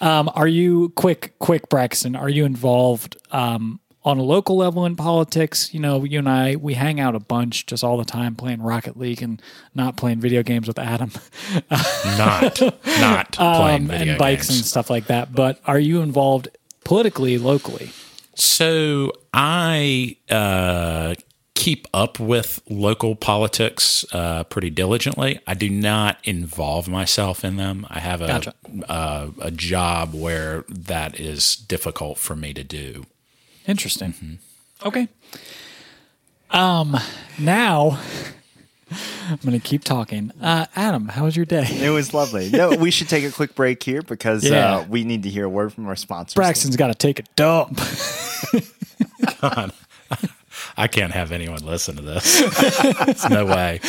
Um, 0.00 0.30
are 0.34 0.48
you 0.48 0.90
quick, 0.90 1.34
quick, 1.38 1.68
Braxton? 1.68 2.16
Are 2.16 2.28
you 2.28 2.44
involved 2.44 3.16
um, 3.30 3.80
on 4.04 4.18
a 4.18 4.22
local 4.22 4.56
level 4.56 4.86
in 4.86 4.96
politics? 4.96 5.72
You 5.74 5.80
know, 5.80 6.04
you 6.04 6.18
and 6.18 6.28
I 6.28 6.56
we 6.56 6.74
hang 6.74 7.00
out 7.00 7.14
a 7.14 7.20
bunch 7.20 7.66
just 7.66 7.84
all 7.84 7.96
the 7.96 8.04
time 8.04 8.34
playing 8.34 8.62
Rocket 8.62 8.96
League 8.96 9.22
and 9.22 9.40
not 9.74 9.96
playing 9.96 10.20
video 10.20 10.42
games 10.42 10.66
with 10.68 10.78
Adam 10.78 11.10
Not, 11.70 12.60
not 13.00 13.32
playing 13.32 13.82
um, 13.82 13.88
video 13.88 14.12
and 14.12 14.18
bikes 14.18 14.48
games. 14.48 14.58
and 14.58 14.66
stuff 14.66 14.90
like 14.90 15.06
that. 15.06 15.34
But 15.34 15.60
are 15.66 15.78
you 15.78 16.00
involved 16.02 16.48
politically 16.84 17.38
locally? 17.38 17.90
So 18.34 19.12
I 19.34 20.16
uh, 20.30 21.14
keep 21.54 21.86
up 21.92 22.18
with 22.18 22.62
local 22.70 23.14
politics 23.14 24.04
uh, 24.14 24.44
pretty 24.44 24.70
diligently. 24.70 25.40
I 25.46 25.52
do 25.54 25.68
not 25.68 26.18
involve 26.24 26.88
myself 26.88 27.44
in 27.44 27.56
them. 27.56 27.86
I 27.90 28.00
have 28.00 28.22
a 28.22 28.26
Gotcha. 28.26 28.54
uh, 28.88 29.28
a 29.40 29.50
job 29.50 30.14
where 30.14 30.64
that 30.70 31.20
is 31.20 31.54
difficult 31.56 32.16
for 32.18 32.34
me 32.34 32.54
to 32.54 32.64
do. 32.64 33.04
Interesting. 33.70 34.12
Mm-hmm. 34.12 34.88
Okay. 34.88 35.08
Um. 36.50 36.96
Now. 37.38 37.98
I'm 39.28 39.36
going 39.44 39.52
to 39.52 39.60
keep 39.64 39.84
talking. 39.84 40.32
Uh, 40.42 40.66
Adam, 40.74 41.06
how 41.06 41.22
was 41.24 41.36
your 41.36 41.46
day? 41.46 41.64
it 41.70 41.90
was 41.90 42.12
lovely. 42.12 42.50
No, 42.50 42.70
we 42.70 42.90
should 42.90 43.08
take 43.08 43.22
a 43.22 43.30
quick 43.30 43.54
break 43.54 43.80
here 43.80 44.02
because 44.02 44.42
Yeah. 44.42 44.78
uh, 44.78 44.84
we 44.88 45.04
need 45.04 45.22
to 45.22 45.28
hear 45.28 45.44
a 45.44 45.48
word 45.48 45.72
from 45.72 45.86
our 45.86 45.94
sponsors. 45.94 46.34
Braxton's 46.34 46.74
got 46.74 46.88
to 46.88 46.94
take 46.94 47.20
a 47.20 47.22
dump. 47.36 47.78
I 50.76 50.88
can't 50.88 51.12
have 51.12 51.30
anyone 51.30 51.64
listen 51.64 51.96
to 51.96 52.02
this. 52.02 52.40
It's 53.08 53.28
no 53.28 53.46
way. 53.46 53.80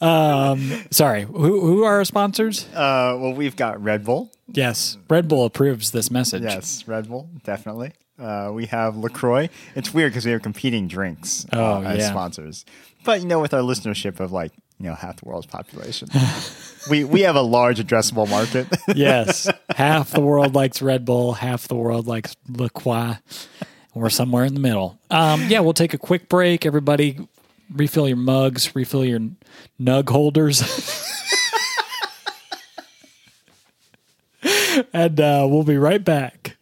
Um, 0.00 0.84
sorry, 0.90 1.24
who, 1.24 1.60
who 1.60 1.84
are 1.84 1.96
our 1.96 2.04
sponsors? 2.06 2.66
Uh, 2.68 3.16
well, 3.20 3.32
we've 3.34 3.56
got 3.56 3.82
Red 3.82 4.04
Bull. 4.04 4.32
Yes, 4.50 4.96
Red 5.10 5.28
Bull 5.28 5.44
approves 5.44 5.90
this 5.90 6.10
message. 6.10 6.42
Yes, 6.42 6.86
Red 6.88 7.08
Bull, 7.08 7.28
definitely. 7.44 7.92
Uh, 8.18 8.50
we 8.52 8.66
have 8.66 8.96
Lacroix. 8.96 9.48
It's 9.76 9.94
weird 9.94 10.12
because 10.12 10.24
we 10.26 10.32
have 10.32 10.42
competing 10.42 10.88
drinks 10.88 11.46
uh, 11.52 11.56
Oh, 11.56 11.82
as 11.84 11.98
yeah. 11.98 12.10
sponsors, 12.10 12.64
but 13.04 13.20
you 13.20 13.26
know, 13.26 13.40
with 13.40 13.54
our 13.54 13.60
listenership 13.60 14.18
of 14.20 14.32
like 14.32 14.52
you 14.80 14.86
know 14.86 14.94
half 14.94 15.16
the 15.20 15.24
world's 15.28 15.46
population, 15.46 16.08
we 16.90 17.04
we 17.04 17.20
have 17.22 17.36
a 17.36 17.40
large 17.42 17.78
addressable 17.78 18.28
market. 18.28 18.66
Yes, 18.96 19.48
half 19.76 20.10
the 20.10 20.20
world 20.20 20.54
likes 20.54 20.82
Red 20.82 21.04
Bull, 21.04 21.34
half 21.34 21.68
the 21.68 21.76
world 21.76 22.06
likes 22.08 22.34
Lacroix. 22.48 23.18
We're 23.94 24.10
somewhere 24.10 24.44
in 24.44 24.54
the 24.54 24.60
middle. 24.60 24.98
Um, 25.10 25.44
yeah, 25.48 25.60
we'll 25.60 25.72
take 25.72 25.94
a 25.94 25.98
quick 25.98 26.28
break. 26.28 26.64
Everybody, 26.66 27.18
refill 27.72 28.06
your 28.08 28.16
mugs, 28.16 28.74
refill 28.74 29.04
your 29.04 29.20
nug 29.80 30.08
holders. 30.08 30.62
and 34.92 35.20
uh, 35.20 35.46
we'll 35.48 35.64
be 35.64 35.76
right 35.78 36.04
back. 36.04 36.56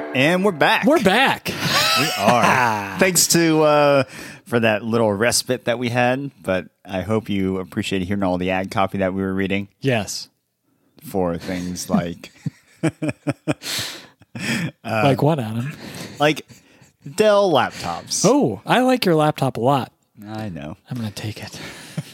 Right, 0.00 0.16
and 0.16 0.44
we're 0.44 0.52
back. 0.52 0.84
We're 0.86 1.02
back. 1.02 1.48
we 1.98 2.08
are. 2.18 2.42
Thanks 2.98 3.28
to 3.28 3.62
uh, 3.62 4.02
for 4.46 4.60
that 4.60 4.82
little 4.84 5.12
respite 5.12 5.64
that 5.64 5.78
we 5.78 5.88
had, 5.88 6.30
but 6.42 6.66
I 6.84 7.02
hope 7.02 7.28
you 7.28 7.58
appreciated 7.58 8.06
hearing 8.06 8.22
all 8.22 8.38
the 8.38 8.50
ad 8.50 8.70
copy 8.70 8.98
that 8.98 9.14
we 9.14 9.22
were 9.22 9.34
reading 9.34 9.68
Yes. 9.80 10.28
for 11.02 11.36
things 11.38 11.88
like 11.90 12.30
like 14.84 15.22
what, 15.22 15.38
Adam? 15.38 15.72
like 16.18 16.46
Dell 17.16 17.50
laptops. 17.52 18.24
Oh, 18.26 18.60
I 18.66 18.80
like 18.80 19.04
your 19.04 19.14
laptop 19.14 19.56
a 19.56 19.60
lot. 19.60 19.92
I 20.26 20.48
know. 20.48 20.76
I'm 20.90 20.96
going 20.96 21.08
to 21.08 21.14
take 21.14 21.42
it. 21.42 21.58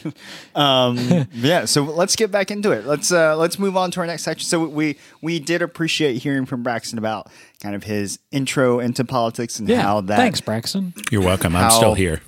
Yeah, 0.55 1.65
so 1.65 1.83
let's 1.83 2.15
get 2.15 2.31
back 2.31 2.51
into 2.51 2.71
it. 2.71 2.85
Let's 2.85 3.11
uh, 3.11 3.35
let's 3.37 3.57
move 3.59 3.75
on 3.77 3.91
to 3.91 3.99
our 4.01 4.05
next 4.07 4.23
section. 4.23 4.47
So 4.47 4.65
we 4.67 4.97
we 5.21 5.39
did 5.39 5.61
appreciate 5.61 6.17
hearing 6.21 6.45
from 6.45 6.63
Braxton 6.63 6.97
about 6.97 7.29
kind 7.61 7.75
of 7.75 7.83
his 7.83 8.19
intro 8.31 8.79
into 8.79 9.03
politics 9.05 9.59
and 9.59 9.67
Yeah. 9.69 9.81
how 9.81 10.01
that. 10.01 10.17
Thanks, 10.17 10.41
Braxton. 10.41 10.93
You're 11.11 11.21
welcome. 11.23 11.55
I'm 11.55 11.63
How- 11.63 11.69
still 11.69 11.93
here. 11.93 12.21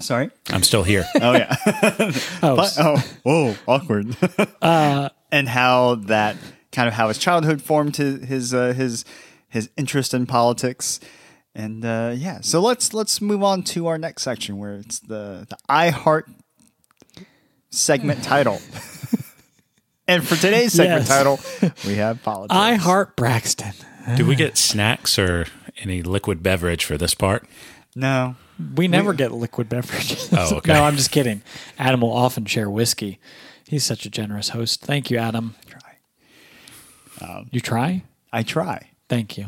Sorry. 0.00 0.30
I'm 0.50 0.62
still 0.62 0.84
here. 0.84 1.04
Oh 1.20 1.32
yeah. 1.32 1.56
Oh, 2.42 2.56
But- 2.56 2.74
oh, 2.78 3.04
whoa, 3.24 3.54
awkward. 3.66 4.16
and 4.62 5.48
how 5.48 5.96
that 5.96 6.36
kind 6.72 6.86
of 6.88 6.94
how 6.94 7.08
his 7.08 7.18
childhood 7.18 7.60
formed 7.62 7.96
his 7.96 8.24
his 8.24 8.54
uh, 8.54 8.72
his 8.74 9.04
his 9.48 9.70
interest 9.76 10.14
in 10.14 10.26
politics. 10.26 11.00
And 11.54 11.84
uh, 11.84 12.14
yeah, 12.16 12.38
so 12.42 12.60
let's 12.60 12.94
let's 12.94 13.20
move 13.20 13.42
on 13.42 13.62
to 13.64 13.88
our 13.88 13.98
next 13.98 14.22
section 14.22 14.58
where 14.58 14.76
it's 14.76 15.00
the 15.00 15.46
the 15.50 15.56
I 15.68 15.88
Heart 15.90 16.28
segment 17.70 18.22
title. 18.22 18.60
and 20.06 20.26
for 20.26 20.36
today's 20.36 20.72
segment 20.72 21.06
Yes. 21.06 21.08
title, 21.08 21.40
we 21.86 21.96
have 21.96 22.22
politics. 22.22 22.54
I 22.56 22.74
heart 22.74 23.16
Braxton. 23.16 23.72
Do 24.16 24.24
we 24.26 24.34
get 24.36 24.56
snacks 24.56 25.18
or 25.18 25.46
any 25.82 26.02
liquid 26.02 26.42
beverage 26.42 26.84
for 26.84 26.96
this 26.96 27.14
part? 27.14 27.46
no. 27.94 28.36
We 28.74 28.88
never 28.88 29.12
get 29.12 29.30
liquid 29.30 29.68
beverages. 29.68 30.30
Oh, 30.32 30.56
okay. 30.56 30.72
no, 30.72 30.82
I'm 30.82 30.96
just 30.96 31.12
kidding. 31.12 31.42
Adam 31.78 32.00
will 32.00 32.12
often 32.12 32.44
share 32.44 32.68
whiskey. 32.68 33.20
He's 33.68 33.84
such 33.84 34.04
a 34.04 34.10
generous 34.10 34.48
host. 34.48 34.80
Thank 34.80 35.12
you, 35.12 35.18
Adam. 35.18 35.54
Try. 37.20 37.44
You 37.52 37.60
try? 37.60 38.02
I 38.32 38.42
try. 38.42 38.90
Thank 39.08 39.38
you. 39.38 39.46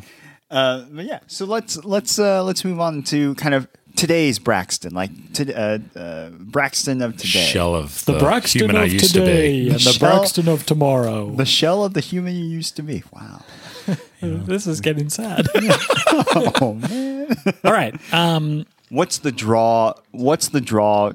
Uh, 0.48 0.84
but 0.92 1.06
yeah, 1.06 1.18
so 1.26 1.44
let's 1.44 1.76
let's 1.84 2.20
uh, 2.20 2.44
let's 2.44 2.64
move 2.64 2.78
on 2.78 3.02
to 3.04 3.34
kind 3.34 3.52
of 3.54 3.66
today's 4.00 4.38
Braxton, 4.38 4.94
like 4.94 5.10
to, 5.34 5.54
uh, 5.54 5.78
uh, 5.98 6.30
Braxton 6.30 7.02
of 7.02 7.16
today. 7.18 7.44
Shell 7.44 7.74
of 7.74 8.04
The, 8.06 8.12
the, 8.14 8.18
Braxton 8.18 8.60
human 8.60 8.76
of 8.76 8.82
I 8.82 8.84
used 8.86 9.12
today 9.14 9.24
to 9.46 9.52
be. 9.52 9.60
and 9.62 9.68
the 9.80 9.90
Michelle- 9.90 9.98
Braxton 10.18 10.48
of 10.48 10.64
tomorrow. 10.64 11.30
The 11.34 11.44
shell 11.44 11.84
of 11.84 11.92
the 11.94 12.00
human 12.00 12.34
you 12.34 12.44
used 12.44 12.76
to 12.76 12.82
be. 12.82 13.02
Wow. 13.12 13.44
This 14.22 14.66
is 14.66 14.80
getting 14.82 15.08
sad. 15.10 15.46
Oh 16.62 16.74
man. 16.74 17.34
All 17.64 17.72
right. 17.72 17.94
Um, 18.12 18.66
What's 18.90 19.18
the 19.18 19.32
draw? 19.32 19.94
What's 20.10 20.48
the 20.48 20.60
draw 20.60 21.12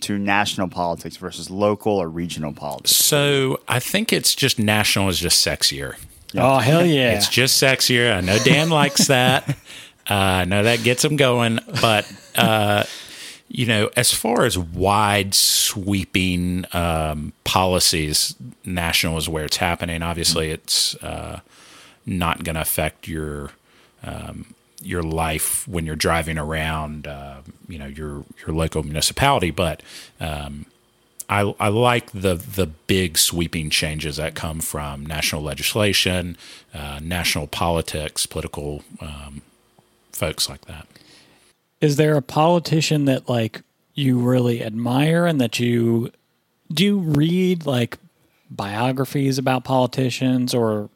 to 0.00 0.18
national 0.18 0.68
politics 0.68 1.16
versus 1.16 1.50
local 1.50 1.92
or 1.92 2.08
regional 2.08 2.52
politics? 2.52 2.92
So 2.96 3.60
I 3.68 3.80
think 3.80 4.12
it's 4.12 4.34
just 4.34 4.58
national 4.58 5.08
is 5.10 5.18
just 5.18 5.44
sexier. 5.46 5.96
Oh, 6.34 6.58
hell 6.58 6.86
yeah. 6.86 7.12
It's 7.16 7.28
just 7.28 7.62
sexier. 7.62 8.16
I 8.16 8.20
know 8.22 8.38
Dan 8.38 8.70
likes 8.70 9.08
that. 9.08 9.56
Uh, 10.06 10.44
know 10.44 10.62
that 10.62 10.82
gets 10.82 11.02
them 11.02 11.16
going. 11.16 11.58
But, 11.80 12.10
uh, 12.36 12.84
you 13.48 13.66
know, 13.66 13.90
as 13.96 14.12
far 14.12 14.44
as 14.44 14.58
wide 14.58 15.34
sweeping 15.34 16.64
um, 16.72 17.32
policies, 17.44 18.34
national 18.64 19.18
is 19.18 19.28
where 19.28 19.44
it's 19.44 19.58
happening. 19.58 20.02
Obviously, 20.02 20.50
it's 20.50 20.94
uh, 20.96 21.40
not 22.06 22.44
going 22.44 22.54
to 22.54 22.62
affect 22.62 23.08
your. 23.08 23.50
Um, 24.04 24.54
your 24.84 25.04
life 25.04 25.68
when 25.68 25.86
you're 25.86 25.94
driving 25.94 26.38
around, 26.38 27.06
uh, 27.06 27.36
you 27.68 27.78
know, 27.78 27.86
your 27.86 28.24
your 28.44 28.52
local 28.52 28.82
municipality, 28.82 29.52
but 29.52 29.80
um, 30.18 30.66
I, 31.28 31.54
I 31.60 31.68
like 31.68 32.10
the 32.10 32.34
the 32.34 32.66
big 32.66 33.16
sweeping 33.16 33.70
changes 33.70 34.16
that 34.16 34.34
come 34.34 34.60
from 34.60 35.06
national 35.06 35.42
legislation, 35.42 36.36
uh, 36.74 36.98
national 37.02 37.46
politics, 37.46 38.26
political 38.26 38.82
um, 39.00 39.42
folks 40.12 40.48
like 40.48 40.64
that. 40.66 40.86
is 41.80 41.96
there 41.96 42.16
a 42.16 42.22
politician 42.22 43.06
that 43.06 43.28
like 43.28 43.62
you 43.94 44.18
really 44.18 44.62
admire 44.62 45.26
and 45.26 45.40
that 45.40 45.58
you 45.58 46.10
do 46.72 46.84
you 46.84 46.98
read 46.98 47.66
like 47.66 47.98
biographies 48.50 49.38
about 49.38 49.64
politicians 49.64 50.54
or 50.54 50.88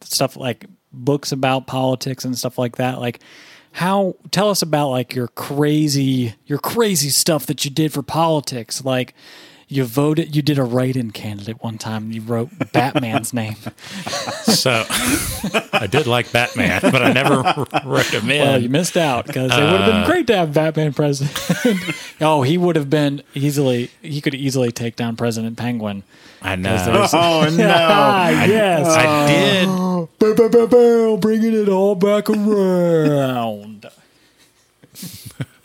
stuff 0.00 0.36
like 0.36 0.66
books 0.92 1.32
about 1.32 1.66
politics 1.66 2.24
and 2.24 2.36
stuff 2.36 2.58
like 2.58 2.76
that 2.76 3.00
like 3.00 3.20
how 3.72 4.14
tell 4.30 4.50
us 4.50 4.62
about 4.62 4.90
like 4.90 5.14
your 5.14 5.28
crazy 5.28 6.34
your 6.46 6.58
crazy 6.58 7.08
stuff 7.08 7.46
that 7.46 7.64
you 7.64 7.70
did 7.70 7.92
for 7.92 8.02
politics 8.02 8.84
like 8.84 9.14
you 9.72 9.84
voted 9.84 10.34
you 10.36 10.42
did 10.42 10.58
a 10.58 10.62
write-in 10.64 11.10
candidate 11.10 11.62
one 11.62 11.78
time 11.78 12.12
you 12.12 12.20
wrote 12.22 12.50
batman's 12.72 13.32
name 13.42 13.56
So 14.44 14.84
I 15.72 15.86
did 15.90 16.06
like 16.06 16.30
Batman, 16.32 16.80
but 16.82 17.02
I 17.02 17.12
never 17.12 17.42
wrote 17.84 18.06
him 18.12 18.30
in. 18.30 18.40
Well, 18.42 18.62
you 18.62 18.68
missed 18.68 18.96
out 18.96 19.26
because 19.26 19.50
it 19.50 19.56
would 19.60 19.80
have 19.80 19.88
Uh, 19.88 19.92
been 19.92 20.04
great 20.06 20.26
to 20.28 20.36
have 20.36 20.52
Batman 20.52 20.92
president. 20.92 21.36
oh, 22.20 22.42
he 22.42 22.58
would 22.58 22.76
have 22.76 22.90
been 22.90 23.22
easily. 23.34 23.90
He 24.02 24.20
could 24.20 24.34
easily 24.34 24.70
take 24.70 24.94
down 24.96 25.16
President 25.16 25.56
Penguin. 25.56 26.02
I 26.42 26.56
know. 26.56 26.76
Oh 27.12 27.48
no! 27.56 27.74
Ah, 27.74 28.44
yes. 28.44 28.86
I 28.86 29.26
did. 29.26 29.66
Bow, 30.18 30.34
bow, 30.34 30.48
bow, 30.48 30.66
bow, 30.66 31.16
bringing 31.16 31.54
it 31.54 31.68
all 31.68 31.94
back 31.94 32.28
around. 32.28 33.86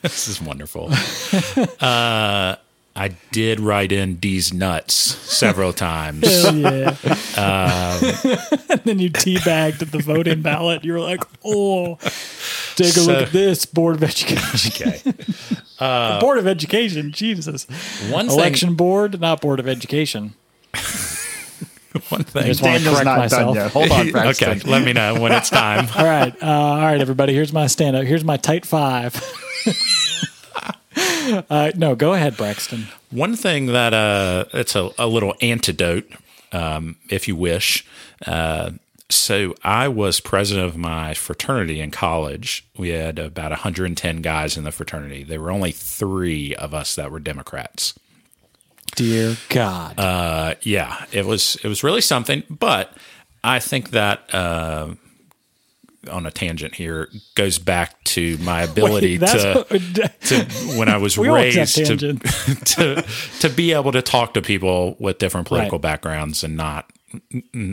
This 0.01 0.27
is 0.27 0.41
wonderful. 0.41 0.89
Uh, 1.81 2.55
I 2.99 3.09
did 3.31 3.59
write 3.59 3.91
in 3.91 4.17
Deez 4.17 4.51
Nuts 4.51 4.93
several 4.93 5.71
times. 5.71 6.25
Hell 6.27 6.55
yeah. 6.57 6.95
and 8.69 8.81
then 8.85 8.97
you 8.97 9.11
teabagged 9.11 9.91
the 9.91 9.99
voting 9.99 10.41
ballot. 10.41 10.83
You 10.83 10.93
were 10.93 10.99
like, 10.99 11.21
oh, 11.45 11.95
take 12.75 12.87
a 12.87 12.99
So- 12.99 13.05
look 13.05 13.27
at 13.27 13.31
this 13.31 13.65
Board 13.67 13.97
of 13.97 14.03
Education. 14.03 14.71
Okay. 14.87 15.13
Board 16.19 16.39
of 16.39 16.47
Education, 16.47 17.11
Jesus. 17.11 17.65
One 18.09 18.27
thing. 18.29 18.37
Election 18.39 18.73
Board, 18.73 19.21
not 19.21 19.41
Board 19.41 19.59
of 19.59 19.67
Education. 19.67 20.33
One 22.09 22.23
thing. 22.23 22.43
just 22.45 22.61
wanna 22.61 22.77
Daniel's 22.77 22.95
correct 22.95 23.05
not 23.05 23.17
myself. 23.17 23.55
done 23.55 23.63
yet. 23.63 23.71
Hold 23.71 23.91
on, 23.91 24.11
Braxton. 24.11 24.49
Okay, 24.59 24.69
let 24.69 24.83
me 24.83 24.93
know 24.93 25.19
when 25.19 25.31
it's 25.31 25.49
time. 25.49 25.87
All 25.95 26.05
right, 26.05 26.35
uh, 26.43 26.45
all 26.45 26.77
right, 26.81 27.01
everybody. 27.01 27.33
Here's 27.33 27.51
my 27.51 27.65
stand 27.67 27.95
up. 27.95 28.05
Here's 28.05 28.23
my 28.23 28.37
tight 28.37 28.65
five. 28.67 29.15
uh, 31.49 31.71
no, 31.75 31.95
go 31.95 32.13
ahead, 32.13 32.37
Braxton. 32.37 32.87
One 33.11 33.35
thing 33.35 33.67
that 33.67 33.93
uh, 33.93 34.45
it's 34.53 34.75
a, 34.75 34.89
a 34.97 35.07
little 35.07 35.35
antidote, 35.41 36.09
um, 36.51 36.97
if 37.09 37.27
you 37.27 37.35
wish. 37.35 37.85
Uh, 38.25 38.71
so 39.09 39.55
I 39.63 39.87
was 39.87 40.19
president 40.19 40.67
of 40.67 40.75
my 40.75 41.13
fraternity 41.13 41.79
in 41.79 41.91
college. 41.91 42.65
We 42.77 42.89
had 42.89 43.19
about 43.19 43.51
110 43.51 44.21
guys 44.21 44.57
in 44.57 44.63
the 44.63 44.71
fraternity. 44.71 45.23
There 45.23 45.39
were 45.39 45.51
only 45.51 45.71
three 45.71 46.55
of 46.55 46.73
us 46.73 46.95
that 46.95 47.11
were 47.11 47.19
Democrats. 47.19 47.97
Dear 48.95 49.37
God. 49.49 49.99
Uh, 49.99 50.55
yeah, 50.61 51.05
it 51.11 51.25
was 51.25 51.55
it 51.63 51.67
was 51.67 51.83
really 51.83 52.01
something. 52.01 52.43
But 52.49 52.97
I 53.43 53.59
think 53.59 53.91
that 53.91 54.33
uh, 54.33 54.95
on 56.07 56.25
a 56.25 56.31
tangent 56.31 56.75
here 56.75 57.09
goes 57.35 57.59
back 57.59 58.03
to 58.05 58.37
my 58.39 58.61
ability 58.71 59.17
Wait, 59.17 59.27
to 59.29 59.65
what- 59.69 60.21
to 60.21 60.43
when 60.77 60.89
I 60.89 60.97
was 60.97 61.17
We 61.17 61.27
all 61.29 61.35
accept 61.37 61.77
raised 61.77 61.99
to, 61.99 62.13
to 62.75 63.05
to 63.41 63.49
be 63.49 63.73
able 63.73 63.91
to 63.91 64.01
talk 64.01 64.33
to 64.35 64.41
people 64.41 64.95
with 64.99 65.17
different 65.19 65.47
political 65.47 65.77
Right. 65.77 65.81
backgrounds 65.83 66.43
and 66.43 66.55
not 66.57 66.91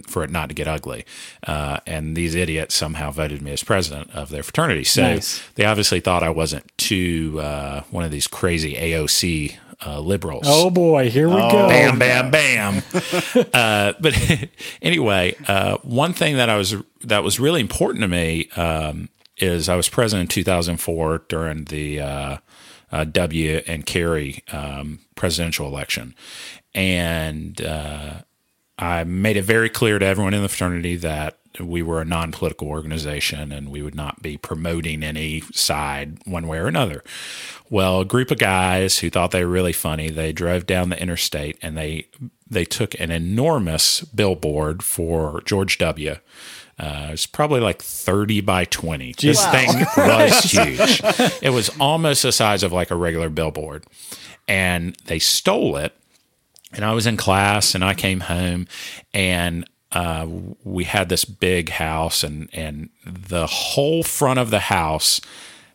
for 0.07 0.23
it 0.23 0.31
not 0.31 0.49
to 0.49 0.55
get 0.55 0.69
ugly. 0.69 1.05
Uh, 1.45 1.79
and 1.89 2.17
these 2.17 2.35
idiots 2.37 2.75
somehow 2.75 3.11
voted 3.11 3.43
me 3.43 3.51
as 3.53 3.65
president 3.65 4.11
of 4.15 4.29
their 4.31 4.45
fraternity. 4.45 4.85
So 4.85 5.03
Nice. 5.03 5.43
they 5.57 5.65
obviously 5.65 5.99
thought 6.01 6.23
I 6.23 6.31
wasn't 6.31 6.65
too 6.79 7.41
uh, 7.41 7.83
one 7.91 8.05
of 8.05 8.13
these 8.13 8.29
crazy 8.29 8.75
AOC 8.75 9.57
uh, 9.85 10.01
liberals. 10.01 10.45
oh 10.47 10.71
boy, 10.71 11.11
here 11.11 11.29
we 11.29 11.37
go. 11.37 11.69
Bam, 11.69 11.99
bam, 11.99 12.31
bam. 12.31 12.83
uh, 13.53 13.93
but 14.01 14.49
anyway, 14.83 15.37
uh, 15.47 15.79
one 15.79 16.13
thing 16.13 16.37
that 16.37 16.49
I 16.49 16.57
was 16.57 16.75
that 17.03 17.23
was 17.23 17.39
really 17.39 17.61
important 17.61 18.03
to 18.03 18.09
me 18.09 18.49
um, 18.57 19.09
is 19.37 19.69
I 19.69 19.77
was 19.77 19.89
president 19.89 20.33
in 20.33 20.35
2004 20.35 21.25
during 21.29 21.65
the 21.65 22.01
uh, 22.01 22.37
uh, 22.93 23.05
W 23.05 23.63
and 23.67 23.85
Kerry 23.85 24.43
um, 24.53 25.01
presidential 25.15 25.67
election, 25.67 26.15
and 26.75 27.61
uh, 27.61 28.21
I 28.79 29.05
made 29.05 29.37
it 29.37 29.43
very 29.43 29.69
clear 29.69 29.99
to 29.99 30.07
everyone 30.07 30.35
in 30.35 30.43
the 30.43 30.49
fraternity 30.49 30.97
that 30.97 31.39
we 31.61 31.83
were 31.83 32.01
a 32.01 32.05
non 32.05 32.33
political 32.33 32.69
organization 32.69 33.53
and 33.53 33.71
we 33.71 33.83
would 33.83 33.95
not 33.95 34.23
be 34.23 34.37
promoting 34.37 35.03
any 35.03 35.41
side 35.53 36.19
one 36.25 36.47
way 36.47 36.59
or 36.59 36.67
another. 36.67 37.03
Well, 37.71 38.01
a 38.01 38.05
group 38.05 38.31
of 38.31 38.39
guys 38.39 38.99
who 38.99 39.11
thought 39.11 39.31
they 39.31 39.45
were 39.45 39.51
really 39.51 39.73
funny, 39.73 40.11
they 40.11 40.33
drove 40.33 40.67
down 40.67 40.91
the 40.91 41.01
interstate 41.01 41.59
and 41.63 41.77
they 41.77 42.09
they 42.49 42.65
took 42.65 42.99
an 43.01 43.11
enormous 43.11 44.03
billboard 44.03 44.83
for 44.83 45.41
George 45.43 45.79
W. 45.79 46.17
Uh, 46.79 47.07
it 47.09 47.11
was 47.13 47.27
probably 47.27 47.61
like 47.61 47.81
30 47.81 48.41
by 48.43 48.65
20. 48.65 49.15
This 49.21 49.39
Wow. 49.45 49.53
thing 49.53 49.69
was 49.97 50.43
huge. 50.43 51.01
It 51.43 51.51
was 51.53 51.71
almost 51.81 52.23
the 52.23 52.33
size 52.33 52.63
of 52.63 52.73
like 52.73 52.91
a 52.91 52.97
regular 52.97 53.29
billboard. 53.29 53.85
And 54.49 54.97
they 55.07 55.19
stole 55.21 55.77
it 55.77 55.95
and 56.73 56.85
I 56.85 56.93
was 56.93 57.07
in 57.07 57.17
class 57.17 57.75
and 57.75 57.85
I 57.85 57.95
came 57.95 58.21
home 58.21 58.67
and 59.15 59.65
uh, 59.95 60.27
we 60.65 60.85
had 60.85 61.09
this 61.09 61.25
big 61.25 61.71
house 61.71 62.23
and 62.25 62.51
and 62.53 62.91
the 63.07 63.47
whole 63.47 64.03
front 64.03 64.39
of 64.41 64.51
the 64.51 64.59
house 64.59 65.21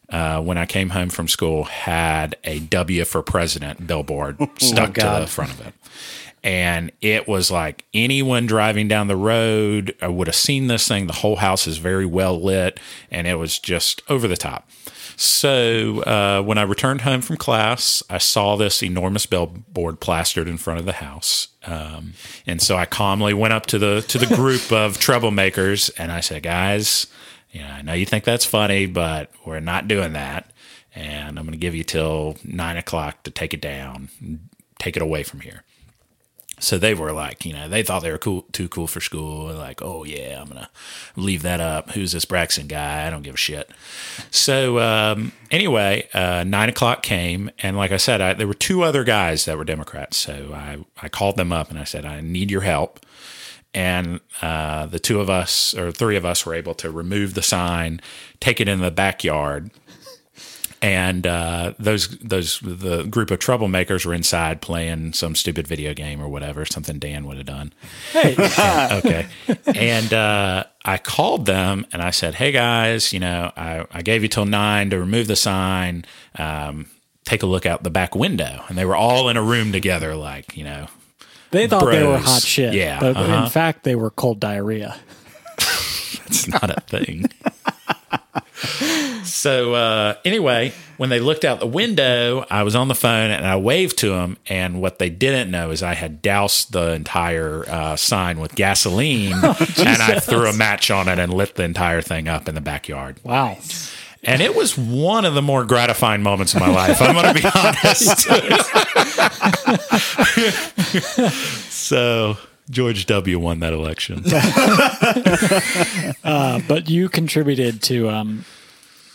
uh, 0.09 0.41
when 0.41 0.57
I 0.57 0.65
came 0.65 0.89
home 0.89 1.09
from 1.09 1.27
school 1.27 1.63
had 1.65 2.35
a 2.43 2.59
W 2.59 3.05
for 3.05 3.21
president 3.21 3.87
billboard 3.87 4.37
stuck 4.59 4.93
to 4.95 5.01
the 5.21 5.27
front 5.27 5.51
of 5.51 5.67
it. 5.67 5.73
And 6.41 6.91
it 7.01 7.27
was 7.27 7.51
like 7.51 7.85
anyone 7.93 8.45
driving 8.45 8.87
down 8.87 9.07
the 9.07 9.17
road 9.17 9.95
uh, 10.01 10.11
would 10.11 10.27
have 10.27 10.35
seen 10.35 10.67
this 10.67 10.87
thing. 10.87 11.07
The 11.07 11.13
whole 11.13 11.37
house 11.37 11.67
is 11.67 11.77
very 11.79 12.05
well 12.05 12.41
lit, 12.41 12.79
and 13.11 13.27
it 13.27 13.35
was 13.35 13.59
just 13.59 14.01
over 14.09 14.27
the 14.27 14.37
top. 14.37 14.69
So 15.21 16.01
uh, 16.03 16.41
when 16.43 16.57
I 16.57 16.61
returned 16.61 17.01
home 17.01 17.19
from 17.19 17.35
class, 17.35 18.01
I 18.09 18.19
saw 18.19 18.55
this 18.55 18.81
enormous 18.81 19.25
billboard 19.25 19.99
plastered 19.99 20.47
in 20.47 20.57
front 20.57 20.79
of 20.79 20.85
the 20.85 20.93
house, 20.93 21.49
um, 21.65 22.13
and 22.47 22.61
so 22.61 22.77
I 22.77 22.85
calmly 22.85 23.33
went 23.33 23.51
up 23.51 23.65
to 23.65 23.77
the 23.77 24.01
to 24.07 24.17
the 24.17 24.33
group 24.33 24.71
of 24.71 24.97
troublemakers 24.97 25.91
and 25.97 26.09
I 26.09 26.21
said, 26.21 26.43
"Guys, 26.43 27.07
You 27.51 27.61
know, 27.63 27.67
I 27.67 27.81
know 27.81 27.93
you 27.93 28.05
think 28.05 28.23
that's 28.23 28.45
funny, 28.45 28.85
but 28.85 29.29
we're 29.45 29.59
not 29.59 29.89
doing 29.89 30.13
that. 30.13 30.51
And 30.95 31.37
I'm 31.37 31.45
going 31.45 31.51
to 31.51 31.57
give 31.57 31.75
you 31.75 31.83
till 31.83 32.37
nine 32.45 32.77
o'clock 32.77 33.23
to 33.23 33.31
take 33.31 33.53
it 33.53 33.61
down, 33.61 34.09
take 34.79 34.95
it 34.95 35.03
away 35.03 35.23
from 35.23 35.41
here. 35.41 35.63
So 36.59 36.77
they 36.77 36.93
were 36.93 37.11
like, 37.11 37.45
you 37.45 37.53
know, 37.53 37.67
they 37.67 37.83
thought 37.83 38.01
they 38.01 38.11
were 38.11 38.17
cool, 38.17 38.43
too 38.51 38.67
cool 38.69 38.87
for 38.87 38.99
school. 38.99 39.53
Like, 39.53 39.81
oh 39.81 40.03
yeah, 40.03 40.41
I'm 40.41 40.47
gonna 40.47 40.69
leave 41.15 41.41
that 41.41 41.59
up. 41.59 41.91
Who's 41.91 42.11
this 42.11 42.25
Braxton 42.25 42.67
guy? 42.67 43.07
I 43.07 43.09
don't 43.09 43.23
give 43.23 43.35
a 43.35 43.37
shit. 43.37 43.71
So 44.31 44.79
um, 44.79 45.31
anyway, 45.51 46.07
uh, 46.13 46.43
nine 46.45 46.69
o'clock 46.69 47.03
came, 47.03 47.49
and 47.59 47.77
like 47.77 47.91
I 47.91 47.97
said, 47.97 48.21
I, 48.21 48.33
there 48.33 48.47
were 48.47 48.53
two 48.53 48.83
other 48.83 49.03
guys 49.03 49.45
that 49.45 49.57
were 49.57 49.63
Democrats. 49.65 50.17
So 50.17 50.51
I 50.53 50.79
I 51.01 51.09
called 51.09 51.37
them 51.37 51.51
up 51.51 51.69
and 51.69 51.79
I 51.79 51.83
said, 51.83 52.05
I 52.05 52.21
need 52.21 52.51
your 52.51 52.61
help. 52.61 52.99
And 53.71 54.19
uh, 54.41 54.87
the 54.87 54.99
two 54.99 55.19
of 55.19 55.29
us, 55.29 55.75
or 55.75 55.91
three 55.91 56.15
of 56.15 56.25
us, 56.25 56.43
were 56.45 56.55
able 56.55 56.73
to 56.75 56.89
remove 56.89 57.35
the 57.35 57.43
sign, 57.43 58.01
take 58.39 58.59
it 58.59 58.67
in 58.67 58.79
the 58.79 58.89
backyard, 58.89 59.69
and 60.81 61.27
uh, 61.27 61.73
those 61.77 62.07
those 62.19 62.59
the 62.61 63.03
group 63.03 63.31
of 63.31 63.39
troublemakers 63.39 64.05
were 64.05 64.13
inside 64.13 64.61
playing 64.61 65.13
some 65.13 65.35
stupid 65.35 65.67
video 65.67 65.93
game 65.93 66.21
or 66.21 66.29
whatever, 66.29 66.65
something 66.65 66.99
Dan 66.99 67.25
would 67.27 67.37
have 67.37 67.45
done. 67.45 67.73
Hey, 68.11 68.35
okay, 68.91 69.27
and 69.65 70.13
uh, 70.13 70.63
I 70.85 70.97
called 70.97 71.45
them 71.45 71.85
and 71.91 72.01
I 72.01 72.11
said, 72.11 72.35
"Hey 72.35 72.51
guys, 72.51 73.11
you 73.11 73.19
know, 73.19 73.51
I, 73.57 73.85
I 73.91 74.01
gave 74.01 74.23
you 74.23 74.29
till 74.29 74.45
nine 74.45 74.89
to 74.91 74.99
remove 74.99 75.27
the 75.27 75.35
sign. 75.35 76.05
Um, 76.37 76.89
take 77.25 77.43
a 77.43 77.47
look 77.47 77.65
out 77.65 77.83
the 77.83 77.89
back 77.89 78.15
window." 78.15 78.63
And 78.69 78.77
they 78.77 78.85
were 78.85 78.95
all 78.95 79.27
in 79.29 79.37
a 79.37 79.43
room 79.43 79.71
together, 79.71 80.15
like 80.15 80.55
you 80.55 80.63
know, 80.63 80.87
they 81.51 81.67
thought 81.67 81.91
they 81.91 82.05
were 82.05 82.17
hot 82.17 82.41
shit. 82.43 82.73
Yeah, 82.73 82.99
but 82.99 83.17
uh-huh. 83.17 83.43
in 83.43 83.49
fact, 83.49 83.83
they 83.83 83.95
were 83.95 84.11
cold 84.11 84.39
diarrhea. 84.39 84.97
it's 85.57 86.47
not 86.47 86.69
a 86.69 86.79
thing. 86.81 87.25
so 89.29 89.73
uh, 89.73 90.15
anyway, 90.25 90.73
when 90.97 91.09
they 91.09 91.19
looked 91.19 91.45
out 91.45 91.59
the 91.59 91.67
window, 91.67 92.45
I 92.49 92.63
was 92.63 92.75
on 92.75 92.87
the 92.87 92.95
phone 92.95 93.31
and 93.31 93.45
I 93.45 93.55
waved 93.55 93.97
to 93.99 94.09
them. 94.09 94.37
And 94.47 94.81
what 94.81 94.99
they 94.99 95.09
didn't 95.09 95.49
know 95.51 95.71
is 95.71 95.81
I 95.81 95.93
had 95.93 96.21
doused 96.21 96.73
the 96.73 96.93
entire 96.93 97.63
uh, 97.69 97.95
sign 97.95 98.39
with 98.39 98.55
gasoline, 98.55 99.33
and 99.33 100.01
I 100.01 100.19
threw 100.19 100.47
a 100.47 100.53
match 100.53 100.91
on 100.91 101.07
it 101.07 101.19
and 101.19 101.33
lit 101.33 101.55
the 101.55 101.63
entire 101.63 102.01
thing 102.01 102.27
up 102.27 102.49
in 102.49 102.55
the 102.55 102.61
backyard. 102.61 103.19
Wow. 103.23 103.57
And 104.23 104.41
it 104.41 104.53
was 104.55 104.77
one 104.77 105.23
of 105.23 105.33
the 105.33 105.41
more 105.41 105.63
gratifying 105.63 106.21
moments 106.21 106.53
of 106.53 106.59
my 106.59 106.69
life. 106.69 107.01
I'm 107.01 107.13
going 107.13 107.33
to 107.33 107.41
be 107.41 107.47
honest. 107.55 108.27
so 111.71 112.37
George 112.69 113.05
W. 113.05 113.39
won 113.39 113.61
that 113.61 113.71
election. 113.71 114.23
But 116.67 116.89
you 116.89 117.07
contributed 117.07 117.81
to 117.83 118.09
um, 118.09 118.43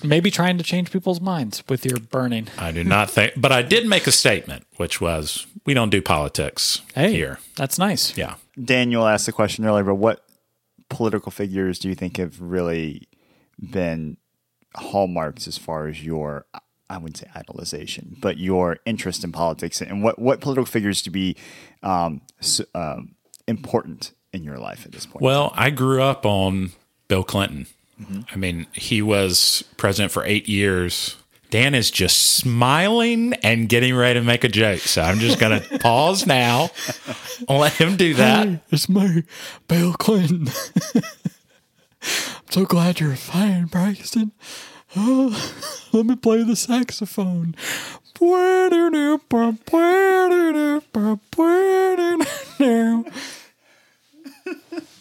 maybe 0.05 0.30
trying 0.30 0.59
to 0.59 0.64
change 0.64 0.90
people's 0.90 1.20
minds 1.20 1.62
with 1.68 1.84
your 1.84 1.98
burning. 1.98 2.48
I 2.59 2.70
do 2.72 2.84
not 2.84 3.11
think, 3.11 3.34
but 3.36 3.50
I 3.52 3.62
did 3.62 3.86
make 3.86 4.07
a 4.07 4.12
statement, 4.12 4.66
which 4.76 5.00
was, 5.00 5.46
"We 5.66 5.74
don't 5.74 5.90
do 5.90 6.00
politics 6.02 6.80
Hey, 6.94 7.12
here." 7.12 7.38
that's 7.57 7.78
nice. 7.78 8.16
Yeah, 8.16 8.34
Daniel 8.62 9.07
asked 9.07 9.26
the 9.26 9.32
question 9.32 9.64
earlier, 9.64 9.84
but 9.84 9.96
what 9.96 10.24
political 10.88 11.32
figures 11.32 11.78
do 11.78 11.88
you 11.88 11.94
think 11.94 12.18
have 12.18 12.40
really 12.40 13.09
been 13.59 14.16
hallmarks 14.76 15.46
as 15.48 15.57
far 15.57 15.86
as 15.88 16.05
your, 16.05 16.46
I 16.90 16.98
wouldn't 16.98 17.16
say 17.16 17.28
idolization, 17.34 18.20
but 18.20 18.38
your 18.38 18.78
interest 18.84 19.24
in 19.24 19.32
politics? 19.32 19.80
And 19.80 20.02
what, 20.02 20.18
what 20.18 20.40
political 20.40 20.66
figures 20.66 21.02
to 21.02 21.11
be 21.11 21.36
um, 21.82 22.20
s 22.40 22.61
um, 22.74 23.14
important 23.46 24.12
in 24.32 24.42
your 24.44 24.59
life 24.59 24.84
at 24.84 24.92
this 24.92 25.07
point? 25.07 25.22
Well, 25.22 25.52
I 25.55 25.70
grew 25.70 26.02
up 26.02 26.26
on 26.26 26.72
Bill 27.09 27.24
Clinton. 27.24 27.66
Mm-hmm. 28.01 28.20
I 28.30 28.36
mean, 28.36 28.66
he 28.72 29.03
was 29.03 29.64
president 29.76 30.12
for 30.12 30.24
eight 30.24 30.49
years. 30.49 31.16
Dan 31.51 31.74
is 31.74 31.90
just 31.90 32.36
smiling 32.36 33.34
and 33.34 33.68
getting 33.68 33.95
ready 33.95 34.18
to 34.18 34.24
make 34.24 34.42
a 34.42 34.49
joke. 34.49 34.80
So 34.80 35.03
I'm 35.03 35.18
just 35.18 35.38
going 35.38 35.61
to 35.68 35.78
pause 35.78 36.26
now. 36.26 36.70
I'll 37.49 37.59
let 37.59 37.74
him 37.74 37.97
do 37.97 38.14
that. 38.14 38.49
Hey, 38.49 38.61
it's 38.70 38.88
me, 38.88 39.22
Bill 39.68 39.92
Clinton. 39.92 40.49
I'm 40.95 42.51
so 42.51 42.64
glad 42.64 43.01
you're 43.01 43.14
fan, 43.14 43.66
Braxton. 43.66 44.32
Oh, 44.97 45.32
uh, 45.32 45.76
let 45.97 46.07
me 46.07 46.16
play 46.16 46.42
the 46.42 46.57
saxophone. 46.57 47.55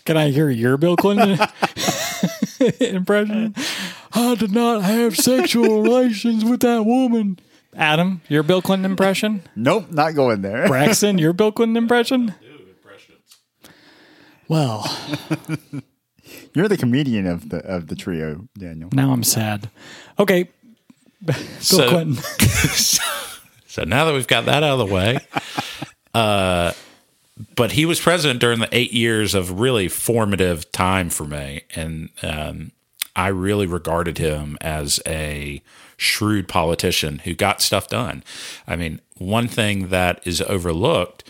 Can 0.05 0.17
I 0.17 0.29
hear 0.29 0.49
your 0.49 0.77
Bill 0.77 0.95
Clinton 0.97 1.37
impression? 2.79 3.55
I 4.13 4.35
did 4.35 4.51
not 4.51 4.83
have 4.83 5.15
sexual 5.17 5.81
relations 5.83 6.45
with 6.45 6.59
that 6.61 6.85
woman. 6.85 7.39
Adam, 7.75 8.21
your 8.29 8.43
Bill 8.43 8.61
Clinton 8.61 8.89
impression? 8.89 9.41
nope, 9.55 9.91
not 9.91 10.13
going 10.15 10.41
there. 10.41 10.67
Braxton, 10.67 11.17
your 11.17 11.33
Bill 11.33 11.51
Clinton 11.51 11.75
impression? 11.77 12.35
Well, 14.47 14.83
You're 16.53 16.67
the 16.67 16.77
comedian 16.77 17.25
of 17.27 17.49
the 17.49 17.57
of 17.65 17.87
the 17.87 17.95
trio, 17.95 18.47
Daniel. 18.57 18.89
now 18.93 19.11
I'm 19.11 19.23
sad. 19.23 19.69
Okay, 20.19 20.49
Bill 21.23 21.35
So- 21.59 21.89
Clinton. 21.89 22.23
So 23.67 23.83
now 23.85 24.05
that 24.05 24.13
we've 24.13 24.27
got 24.27 24.45
that 24.45 24.61
out 24.61 24.79
of 24.79 24.87
the 24.87 24.93
way, 24.93 25.17
uh, 26.13 26.73
but 27.55 27.73
he 27.73 27.85
was 27.85 27.99
president 27.99 28.39
during 28.39 28.59
the 28.59 28.69
eight 28.71 28.91
years 28.91 29.33
of 29.33 29.59
really 29.59 29.87
formative 29.87 30.71
time 30.71 31.09
for 31.09 31.25
me, 31.25 31.63
and 31.75 32.09
um, 32.21 32.71
I 33.15 33.27
really 33.27 33.67
regarded 33.67 34.17
him 34.17 34.57
as 34.61 34.99
a 35.05 35.61
shrewd 35.97 36.47
politician 36.47 37.19
who 37.19 37.33
got 37.33 37.61
stuff 37.61 37.87
done. 37.87 38.23
I 38.67 38.75
mean, 38.75 39.01
one 39.17 39.47
thing 39.47 39.89
that 39.89 40.25
is 40.25 40.41
overlooked. 40.41 41.23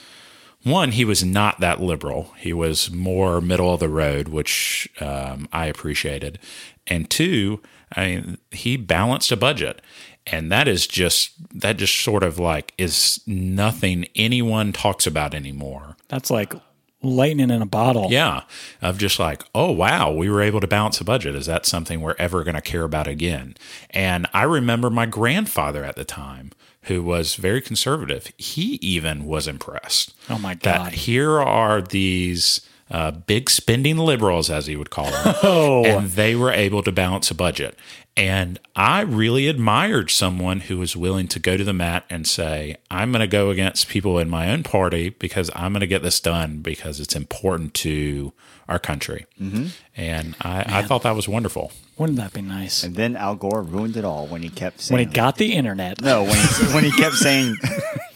One, 0.64 0.92
he 0.92 1.04
was 1.04 1.26
not 1.26 1.60
that 1.60 1.82
liberal. 1.82 2.34
He 2.38 2.54
was 2.54 2.90
more 2.90 3.42
middle 3.42 3.74
of 3.74 3.82
the 3.82 3.90
road, 3.90 4.30
which 4.30 4.88
um, 5.02 5.50
I 5.52 5.66
appreciated. 5.66 6.40
And 6.88 7.10
two, 7.10 7.62
I 7.96 8.06
mean, 8.08 8.38
he 8.52 8.76
balanced 8.78 9.32
a 9.32 9.38
budget, 9.38 9.82
and 10.28 10.52
that 10.52 10.68
is 10.68 10.86
just 10.88 11.32
that 11.54 11.78
just 11.78 11.96
sort 12.02 12.24
of 12.24 12.40
like 12.40 12.74
is 12.78 13.22
nothing 13.26 14.06
anyone 14.16 14.74
talks 14.74 15.08
about 15.08 15.34
anymore. 15.34 15.96
That's 16.10 16.30
like 16.30 16.54
lightning 17.02 17.50
in 17.50 17.62
a 17.62 17.66
bottle. 17.66 18.08
Yeah, 18.12 18.44
of 18.82 18.98
just 18.98 19.20
like, 19.20 19.44
oh 19.56 19.72
wow, 19.72 20.12
we 20.12 20.30
were 20.30 20.42
able 20.42 20.60
to 20.62 20.68
balance 20.68 21.00
a 21.00 21.04
budget. 21.04 21.36
Is 21.36 21.46
that 21.46 21.66
something 21.66 22.02
we're 22.02 22.16
ever 22.20 22.44
going 22.44 22.56
to 22.56 22.62
care 22.62 22.84
about 22.84 23.08
again? 23.08 23.56
And 23.90 24.28
I 24.34 24.44
remember 24.44 24.90
my 24.90 25.06
grandfather 25.06 25.84
at 25.84 25.96
the 25.96 26.06
time, 26.06 26.52
who 26.84 27.02
was 27.04 27.36
very 27.36 27.62
conservative. 27.62 28.32
He 28.38 28.76
even 28.82 29.26
was 29.26 29.48
impressed. 29.48 30.14
Oh 30.30 30.38
my 30.38 30.56
That 30.56 30.78
God. 30.78 30.94
here 30.94 31.40
are 31.40 31.82
these. 31.82 32.62
Uh, 32.94 33.10
big 33.12 33.50
spending 33.50 33.98
liberals, 33.98 34.50
as 34.52 34.68
he 34.68 34.76
would 34.76 34.92
call 34.92 35.10
them, 35.10 35.36
Oh. 35.44 35.84
and 35.84 36.12
they 36.12 36.36
were 36.36 36.52
able 36.52 36.84
to 36.84 36.92
balance 36.92 37.32
a 37.32 37.36
budget. 37.36 37.76
And 38.16 38.60
I 38.76 39.02
really 39.02 39.48
admired 39.48 40.12
someone 40.12 40.60
who 40.60 40.78
was 40.78 40.96
willing 40.96 41.28
to 41.30 41.40
go 41.40 41.58
to 41.58 41.64
the 41.64 41.74
mat 41.74 42.06
and 42.12 42.28
say, 42.28 42.76
I'm 42.92 43.12
going 43.12 43.22
to 43.22 43.28
go 43.28 43.50
against 43.50 43.88
people 43.90 44.20
in 44.20 44.30
my 44.30 44.52
own 44.52 44.62
party 44.62 45.10
because 45.10 45.50
I'm 45.56 45.74
going 45.74 45.82
to 45.82 45.88
get 45.88 46.04
this 46.04 46.20
done 46.20 46.60
because 46.60 47.00
it's 47.00 47.16
important 47.16 47.74
to 47.76 48.32
our 48.70 48.78
country. 48.78 49.26
Mm-hmm. 49.42 49.66
And 49.98 50.36
I, 50.42 50.64
I 50.80 50.82
thought 50.84 51.02
that 51.02 51.16
was 51.16 51.28
wonderful. 51.28 51.72
Wouldn't 51.98 52.20
that 52.20 52.34
be 52.34 52.44
nice? 52.44 52.84
And 52.84 52.96
then 52.96 53.16
Al 53.16 53.36
Gore 53.36 53.64
ruined 53.64 53.98
it 53.98 54.06
all 54.06 54.28
when 54.28 54.44
he 54.44 54.50
kept 54.50 54.82
saying 54.82 54.96
When 55.00 55.08
he 55.08 55.12
got 55.12 55.38
the 55.38 55.54
internet. 55.54 56.00
no 56.00 56.22
when 56.24 56.36
he, 56.36 56.66
when 56.76 56.84
he 56.84 56.92
kept 56.92 57.16
saying 57.16 57.56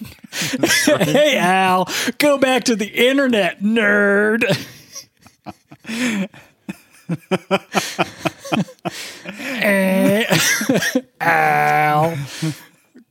hey, 1.00 1.38
Al, 1.38 1.88
go 2.18 2.38
back 2.38 2.66
to 2.66 2.76
the 2.76 2.88
internet, 2.88 3.62
nerd. 3.62 4.44
Eh, 9.60 10.38
Al, 11.22 12.18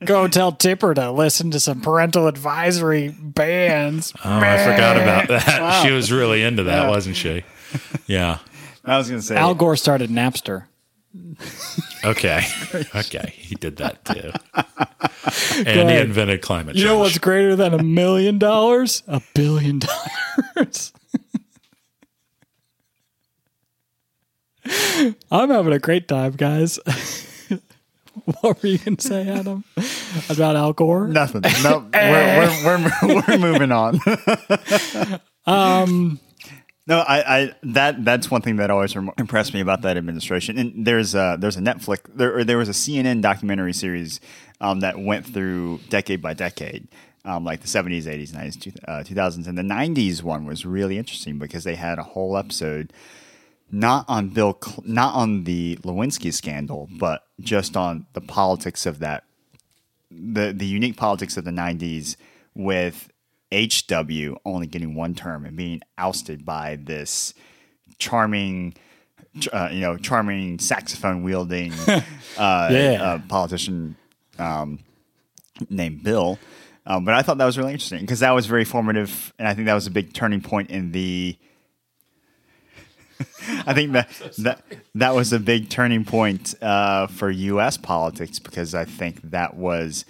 go 0.04 0.28
tell 0.28 0.52
Tipper 0.52 0.94
to 0.94 1.10
listen 1.10 1.50
to 1.52 1.60
some 1.60 1.80
parental 1.80 2.26
advisory 2.26 3.08
bands. 3.08 4.12
Oh, 4.24 4.38
I 4.38 4.58
forgot 4.58 4.96
about 4.96 5.28
that. 5.28 5.82
She 5.84 5.92
was 5.92 6.12
really 6.12 6.42
into 6.42 6.64
that, 6.64 6.88
wasn't 6.88 7.16
she? 7.16 7.44
Yeah. 8.06 8.38
I 8.84 8.98
was 8.98 9.08
going 9.08 9.20
to 9.20 9.26
say 9.26 9.36
Al 9.36 9.54
Gore 9.54 9.76
started 9.76 10.10
Napster. 10.10 10.66
Okay. 12.04 12.42
Okay. 12.94 13.32
He 13.36 13.54
did 13.54 13.76
that 13.76 14.04
too. 14.04 14.32
And 15.66 15.90
he 15.90 15.96
invented 15.96 16.40
climate 16.42 16.74
change. 16.74 16.82
You 16.82 16.88
know 16.88 16.98
what's 16.98 17.18
greater 17.18 17.56
than 17.56 17.74
a 17.74 17.82
million 17.82 18.38
dollars? 18.38 19.02
A 19.08 19.20
billion 19.34 19.80
dollars. 19.80 20.92
I'm 25.30 25.50
having 25.50 25.72
a 25.72 25.78
great 25.78 26.06
time, 26.08 26.32
guys. 26.32 26.78
what 28.40 28.62
were 28.62 28.68
you 28.68 28.78
going 28.78 28.96
to 28.96 29.06
say, 29.06 29.28
Adam? 29.28 29.64
About 30.28 30.56
Al 30.56 30.72
Gore? 30.72 31.08
nothing. 31.08 31.42
No, 31.62 31.88
we're, 31.92 32.50
we're, 32.64 32.90
we're, 33.02 33.22
we're 33.28 33.38
moving 33.38 33.72
on. 33.72 34.00
Um, 35.46 36.18
No, 36.86 37.00
I, 37.00 37.38
I 37.38 37.54
that 37.64 38.04
that's 38.04 38.30
one 38.30 38.42
thing 38.42 38.56
that 38.56 38.70
always 38.70 38.94
impressed 38.94 39.52
me 39.52 39.60
about 39.60 39.82
that 39.82 39.96
administration. 39.96 40.56
And 40.56 40.86
there's 40.86 41.14
a, 41.14 41.36
there's 41.38 41.56
a 41.56 41.60
Netflix 41.60 42.02
there 42.14 42.38
or 42.38 42.44
there 42.44 42.58
was 42.58 42.68
a 42.68 42.72
CNN 42.72 43.20
documentary 43.22 43.72
series 43.72 44.20
um, 44.60 44.80
that 44.80 44.98
went 44.98 45.26
through 45.26 45.80
decade 45.88 46.22
by 46.22 46.32
decade, 46.32 46.86
um, 47.24 47.44
like 47.44 47.60
the 47.60 47.66
70s, 47.66 48.04
80s, 48.04 48.30
90s, 48.30 48.60
two, 48.60 48.72
uh, 48.86 49.02
2000s, 49.04 49.48
and 49.48 49.58
the 49.58 49.62
90s 49.62 50.22
one 50.22 50.46
was 50.46 50.64
really 50.64 50.96
interesting 50.96 51.38
because 51.38 51.64
they 51.64 51.74
had 51.74 51.98
a 51.98 52.04
whole 52.04 52.36
episode 52.36 52.92
not 53.70 54.04
on 54.08 54.28
Bill, 54.28 54.56
Cl- 54.62 54.84
not 54.86 55.14
on 55.14 55.42
the 55.42 55.76
Lewinsky 55.82 56.32
scandal, 56.32 56.88
but 56.98 57.22
just 57.40 57.76
on 57.76 58.06
the 58.12 58.20
politics 58.20 58.86
of 58.86 59.00
that, 59.00 59.24
the 60.08 60.52
the 60.56 60.66
unique 60.66 60.96
politics 60.96 61.36
of 61.36 61.44
the 61.44 61.50
90s 61.50 62.14
with 62.54 63.10
HW 63.52 64.36
only 64.44 64.66
getting 64.66 64.94
one 64.94 65.14
term 65.14 65.44
and 65.46 65.56
being 65.56 65.80
ousted 65.98 66.44
by 66.44 66.76
this 66.82 67.32
charming, 67.98 68.74
uh, 69.52 69.68
you 69.72 69.80
know, 69.80 69.96
charming 69.96 70.58
saxophone 70.58 71.22
wielding 71.22 71.72
uh, 71.86 72.68
Yeah. 72.70 72.98
uh, 73.02 73.18
politician 73.28 73.96
um, 74.38 74.80
named 75.70 76.02
Bill. 76.02 76.38
Um, 76.88 77.04
but 77.04 77.14
I 77.14 77.22
thought 77.22 77.38
that 77.38 77.44
was 77.46 77.58
really 77.58 77.72
interesting 77.72 78.00
because 78.00 78.20
that 78.20 78.30
was 78.32 78.46
very 78.46 78.64
formative, 78.64 79.32
and 79.38 79.48
I 79.48 79.54
think 79.54 79.66
that 79.66 79.74
was 79.74 79.86
a 79.88 79.90
big 79.90 80.12
turning 80.12 80.40
point 80.40 80.70
in 80.70 80.92
the. 80.92 81.36
I 83.66 83.74
think 83.74 83.92
that 83.92 84.08
that 84.38 84.62
that 84.94 85.14
was 85.14 85.32
a 85.32 85.40
big 85.40 85.68
turning 85.68 86.04
point 86.04 86.54
uh, 86.62 87.06
for 87.08 87.30
U.S. 87.30 87.76
politics 87.76 88.38
because 88.38 88.74
I 88.74 88.84
think 88.84 89.20
that 89.30 89.56
was, 89.56 90.04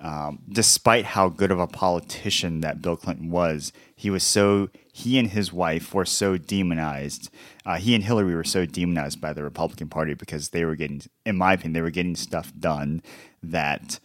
um, 0.00 0.40
despite 0.50 1.04
how 1.04 1.28
good 1.28 1.50
of 1.50 1.58
a 1.58 1.66
politician 1.66 2.60
that 2.62 2.80
Bill 2.80 2.96
Clinton 2.96 3.30
was, 3.30 3.72
he 3.94 4.10
was 4.10 4.22
so 4.22 4.70
he 4.92 5.18
and 5.18 5.28
his 5.28 5.52
wife 5.52 5.94
were 5.94 6.04
so 6.04 6.36
demonized. 6.36 7.30
Uh, 7.66 7.76
he 7.76 7.94
and 7.94 8.04
Hillary 8.04 8.34
were 8.34 8.44
so 8.44 8.66
demonized 8.66 9.20
by 9.20 9.32
the 9.32 9.42
Republican 9.42 9.88
Party 9.88 10.14
because 10.14 10.50
they 10.50 10.64
were 10.64 10.76
getting, 10.76 11.02
in 11.26 11.36
my 11.36 11.52
opinion, 11.54 11.74
they 11.74 11.82
were 11.82 11.90
getting 11.90 12.16
stuff 12.16 12.52
done 12.58 13.02
that. 13.42 14.00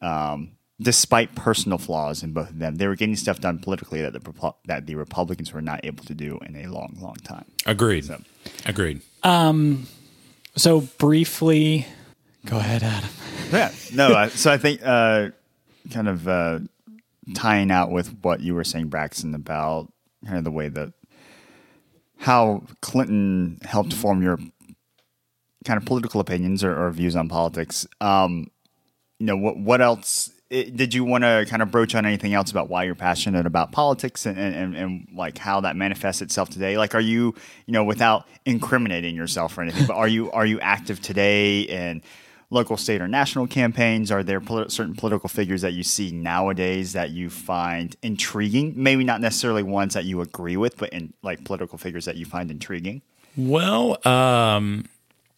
Um, 0.00 0.52
despite 0.80 1.34
personal 1.34 1.76
flaws 1.76 2.22
in 2.22 2.32
both 2.32 2.50
of 2.50 2.58
them, 2.58 2.76
they 2.76 2.86
were 2.86 2.94
getting 2.94 3.16
stuff 3.16 3.40
done 3.40 3.58
politically 3.58 4.00
that 4.02 4.12
the 4.12 4.54
that 4.66 4.86
the 4.86 4.94
Republicans 4.94 5.52
were 5.52 5.62
not 5.62 5.80
able 5.84 6.04
to 6.04 6.14
do 6.14 6.38
in 6.46 6.56
a 6.56 6.66
long, 6.68 6.96
long 7.00 7.16
time. 7.16 7.46
Agreed. 7.66 8.08
Agreed. 8.66 9.00
So 10.56 10.80
briefly, 10.98 11.86
go 12.44 12.58
ahead, 12.58 12.82
Adam. 12.82 13.10
Yeah, 13.52 13.72
no. 13.94 14.14
I, 14.14 14.28
so 14.28 14.52
I 14.52 14.58
think 14.58 14.80
uh, 14.84 15.30
kind 15.90 16.08
of 16.08 16.28
uh, 16.28 16.60
tying 17.34 17.70
out 17.70 17.90
with 17.90 18.16
what 18.22 18.40
you 18.40 18.54
were 18.54 18.64
saying, 18.64 18.88
Braxton, 18.88 19.34
about 19.34 19.92
kind 20.24 20.38
of 20.38 20.44
the 20.44 20.50
way 20.50 20.68
that 20.68 20.92
how 22.18 22.64
Clinton 22.80 23.58
helped 23.62 23.92
form 23.92 24.22
your 24.22 24.38
kind 25.64 25.76
of 25.76 25.84
political 25.84 26.20
opinions 26.20 26.64
or, 26.64 26.76
or 26.76 26.90
views 26.90 27.16
on 27.16 27.28
politics. 27.28 27.86
Um, 28.00 28.50
you 29.18 29.26
know, 29.26 29.36
what 29.36 29.56
what 29.56 29.80
else? 29.80 30.30
i 30.50 30.62
did 30.74 30.94
you 30.94 31.04
want 31.04 31.24
to 31.24 31.44
kind 31.48 31.60
of 31.60 31.70
broach 31.70 31.94
on 31.94 32.06
anything 32.06 32.32
else 32.32 32.50
about 32.50 32.70
why 32.70 32.84
you're 32.84 32.94
passionate 32.94 33.44
about 33.44 33.70
politics 33.70 34.24
and, 34.24 34.38
and, 34.38 34.54
and, 34.54 34.76
and 34.76 35.08
like 35.14 35.36
how 35.36 35.60
that 35.60 35.76
manifests 35.76 36.22
itself 36.22 36.48
today? 36.48 36.78
Like, 36.78 36.94
are 36.94 37.00
you, 37.00 37.34
you 37.66 37.72
know, 37.72 37.84
without 37.84 38.26
incriminating 38.46 39.14
yourself 39.14 39.58
or 39.58 39.62
anything, 39.62 39.86
but 39.86 39.96
are 39.96 40.08
you 40.08 40.30
are 40.32 40.46
you 40.46 40.58
active 40.60 41.00
today 41.00 41.60
in 41.60 42.02
local, 42.50 42.76
state, 42.76 43.00
or 43.00 43.08
national 43.08 43.46
campaigns? 43.46 44.10
Are 44.10 44.22
there 44.22 44.40
poli- 44.40 44.70
certain 44.70 44.94
political 44.94 45.28
figures 45.28 45.62
that 45.62 45.72
you 45.72 45.82
see 45.82 46.10
nowadays 46.12 46.92
that 46.94 47.10
you 47.10 47.30
find 47.30 47.94
intriguing? 48.02 48.72
Maybe 48.76 49.04
not 49.04 49.20
necessarily 49.20 49.62
ones 49.62 49.94
that 49.94 50.04
you 50.04 50.20
agree 50.20 50.56
with, 50.56 50.76
but 50.76 50.90
in 50.90 51.12
like 51.22 51.44
political 51.44 51.78
figures 51.78 52.04
that 52.06 52.16
you 52.16 52.24
find 52.26 52.50
intriguing. 52.50 53.02
Well, 53.36 53.98
um, 54.06 54.86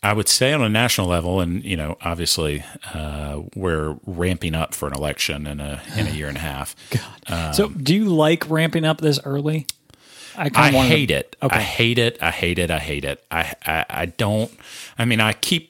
I 0.03 0.15
would 0.15 0.29
say 0.29 0.53
on 0.55 0.63
a 0.63 0.69
national 0.69 1.09
level, 1.09 1.41
and 1.41 1.63
you 1.63 1.77
know, 1.77 1.99
obviously, 2.01 2.65
uh, 2.95 3.43
we're 3.55 3.97
ramping 4.07 4.55
up 4.55 4.75
for 4.75 4.89
an 4.89 4.95
election 4.95 5.47
in 5.47 5.61
a 5.61 5.83
in 5.97 6.07
a 6.07 6.11
year 6.11 6.29
and 6.29 6.37
a 6.39 6.41
half. 6.41 6.75
so, 7.55 7.69
do 7.69 7.95
you 7.95 8.05
like 8.07 8.49
ramping 8.49 8.85
up 8.87 9.01
this 9.01 9.21
early? 9.25 9.67
I 10.37 10.49
kinda 10.49 10.71
to- 10.71 10.79
hate 10.79 11.11
it. 11.11 11.37
Okay. 11.43 11.57
I 11.57 11.61
hate 11.61 11.99
it. 11.99 12.17
I 12.23 12.31
hate 12.31 12.59
it. 12.59 12.71
I 12.71 12.79
hate 12.79 13.05
it. 13.05 13.23
I, 13.31 13.53
I 13.67 13.85
I 13.91 14.07
don't. 14.07 14.51
I 14.97 15.05
mean, 15.05 15.21
I 15.21 15.35
keep. 15.35 15.70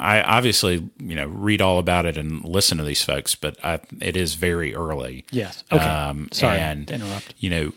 I 0.00 0.22
obviously, 0.22 0.88
you 0.98 1.14
know, 1.14 1.26
read 1.26 1.60
all 1.60 1.78
about 1.78 2.06
it 2.06 2.16
and 2.16 2.44
listen 2.44 2.78
to 2.78 2.84
these 2.84 3.04
folks, 3.04 3.34
but 3.34 3.62
I, 3.64 3.80
it 4.00 4.16
is 4.16 4.34
very 4.34 4.74
early. 4.74 5.24
Yes. 5.30 5.62
Okay. 5.70 5.84
Um, 5.84 6.28
Sorry 6.32 6.58
and, 6.58 6.88
to 6.88 6.94
interrupt. 6.94 7.34
You 7.38 7.50
know, 7.50 7.72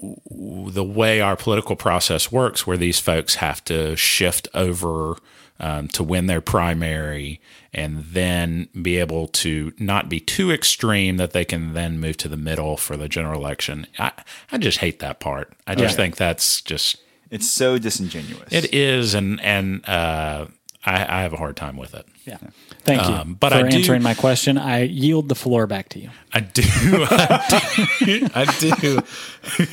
w- 0.00 0.70
the 0.70 0.84
way 0.84 1.20
our 1.20 1.36
political 1.36 1.76
process 1.76 2.32
works, 2.32 2.66
where 2.66 2.76
these 2.76 2.98
folks 2.98 3.36
have 3.36 3.62
to 3.66 3.94
shift 3.96 4.48
over 4.54 5.16
um, 5.60 5.88
to 5.88 6.02
win 6.02 6.26
their 6.26 6.40
primary 6.42 7.40
and 7.72 8.04
then 8.04 8.68
be 8.82 8.96
able 8.98 9.26
to 9.28 9.72
not 9.78 10.08
be 10.08 10.20
too 10.20 10.50
extreme 10.50 11.16
that 11.18 11.32
they 11.32 11.44
can 11.44 11.72
then 11.74 11.98
move 12.00 12.16
to 12.18 12.28
the 12.28 12.36
middle 12.36 12.76
for 12.76 12.96
the 12.96 13.08
general 13.08 13.38
election. 13.40 13.86
I, 13.98 14.12
I 14.52 14.58
just 14.58 14.78
hate 14.78 14.98
that 15.00 15.20
part. 15.20 15.52
I 15.66 15.74
just 15.74 15.94
Okay. 15.94 16.04
think 16.04 16.16
that's 16.16 16.60
just 16.62 16.96
It's 17.30 17.50
so 17.50 17.76
disingenuous. 17.78 18.50
it 18.52 18.72
is, 18.74 19.14
and 19.14 19.40
and 19.40 19.86
uh, 19.88 20.46
I, 20.86 21.18
I 21.18 21.22
have 21.22 21.32
a 21.32 21.36
hard 21.36 21.56
time 21.56 21.76
with 21.76 21.94
it. 21.94 22.06
Yeah. 22.24 22.38
Thank 22.84 23.06
you 23.08 23.14
Um, 23.14 23.34
but 23.34 23.50
for 23.52 23.58
I 23.58 23.68
do- 23.68 23.76
answering 23.76 24.02
my 24.02 24.14
question. 24.14 24.56
I 24.56 24.82
yield 24.82 25.28
the 25.28 25.34
floor 25.34 25.66
back 25.66 25.88
to 25.90 25.98
you. 25.98 26.10
I 26.32 26.40
do. 26.40 26.62
I 26.66 27.96
do. 28.00 28.28
I 28.34 28.44
do. 28.80 29.02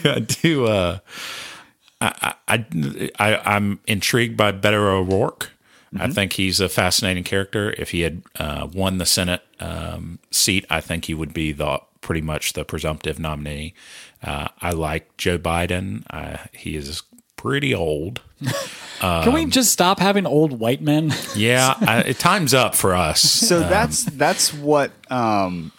I 0.09 0.19
do 0.19 0.65
uh, 0.65 0.99
I, 2.01 2.33
I, 2.47 2.65
I, 3.19 3.55
I'm 3.55 3.79
intrigued 3.87 4.35
by 4.37 4.51
Beto 4.51 4.73
O'Rourke. 4.73 5.51
I 5.99 6.09
think 6.09 6.33
he's 6.33 6.59
a 6.59 6.67
fascinating 6.69 7.23
character. 7.23 7.75
If 7.77 7.91
he 7.91 8.01
had 8.01 8.23
uh, 8.39 8.67
won 8.73 8.97
the 8.97 9.05
Senate 9.05 9.43
um, 9.59 10.17
seat, 10.31 10.65
I 10.67 10.81
think 10.81 11.05
he 11.05 11.13
would 11.13 11.33
be 11.35 11.51
the 11.51 11.79
pretty 12.01 12.21
much 12.21 12.53
the 12.53 12.65
presumptive 12.65 13.19
nominee. 13.19 13.75
Uh, 14.23 14.47
I 14.59 14.71
like 14.71 15.15
Joe 15.17 15.37
Biden. 15.37 16.03
Uh, 16.09 16.37
he 16.51 16.75
is 16.75 17.03
pretty 17.43 17.75
old. 17.75 18.21
Can 19.01 19.27
Um, 19.27 19.33
we 19.33 19.45
just 19.47 19.71
stop 19.73 19.99
having 19.99 20.25
old 20.25 20.59
white 20.59 20.81
men? 20.81 21.13
Yeah, 21.35 21.73
I, 21.81 22.13
time's 22.13 22.53
up 22.53 22.73
for 22.73 22.95
us. 22.95 23.19
So 23.21 23.59
that's 23.59 24.05
that's 24.05 24.53
what 24.53 24.91
um, 25.11 25.73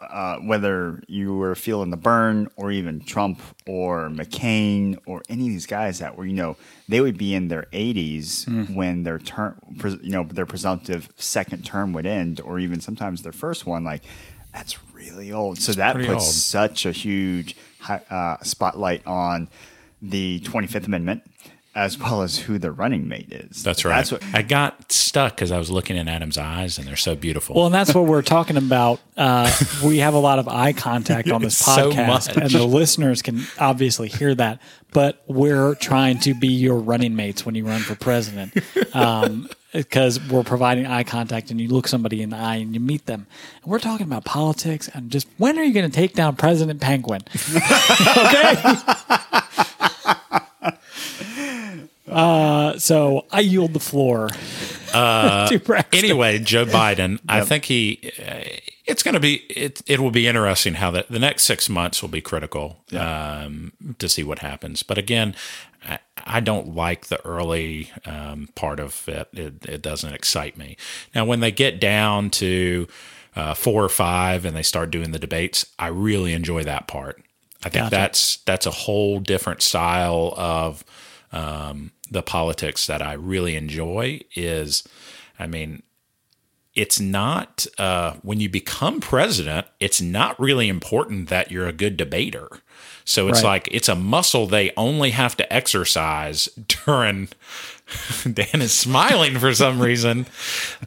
uh, 0.00 0.36
whether 0.38 1.02
you 1.08 1.34
were 1.34 1.54
feeling 1.56 1.90
the 1.90 1.96
Bern 1.96 2.48
or 2.56 2.70
even 2.70 3.00
Trump 3.00 3.40
or 3.66 4.08
McCain 4.08 4.98
or 5.06 5.22
any 5.28 5.44
of 5.46 5.48
these 5.48 5.66
guys 5.66 5.98
that 5.98 6.16
were 6.16 6.26
you 6.26 6.34
know 6.34 6.56
they 6.88 7.00
would 7.00 7.18
be 7.18 7.34
in 7.34 7.48
their 7.48 7.64
80s 7.72 8.74
when 8.76 9.02
their 9.02 9.18
term 9.18 9.58
you 10.02 10.10
know 10.10 10.22
their 10.24 10.46
presumptive 10.46 11.08
second 11.16 11.64
term 11.64 11.92
would 11.94 12.06
end 12.06 12.40
or 12.40 12.58
even 12.60 12.80
sometimes 12.80 13.22
their 13.22 13.32
first 13.32 13.66
one 13.66 13.82
like 13.84 14.04
that's 14.52 14.78
really 14.94 15.32
old 15.32 15.58
so 15.58 15.72
that 15.72 15.96
puts 15.96 16.08
old. 16.10 16.22
such 16.22 16.86
a 16.86 16.92
huge 16.92 17.56
uh, 17.88 18.36
spotlight 18.42 19.04
on 19.06 19.48
the 20.10 20.40
25th 20.40 20.86
Amendment 20.86 21.22
as 21.74 21.98
well 21.98 22.22
as 22.22 22.38
who 22.38 22.56
the 22.58 22.72
running 22.72 23.06
mate 23.06 23.30
is 23.30 23.62
That's 23.62 23.84
right. 23.84 23.96
that's 23.96 24.10
what 24.10 24.22
I 24.32 24.40
got 24.40 24.90
stuck 24.90 25.34
because 25.36 25.52
I 25.52 25.58
was 25.58 25.70
looking 25.70 25.98
in 25.98 26.08
Adam's 26.08 26.38
eyes, 26.38 26.78
and 26.78 26.88
they're 26.88 26.96
so 26.96 27.14
beautiful. 27.14 27.54
Well, 27.54 27.66
and 27.66 27.74
that's 27.74 27.94
what 27.94 28.06
we're 28.06 28.22
talking 28.22 28.56
about. 28.56 28.98
Uh, 29.14 29.52
we 29.84 29.98
have 29.98 30.14
a 30.14 30.18
lot 30.18 30.38
of 30.38 30.48
eye 30.48 30.72
contact 30.72 31.30
on 31.30 31.42
this 31.42 31.58
So 31.64 31.92
podcast, 31.92 32.06
much. 32.06 32.36
and 32.38 32.50
the 32.50 32.64
listeners 32.64 33.20
can 33.20 33.42
obviously 33.58 34.08
hear 34.08 34.34
that. 34.36 34.58
But 34.94 35.22
we're 35.26 35.74
trying 35.74 36.18
to 36.20 36.32
be 36.32 36.48
your 36.48 36.76
running 36.78 37.14
mates 37.14 37.44
when 37.44 37.54
you 37.54 37.66
run 37.66 37.82
for 37.82 37.94
president, 37.94 38.54
because 39.74 40.18
we're 40.30 40.44
providing 40.44 40.86
eye 40.86 41.04
contact, 41.04 41.50
and 41.50 41.60
you 41.60 41.68
look 41.68 41.88
somebody 41.88 42.22
in 42.22 42.30
the 42.30 42.38
eye 42.38 42.56
and 42.56 42.72
you 42.72 42.80
meet 42.80 43.04
them. 43.04 43.26
And 43.62 43.70
we're 43.70 43.80
talking 43.80 44.06
about 44.06 44.24
politics 44.24 44.88
and 44.88 45.10
just 45.10 45.28
when 45.36 45.58
are 45.58 45.62
you 45.62 45.74
going 45.74 45.90
to 45.90 45.94
take 45.94 46.14
down 46.14 46.36
President 46.36 46.80
Penguin? 46.80 47.20
okay. 48.16 48.56
Uh, 52.08 52.78
so 52.78 53.26
I 53.30 53.40
yield 53.40 53.72
the 53.72 53.80
floor 53.80 54.28
to 54.92 55.60
Braxton. 55.64 55.98
anyway, 55.98 56.38
Joe 56.38 56.64
Biden, 56.64 57.20
I 57.28 57.42
think 57.42 57.64
he. 57.64 58.12
Uh, 58.18 58.44
it's 58.84 59.02
going 59.02 59.14
to 59.14 59.20
be 59.20 59.36
it. 59.50 59.82
It 59.86 60.00
will 60.00 60.12
be 60.12 60.26
interesting 60.28 60.74
how 60.74 60.90
the 60.92 61.06
the 61.10 61.18
next 61.18 61.44
six 61.44 61.68
months 61.68 62.02
will 62.02 62.08
be 62.08 62.20
critical 62.20 62.84
um, 62.92 63.72
to 63.98 64.08
see 64.08 64.22
what 64.22 64.38
happens. 64.38 64.82
But 64.84 64.96
again, 64.96 65.34
I, 65.86 65.98
I 66.24 66.40
don't 66.40 66.74
like 66.74 67.06
the 67.06 67.24
early 67.26 67.90
um, 68.04 68.48
part 68.54 68.78
of 68.80 69.08
it. 69.08 69.28
it. 69.32 69.66
It 69.66 69.82
doesn't 69.82 70.12
excite 70.12 70.56
me. 70.56 70.76
Now, 71.14 71.24
when 71.24 71.40
they 71.40 71.50
get 71.50 71.80
down 71.80 72.30
to 72.30 72.86
uh, 73.34 73.54
four 73.54 73.84
or 73.84 73.88
five 73.88 74.44
and 74.44 74.56
they 74.56 74.62
start 74.62 74.90
doing 74.90 75.10
the 75.10 75.18
debates, 75.18 75.66
I 75.78 75.88
really 75.88 76.32
enjoy 76.32 76.62
that 76.64 76.86
part. 76.86 77.22
I 77.64 77.68
think 77.68 77.84
Gotcha. 77.86 77.90
that's 77.90 78.36
that's 78.38 78.66
a 78.66 78.70
whole 78.70 79.18
different 79.18 79.62
style 79.62 80.32
of 80.36 80.84
um, 81.32 81.90
the 82.10 82.22
politics 82.22 82.86
that 82.86 83.02
I 83.02 83.12
really 83.14 83.56
enjoy. 83.56 84.20
Is 84.34 84.82
I 85.38 85.46
mean, 85.46 85.82
it's 86.74 87.00
not 87.00 87.66
uh, 87.78 88.14
when 88.22 88.40
you 88.40 88.48
become 88.48 89.00
president. 89.00 89.66
It's 89.80 90.00
not 90.00 90.38
really 90.38 90.68
important 90.68 91.28
that 91.28 91.50
you're 91.50 91.66
a 91.68 91.72
good 91.72 91.96
debater. 91.96 92.48
So 93.04 93.28
it's 93.28 93.42
Right. 93.42 93.48
like 93.50 93.68
it's 93.70 93.88
a 93.88 93.94
muscle 93.94 94.46
they 94.46 94.72
only 94.76 95.10
have 95.12 95.36
to 95.38 95.52
exercise 95.52 96.46
during. 96.84 97.28
Dan 98.32 98.62
is 98.62 98.72
smiling 98.72 99.38
for 99.38 99.54
some 99.54 99.80
reason. 99.80 100.26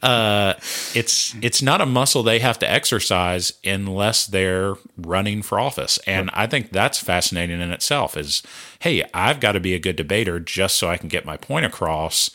Uh, 0.01 0.55
it's 0.93 1.33
it's 1.41 1.61
not 1.61 1.79
a 1.79 1.85
muscle 1.85 2.23
they 2.23 2.39
have 2.39 2.59
to 2.59 2.69
exercise 2.69 3.53
unless 3.63 4.27
they're 4.27 4.75
running 4.97 5.41
for 5.41 5.59
office, 5.59 5.97
and 5.99 6.29
I 6.33 6.45
think 6.47 6.71
that's 6.71 6.99
fascinating 6.99 7.61
in 7.61 7.71
itself. 7.71 8.17
Is 8.17 8.43
hey, 8.79 9.03
I've 9.13 9.39
got 9.39 9.53
to 9.53 9.61
be 9.61 9.73
a 9.73 9.79
good 9.79 9.95
debater 9.95 10.39
just 10.39 10.75
so 10.75 10.89
I 10.89 10.97
can 10.97 11.07
get 11.07 11.25
my 11.25 11.37
point 11.37 11.65
across 11.65 12.31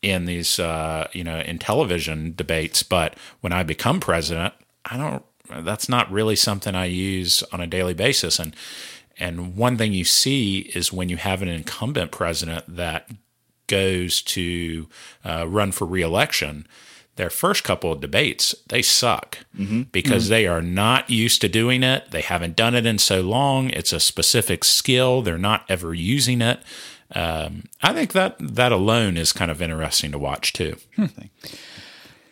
in 0.00 0.24
these 0.24 0.58
uh, 0.58 1.08
you 1.12 1.24
know 1.24 1.40
in 1.40 1.58
television 1.58 2.34
debates. 2.34 2.82
But 2.82 3.14
when 3.42 3.52
I 3.52 3.62
become 3.62 4.00
president, 4.00 4.54
I 4.86 4.96
don't. 4.96 5.22
That's 5.64 5.88
not 5.88 6.10
really 6.10 6.36
something 6.36 6.74
I 6.74 6.86
use 6.86 7.42
on 7.52 7.60
a 7.60 7.66
daily 7.66 7.94
basis, 7.94 8.38
and 8.38 8.56
and 9.18 9.54
one 9.54 9.76
thing 9.76 9.92
you 9.92 10.04
see 10.04 10.60
is 10.74 10.92
when 10.92 11.10
you 11.10 11.18
have 11.18 11.42
an 11.42 11.48
incumbent 11.48 12.10
president 12.10 12.64
that 12.74 13.10
goes 13.68 14.20
to 14.22 14.88
uh, 15.24 15.46
run 15.46 15.70
for 15.72 15.86
reelection, 15.86 16.66
their 17.16 17.30
first 17.30 17.64
couple 17.64 17.90
of 17.92 18.00
debates, 18.00 18.54
they 18.68 18.80
suck 18.80 19.38
because 19.90 20.28
they 20.28 20.46
are 20.46 20.62
not 20.62 21.10
used 21.10 21.40
to 21.40 21.48
doing 21.48 21.82
it. 21.82 22.10
They 22.12 22.20
haven't 22.20 22.54
done 22.54 22.74
it 22.76 22.86
in 22.86 22.98
so 22.98 23.20
long. 23.22 23.70
It's 23.70 23.92
a 23.92 23.98
specific 23.98 24.62
skill. 24.62 25.22
They're 25.22 25.36
not 25.36 25.64
ever 25.68 25.92
using 25.94 26.40
it. 26.40 26.60
Um, 27.14 27.64
I 27.82 27.92
think 27.92 28.12
that 28.12 28.36
that 28.38 28.70
alone 28.70 29.16
is 29.16 29.32
kind 29.32 29.50
of 29.50 29.60
interesting 29.60 30.12
to 30.12 30.18
watch 30.18 30.52
too. 30.52 30.76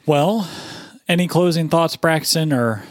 Well, 0.05 0.49
any 1.09 1.27
closing 1.27 1.69
thoughts, 1.69 1.97
Braxton, 1.97 2.53
or 2.53 2.85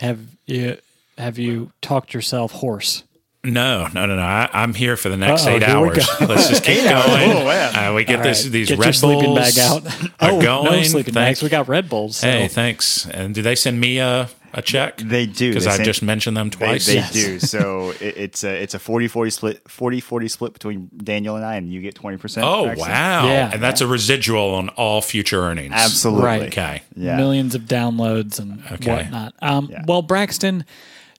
have 0.00 0.18
you 0.46 0.78
have 1.16 1.38
you 1.38 1.70
talked 1.82 2.14
yourself 2.14 2.50
hoarse? 2.52 3.04
No, 3.44 3.86
no, 3.94 4.04
no, 4.06 4.16
no. 4.16 4.22
I, 4.22 4.50
I'm 4.52 4.74
here 4.74 4.96
for 4.96 5.08
the 5.08 5.16
next 5.16 5.46
Uh-oh, 5.46 5.56
eight 5.56 5.62
hours. 5.62 5.96
go. 6.18 6.26
Let's 6.26 6.48
just 6.48 6.64
keep 6.64 6.78
going. 6.82 6.92
Oh, 7.32 7.44
wow. 7.44 7.90
Uh, 7.90 7.94
we 7.94 8.04
get 8.04 8.16
All 8.18 8.24
this 8.24 8.42
right, 8.44 8.52
these 8.52 8.68
get 8.68 8.78
Red 8.78 8.86
your 8.86 8.92
sleeping 8.94 9.24
Bulls 9.26 9.54
bag 9.54 9.58
out. 9.58 9.86
Are 10.20 10.30
oh, 10.32 10.42
going. 10.42 10.64
no 10.72 10.82
sleeping 10.82 11.14
Thank- 11.14 11.26
bags. 11.28 11.42
We 11.42 11.48
got 11.48 11.68
Red 11.68 11.88
Bulls. 11.88 12.16
So. 12.16 12.26
Hey, 12.28 12.48
thanks. 12.48 13.06
And 13.06 13.34
do 13.34 13.40
they 13.42 13.54
send 13.54 13.80
me 13.80 13.98
a, 13.98 14.28
a 14.52 14.60
check? 14.60 14.96
They 14.96 15.24
do. 15.26 15.50
because 15.50 15.68
I 15.68 15.76
send- 15.76 15.84
just 15.84 16.02
mentioned 16.02 16.36
them 16.36 16.50
twice. 16.50 16.86
they 16.86 16.94
Yes. 16.96 17.12
do. 17.12 17.38
So 17.38 17.90
it, 18.00 18.16
it's 18.16 18.42
a 18.42 18.60
it's 18.60 18.74
a 18.74 18.78
40-40 18.80 19.32
split 19.32 19.64
40-40 19.64 20.30
split 20.30 20.52
between 20.52 20.90
Daniel 20.96 21.36
and 21.36 21.44
I, 21.44 21.54
and 21.54 21.72
you 21.72 21.80
get 21.80 21.94
twenty 21.94 22.16
percent. 22.16 22.44
Oh 22.44 22.64
wow! 22.76 23.26
Yeah. 23.28 23.50
and 23.52 23.62
that's 23.62 23.80
a 23.80 23.86
residual 23.86 24.54
on 24.56 24.68
all 24.70 25.00
future 25.00 25.40
earnings. 25.42 25.74
Absolutely. 25.76 26.24
Right. 26.24 26.42
Okay. 26.48 26.82
Yeah. 26.96 27.16
millions 27.16 27.54
of 27.54 27.62
downloads 27.62 28.40
and 28.40 28.64
Okay. 28.72 28.90
whatnot. 28.96 29.34
Um, 29.40 29.68
Yeah. 29.70 29.84
Well, 29.86 30.02
Braxton, 30.02 30.64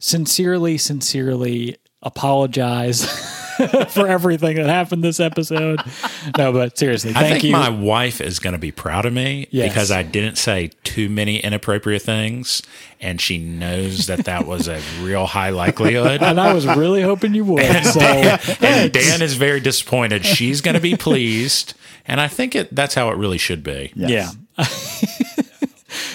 sincerely, 0.02 0.78
sincerely 0.78 1.78
apologize 2.02 3.06
for 3.90 4.08
everything 4.08 4.56
that 4.56 4.68
happened 4.68 5.04
this 5.04 5.20
episode. 5.20 5.82
No, 6.38 6.54
but 6.54 6.78
seriously, 6.78 7.12
I 7.12 7.14
thank 7.16 7.32
think 7.34 7.44
you. 7.46 7.52
my 7.52 7.70
wife 7.70 8.22
is 8.22 8.40
going 8.40 8.54
to 8.54 8.60
be 8.60 8.72
proud 8.72 9.06
of 9.06 9.12
me 9.14 9.48
Yes. 9.52 9.70
because 9.70 9.92
I 9.92 10.04
didn't 10.04 10.38
say 10.38 10.72
too 10.84 11.10
many 11.10 11.38
inappropriate 11.40 12.02
things, 12.02 12.62
and 13.02 13.20
she 13.20 13.38
knows 13.38 14.08
that 14.08 14.26
that 14.26 14.46
was 14.48 14.68
a 14.70 14.82
real 15.02 15.26
high 15.26 15.50
likelihood. 15.50 16.22
and 16.24 16.40
I 16.40 16.54
was 16.54 16.66
really 16.66 17.02
hoping 17.02 17.34
you 17.34 17.44
would. 17.46 17.84
So, 17.86 18.00
and 18.00 18.92
Dan 18.94 19.22
is 19.22 19.34
very 19.36 19.60
disappointed. 19.60 20.26
She's 20.26 20.62
going 20.62 20.76
to 20.76 20.82
be 20.82 20.96
pleased, 20.96 21.74
and 22.08 22.22
I 22.22 22.28
think 22.30 22.56
it 22.56 22.74
that's 22.74 22.96
how 22.96 23.10
it 23.10 23.18
really 23.18 23.38
should 23.38 23.64
be. 23.64 23.92
yeah. 23.96 24.30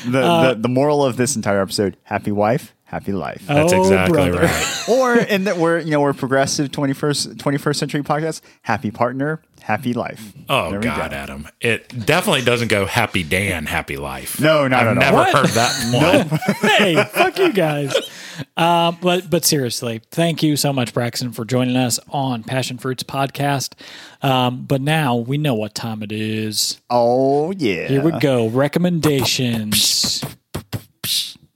The, 0.07 0.20
Uh, 0.22 0.49
the 0.55 0.61
the 0.61 0.68
moral 0.68 1.03
of 1.05 1.16
this 1.16 1.35
entire 1.35 1.61
episode: 1.62 1.97
happy 2.05 2.30
wife, 2.30 2.74
happy 2.85 3.12
life. 3.12 3.45
That's 3.47 3.72
Oh, 3.72 3.80
exactly 3.82 4.14
brother. 4.30 4.43
right. 4.43 4.85
or 4.89 5.16
in 5.16 5.45
that 5.45 5.57
we're 5.57 5.78
you 5.80 5.91
know 5.91 6.01
we're 6.01 6.12
progressive 6.12 6.70
21st 6.70 7.35
21st 7.37 7.76
century 7.76 8.03
podcast. 8.03 8.41
Happy 8.62 8.91
partner, 8.91 9.43
happy 9.62 9.93
life. 9.95 10.32
Oh 10.49 10.70
There 10.70 10.80
God, 10.80 11.11
go. 11.11 11.16
Adam! 11.16 11.49
It 11.61 11.89
definitely 12.07 12.43
doesn't 12.43 12.68
go 12.68 12.87
happy 12.87 13.22
Dan, 13.22 13.66
happy 13.66 13.97
life. 13.97 14.41
No, 14.41 14.68
not 14.68 14.80
I've 14.87 14.87
at 14.87 14.97
all. 14.97 15.03
never 15.03 15.16
What? 15.16 15.35
heard 15.35 15.49
that 15.51 16.28
one. 16.30 16.39
hey, 16.78 17.05
fuck 17.12 17.39
you 17.39 17.53
guys. 17.53 17.95
Um, 18.57 18.99
but 19.01 19.30
but 19.30 19.45
seriously, 19.45 20.03
thank 20.11 20.43
you 20.43 20.57
so 20.57 20.72
much, 20.72 20.93
Braxton, 20.93 21.32
for 21.32 21.45
joining 21.45 21.76
us 21.76 22.01
on 22.09 22.43
Passion 22.43 22.78
Fruits 22.78 23.05
podcast. 23.05 23.74
Um, 24.22 24.64
but 24.64 24.80
now 24.80 25.14
we 25.16 25.39
know 25.39 25.55
what 25.55 25.74
time 25.74 26.03
it 26.03 26.11
is. 26.12 26.80
Oh 26.91 27.53
yeah. 27.53 27.87
Here 27.89 28.03
we 28.03 28.11
go. 28.18 28.49
Recommendations. 28.49 30.24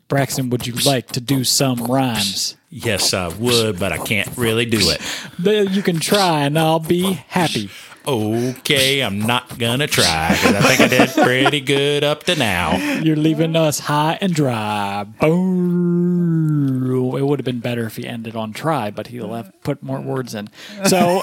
Braxton, 0.08 0.50
would 0.50 0.66
you 0.66 0.74
like 0.74 1.08
to 1.08 1.20
do 1.20 1.44
some 1.44 1.84
rhymes? 1.84 2.56
Yes, 2.70 3.14
I 3.14 3.28
would, 3.28 3.78
but 3.78 3.92
I 3.92 3.98
can't 3.98 4.28
really 4.36 4.64
do 4.64 4.78
it. 4.90 5.72
You 5.72 5.82
can 5.82 6.00
try, 6.00 6.44
and 6.44 6.58
I'll 6.58 6.80
be 6.80 7.12
happy. 7.28 7.70
Okay, 8.08 9.00
I'm 9.02 9.18
not 9.18 9.58
gonna 9.58 9.86
try 9.86 10.30
because 10.30 10.54
I 10.54 10.60
think 10.62 10.80
I 10.80 10.88
did 10.88 11.10
pretty 11.10 11.60
good 11.60 12.02
up 12.04 12.24
to 12.24 12.36
now. 12.36 12.74
You're 13.02 13.16
leaving 13.16 13.54
us 13.54 13.80
high 13.80 14.16
and 14.22 14.34
dry. 14.34 15.04
Boom. 15.04 16.88
It 17.18 17.22
would 17.26 17.38
have 17.38 17.44
been 17.44 17.60
better 17.60 17.84
if 17.84 17.96
he 17.96 18.06
ended 18.06 18.34
on 18.34 18.54
try, 18.54 18.90
but 18.90 19.08
he 19.08 19.20
left 19.20 19.60
put 19.62 19.82
more 19.82 20.00
words 20.00 20.34
in. 20.34 20.48
So 20.86 21.20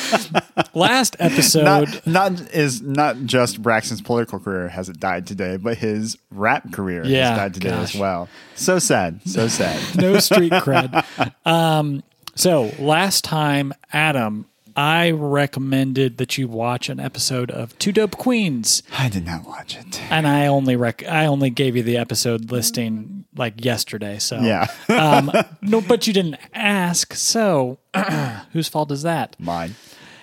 last 0.74 1.14
episode, 1.20 1.64
not 1.64 2.06
not 2.06 2.40
is 2.52 2.82
not 2.82 3.18
just 3.24 3.62
Braxton's 3.62 4.02
political 4.02 4.40
career 4.40 4.68
has 4.68 4.88
it 4.88 4.98
died 4.98 5.24
today, 5.26 5.56
but 5.56 5.78
his 5.78 6.18
rap 6.32 6.72
career 6.72 7.04
Yeah, 7.04 7.28
has 7.30 7.38
died 7.38 7.54
today 7.54 7.70
gosh. 7.70 7.94
as 7.94 8.00
well. 8.00 8.28
So 8.56 8.80
sad, 8.80 9.20
so 9.24 9.46
sad. 9.46 9.80
no 9.96 10.18
street 10.18 10.52
cred. 10.52 11.04
Um, 11.46 12.02
so 12.34 12.72
last 12.80 13.22
time, 13.22 13.72
Adam, 13.92 14.46
I 14.76 15.10
recommended 15.10 16.16
that 16.18 16.38
you 16.38 16.48
watch 16.48 16.88
an 16.88 16.98
episode 17.00 17.50
of 17.50 17.78
Two 17.78 17.92
Dope 17.92 18.16
Queens, 18.16 18.82
I 18.98 19.08
did 19.08 19.24
not 19.26 19.44
watch 19.46 19.76
it. 19.76 20.00
and 20.10 20.26
I 20.26 20.46
only 20.46 20.76
rec- 20.76 21.06
I 21.06 21.26
only 21.26 21.50
gave 21.50 21.76
you 21.76 21.82
the 21.82 21.96
episode 21.98 22.50
listing 22.50 23.24
like 23.36 23.64
yesterday. 23.64 24.18
So 24.18 24.40
Yeah, 24.40 24.66
um, 24.88 25.30
no, 25.62 25.80
but 25.80 26.06
you 26.06 26.12
didn't 26.12 26.36
ask. 26.54 27.14
So 27.14 27.78
whose 28.52 28.68
fault 28.68 28.90
is 28.90 29.02
that? 29.02 29.36
mine. 29.38 29.74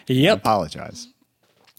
Yep, 0.08 0.40
Apologize. 0.40 1.08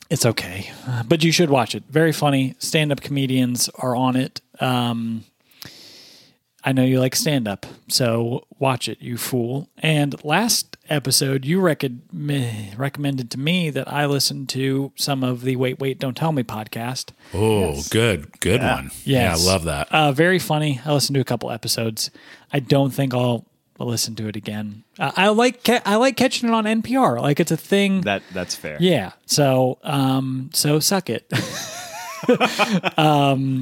it's 0.08 0.24
okay, 0.24 0.70
Uh, 0.86 1.02
but 1.02 1.24
you 1.24 1.32
should 1.32 1.50
watch 1.50 1.74
it. 1.74 1.82
Very 1.90 2.12
funny. 2.12 2.54
Stand 2.58 2.92
up 2.92 3.00
comedians 3.00 3.68
are 3.76 3.96
on 3.96 4.14
it. 4.14 4.40
Um, 4.60 5.24
I 6.62 6.72
know 6.72 6.84
you 6.84 7.00
like 7.00 7.16
stand 7.16 7.48
up, 7.48 7.64
so 7.88 8.46
watch 8.58 8.88
it, 8.88 9.00
you 9.00 9.16
fool. 9.16 9.68
And 9.78 10.22
last 10.24 10.76
episode, 10.90 11.44
you 11.46 11.58
rec- 11.60 11.84
me- 12.12 12.72
recommended 12.76 13.30
to 13.30 13.38
me 13.38 13.70
that 13.70 13.90
I 13.90 14.04
listen 14.06 14.46
to 14.48 14.92
some 14.94 15.24
of 15.24 15.40
the 15.42 15.56
Wait, 15.56 15.78
Wait, 15.78 15.98
Don't 15.98 16.16
Tell 16.16 16.32
Me 16.32 16.42
podcast. 16.42 17.12
Oh, 17.32 17.80
good, 17.90 18.38
good 18.40 18.60
one. 18.60 18.90
Yeah, 19.04 19.32
I 19.32 19.36
love 19.36 19.64
that. 19.64 19.90
Uh, 19.90 20.12
very 20.12 20.38
funny. 20.38 20.80
I 20.84 20.92
listened 20.92 21.14
to 21.14 21.20
a 21.20 21.24
couple 21.24 21.50
episodes. 21.50 22.10
I 22.52 22.60
don't 22.60 22.90
think 22.90 23.14
I'll, 23.14 23.46
I'll 23.78 23.86
listen 23.86 24.14
to 24.16 24.28
it 24.28 24.36
again. 24.36 24.84
Uh, 24.98 25.12
I 25.16 25.28
like 25.28 25.64
ca- 25.64 25.80
I 25.86 25.96
like 25.96 26.18
catching 26.18 26.50
it 26.50 26.52
on 26.52 26.64
NPR. 26.64 27.22
Like 27.22 27.40
it's 27.40 27.52
a 27.52 27.56
thing. 27.56 28.02
That 28.02 28.22
that's 28.34 28.54
fair. 28.54 28.76
yeah. 28.80 29.12
So 29.24 29.78
um 29.82 30.50
so 30.52 30.78
suck 30.80 31.08
it. 31.08 31.32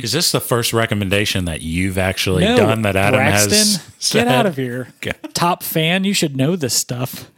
Is 0.02 0.12
this 0.12 0.32
the 0.32 0.40
first 0.40 0.72
recommendation 0.72 1.44
that 1.46 1.62
you've 1.62 1.98
actually 1.98 2.44
no, 2.44 2.56
done 2.56 2.82
that 2.82 2.96
Adam 2.96 3.20
Braxton, 3.20 3.52
has? 3.52 4.12
get 4.12 4.28
out 4.28 4.46
of 4.46 4.56
here. 4.56 4.88
Okay. 4.96 5.16
Top 5.34 5.62
fan. 5.62 6.04
You 6.04 6.14
should 6.14 6.36
know 6.36 6.56
this 6.56 6.74
stuff. 6.74 7.30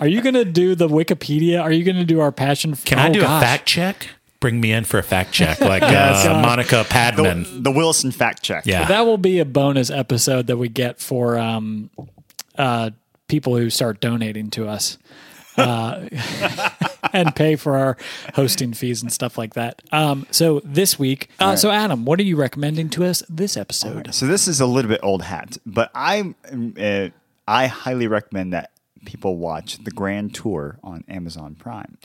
Are 0.00 0.06
you 0.06 0.22
gonna 0.22 0.44
do 0.44 0.74
the 0.74 0.88
Wikipedia? 0.88 1.62
Are 1.62 1.72
you 1.72 1.84
gonna 1.84 2.04
do 2.04 2.20
our 2.20 2.32
passion? 2.32 2.74
Can 2.74 2.98
I 2.98 3.10
oh, 3.10 3.12
do 3.12 3.20
gosh. 3.20 3.42
a 3.42 3.46
fact 3.46 3.66
check? 3.66 4.08
Bring 4.40 4.60
me 4.60 4.72
in 4.72 4.84
for 4.84 4.98
a 4.98 5.02
fact 5.02 5.32
check, 5.32 5.60
like 5.62 5.82
uh, 5.82 6.40
Monica 6.40 6.86
Padman. 6.88 7.42
The, 7.42 7.60
the 7.62 7.70
Wilson 7.72 8.12
fact 8.12 8.42
check. 8.42 8.66
yeah, 8.66 8.86
That 8.86 9.04
will 9.04 9.18
be 9.18 9.40
a 9.40 9.44
bonus 9.44 9.90
episode 9.90 10.46
that 10.46 10.56
we 10.56 10.68
get 10.68 11.00
for 11.00 11.36
um, 11.36 11.90
uh, 12.56 12.90
people 13.26 13.56
who 13.56 13.68
start 13.68 14.00
donating 14.00 14.50
to 14.50 14.68
us 14.68 14.96
uh, 15.58 16.08
and 17.12 17.34
pay 17.34 17.56
for 17.56 17.76
our 17.76 17.96
hosting 18.34 18.72
fees 18.72 19.02
and 19.02 19.12
stuff 19.12 19.38
like 19.38 19.54
that. 19.54 19.82
Um, 19.92 20.26
so 20.30 20.60
this 20.64 20.98
week, 20.98 21.28
uh, 21.40 21.56
so 21.56 21.70
Adam, 21.70 22.04
what 22.04 22.18
are 22.20 22.24
you 22.24 22.36
recommending 22.36 22.88
to 22.90 23.04
us 23.04 23.22
this 23.28 23.56
episode? 23.56 24.14
So 24.14 24.26
this 24.26 24.48
is 24.48 24.60
a 24.60 24.66
little 24.66 24.88
bit 24.88 25.00
old 25.02 25.22
hat, 25.22 25.58
but 25.66 25.90
I 25.94 26.34
uh, 26.80 27.08
I 27.46 27.66
highly 27.66 28.06
recommend 28.06 28.52
that 28.52 28.70
people 29.04 29.36
watch 29.36 29.78
the 29.84 29.90
Grand 29.90 30.34
Tour 30.34 30.78
on 30.82 31.04
Amazon 31.08 31.54
Prime. 31.54 31.98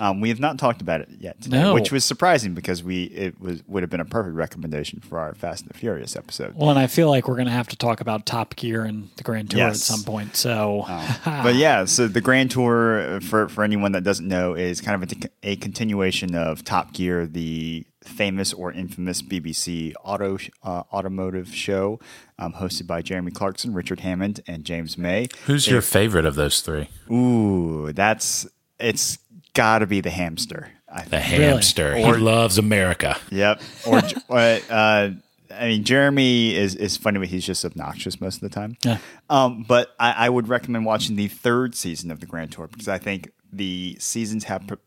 Um, 0.00 0.20
we 0.20 0.28
have 0.28 0.40
not 0.40 0.58
talked 0.58 0.80
about 0.80 1.00
it 1.00 1.08
yet, 1.18 1.40
today, 1.40 1.60
No. 1.62 1.74
which 1.74 1.92
was 1.92 2.04
surprising 2.04 2.54
because 2.54 2.82
we 2.82 3.04
it 3.04 3.40
was 3.40 3.62
would 3.66 3.82
have 3.82 3.90
been 3.90 4.00
a 4.00 4.04
perfect 4.04 4.34
recommendation 4.36 5.00
for 5.00 5.18
our 5.18 5.34
Fast 5.34 5.62
and 5.62 5.70
the 5.70 5.78
Furious 5.78 6.16
episode. 6.16 6.54
Well, 6.56 6.70
and 6.70 6.78
I 6.78 6.86
feel 6.86 7.08
like 7.08 7.28
we're 7.28 7.36
going 7.36 7.46
to 7.46 7.52
have 7.52 7.68
to 7.68 7.76
talk 7.76 8.00
about 8.00 8.26
Top 8.26 8.56
Gear 8.56 8.84
and 8.84 9.08
the 9.16 9.22
Grand 9.22 9.50
Tour 9.50 9.58
Yes. 9.58 9.76
at 9.90 9.96
some 9.96 10.04
point. 10.04 10.36
So, 10.36 10.84
but 11.24 11.54
yeah, 11.54 11.84
so 11.84 12.08
the 12.08 12.20
Grand 12.20 12.50
Tour, 12.50 13.20
for 13.22 13.48
for 13.48 13.64
anyone 13.64 13.92
that 13.92 14.04
doesn't 14.04 14.26
know, 14.28 14.54
is 14.54 14.80
kind 14.80 15.02
of 15.02 15.12
a, 15.12 15.50
a 15.52 15.56
continuation 15.56 16.34
of 16.34 16.64
Top 16.64 16.92
Gear, 16.92 17.26
the 17.26 17.86
famous 18.08 18.52
or 18.52 18.72
infamous 18.72 19.22
BBC 19.22 19.92
auto 20.02 20.38
uh, 20.64 20.82
automotive 20.92 21.54
show, 21.54 22.00
um, 22.38 22.54
hosted 22.54 22.86
by 22.86 23.02
Jeremy 23.02 23.30
Clarkson, 23.30 23.72
Richard 23.74 24.00
Hammond, 24.00 24.40
and 24.46 24.64
James 24.64 24.96
May. 24.98 25.28
Who's 25.46 25.68
your 25.68 25.80
favorite 25.82 26.24
of 26.24 26.34
those 26.34 26.60
three? 26.60 26.88
Ooh, 27.10 27.92
that's 27.92 28.46
it's 28.80 29.18
got 29.54 29.80
to 29.80 29.86
be 29.86 30.00
the 30.00 30.10
hamster. 30.10 30.70
I 30.90 31.02
The 31.04 31.10
think. 31.10 31.24
hamster. 31.42 31.94
he 31.96 32.04
loves 32.14 32.56
America. 32.58 33.16
Yep. 33.30 33.60
Or 33.86 33.98
uh, 34.30 34.34
uh, 34.70 35.10
I 35.50 35.68
mean, 35.68 35.84
Jeremy 35.84 36.54
is 36.54 36.74
is 36.74 36.96
funny, 36.96 37.18
but 37.18 37.28
he's 37.28 37.44
just 37.44 37.64
obnoxious 37.64 38.20
most 38.20 38.36
of 38.36 38.40
the 38.42 38.48
time. 38.48 38.76
Yeah. 38.84 38.98
Um, 39.28 39.64
but 39.66 39.94
I, 39.98 40.12
I 40.26 40.28
would 40.30 40.48
recommend 40.48 40.84
watching 40.86 41.16
the 41.16 41.28
third 41.28 41.74
season 41.74 42.10
of 42.10 42.20
the 42.20 42.26
Grand 42.26 42.52
Tour 42.52 42.68
because 42.68 42.88
I 42.88 42.98
think 42.98 43.30
the 43.52 43.96
seasons 43.98 44.44
have 44.44 44.66
pro- 44.66 44.78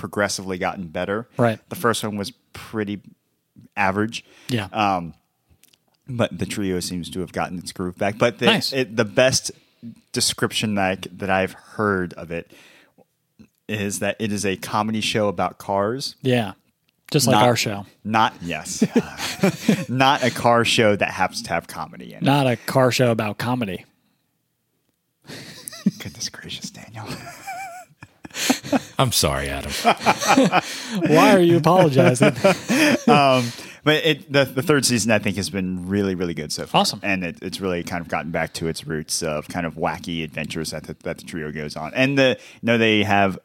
progressively 0.00 0.58
gotten 0.58 0.88
better. 0.88 1.28
Right. 1.36 1.58
The 1.68 1.76
first 1.76 2.02
one 2.02 2.16
was 2.16 2.32
pretty 2.54 3.00
average. 3.76 4.24
Yeah. 4.48 4.68
Um, 4.72 5.14
but 6.08 6.36
the 6.36 6.46
trio 6.46 6.80
seems 6.80 7.08
to 7.10 7.20
have 7.20 7.32
gotten 7.32 7.58
its 7.58 7.70
groove 7.70 7.96
back. 7.98 8.18
But 8.18 8.38
the, 8.38 8.46
Nice. 8.46 8.72
it, 8.72 8.96
the 8.96 9.04
best 9.04 9.52
description 10.12 10.74
that, 10.76 11.06
that 11.18 11.28
I've 11.30 11.52
heard 11.52 12.14
of 12.14 12.30
it 12.32 12.50
is 13.68 14.00
that 14.00 14.16
it 14.18 14.32
is 14.32 14.44
a 14.44 14.56
comedy 14.56 15.00
show 15.00 15.28
about 15.28 15.58
cars. 15.58 16.16
yeah. 16.22 16.54
Just 17.12 17.26
like 17.26 17.34
Not- 17.34 17.44
our 17.44 17.56
show. 17.56 17.86
Not 18.04 18.34
yes, 18.40 18.84
not 19.88 20.22
a 20.22 20.30
car 20.30 20.64
show 20.64 20.94
that 20.94 21.10
happens 21.10 21.42
to 21.42 21.48
have 21.50 21.66
comedy 21.66 22.12
in 22.12 22.18
it. 22.18 22.22
Not 22.22 22.46
a 22.46 22.54
car 22.56 22.92
show 22.92 23.10
about 23.10 23.36
comedy. 23.36 23.84
Goodness 25.98 26.28
gracious, 26.28 26.70
Daniel. 26.70 27.04
I'm 28.98 29.12
sorry, 29.12 29.48
Adam. 29.48 29.72
Why 31.08 31.32
are 31.34 31.40
you 31.40 31.56
apologizing? 31.58 32.34
Um, 33.08 33.50
but 33.82 34.04
it, 34.04 34.32
the 34.32 34.44
the 34.44 34.62
third 34.62 34.84
season, 34.84 35.10
I 35.10 35.18
think, 35.18 35.36
has 35.36 35.50
been 35.50 35.88
really, 35.88 36.14
really 36.14 36.34
good 36.34 36.52
so 36.52 36.66
far. 36.66 36.82
Awesome. 36.82 37.00
and 37.02 37.24
it, 37.24 37.38
it's 37.42 37.60
really 37.60 37.82
kind 37.82 38.00
of 38.02 38.08
gotten 38.08 38.30
back 38.30 38.52
to 38.54 38.68
its 38.68 38.86
roots 38.86 39.22
of 39.22 39.48
kind 39.48 39.66
of 39.66 39.74
wacky 39.74 40.22
adventures 40.22 40.70
that 40.70 40.84
the, 40.84 40.94
that 41.02 41.18
the 41.18 41.24
trio 41.24 41.50
goes 41.50 41.76
on, 41.76 41.92
and 41.94 42.16
the 42.18 42.38
you 42.60 42.66
know 42.66 42.78
they 42.78 43.02
have 43.02 43.38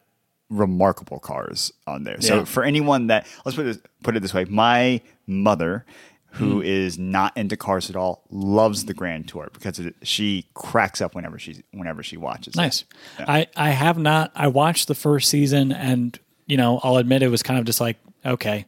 remarkable 0.50 1.20
cars 1.20 1.72
on 1.88 2.04
there. 2.04 2.20
So 2.22 2.40
Yeah. 2.40 2.44
for 2.44 2.64
anyone 2.64 3.08
that 3.08 3.26
let's 3.46 3.56
put 3.56 3.66
it 3.66 3.80
put 4.04 4.16
it 4.16 4.20
this 4.20 4.34
way, 4.34 4.46
my 4.46 5.02
mother. 5.26 5.86
Who 6.36 6.60
Hmm. 6.60 6.66
is 6.66 6.98
not 7.00 7.36
into 7.38 7.56
cars 7.58 7.90
at 7.90 7.96
all? 7.96 8.24
Loves 8.30 8.86
the 8.86 8.94
Grand 8.94 9.28
Tour 9.28 9.50
because 9.54 9.80
it, 9.80 9.96
she 10.04 10.48
cracks 10.54 11.02
up 11.02 11.16
whenever 11.16 11.40
she 11.40 11.64
whenever 11.72 12.04
she 12.04 12.18
watches. 12.18 12.54
it. 12.56 12.58
Nice. 12.58 12.84
I, 13.20 13.48
I 13.56 13.70
have 13.70 13.98
not. 13.98 14.32
I 14.36 14.48
watched 14.48 14.88
the 14.88 14.96
first 14.96 15.30
season, 15.30 15.72
and 15.72 16.18
you 16.48 16.58
know, 16.58 16.80
I'll 16.84 16.98
admit 16.98 17.24
it 17.24 17.30
was 17.30 17.42
kind 17.44 17.60
of 17.60 17.66
just 17.66 17.80
like 17.82 17.98
okay, 18.26 18.66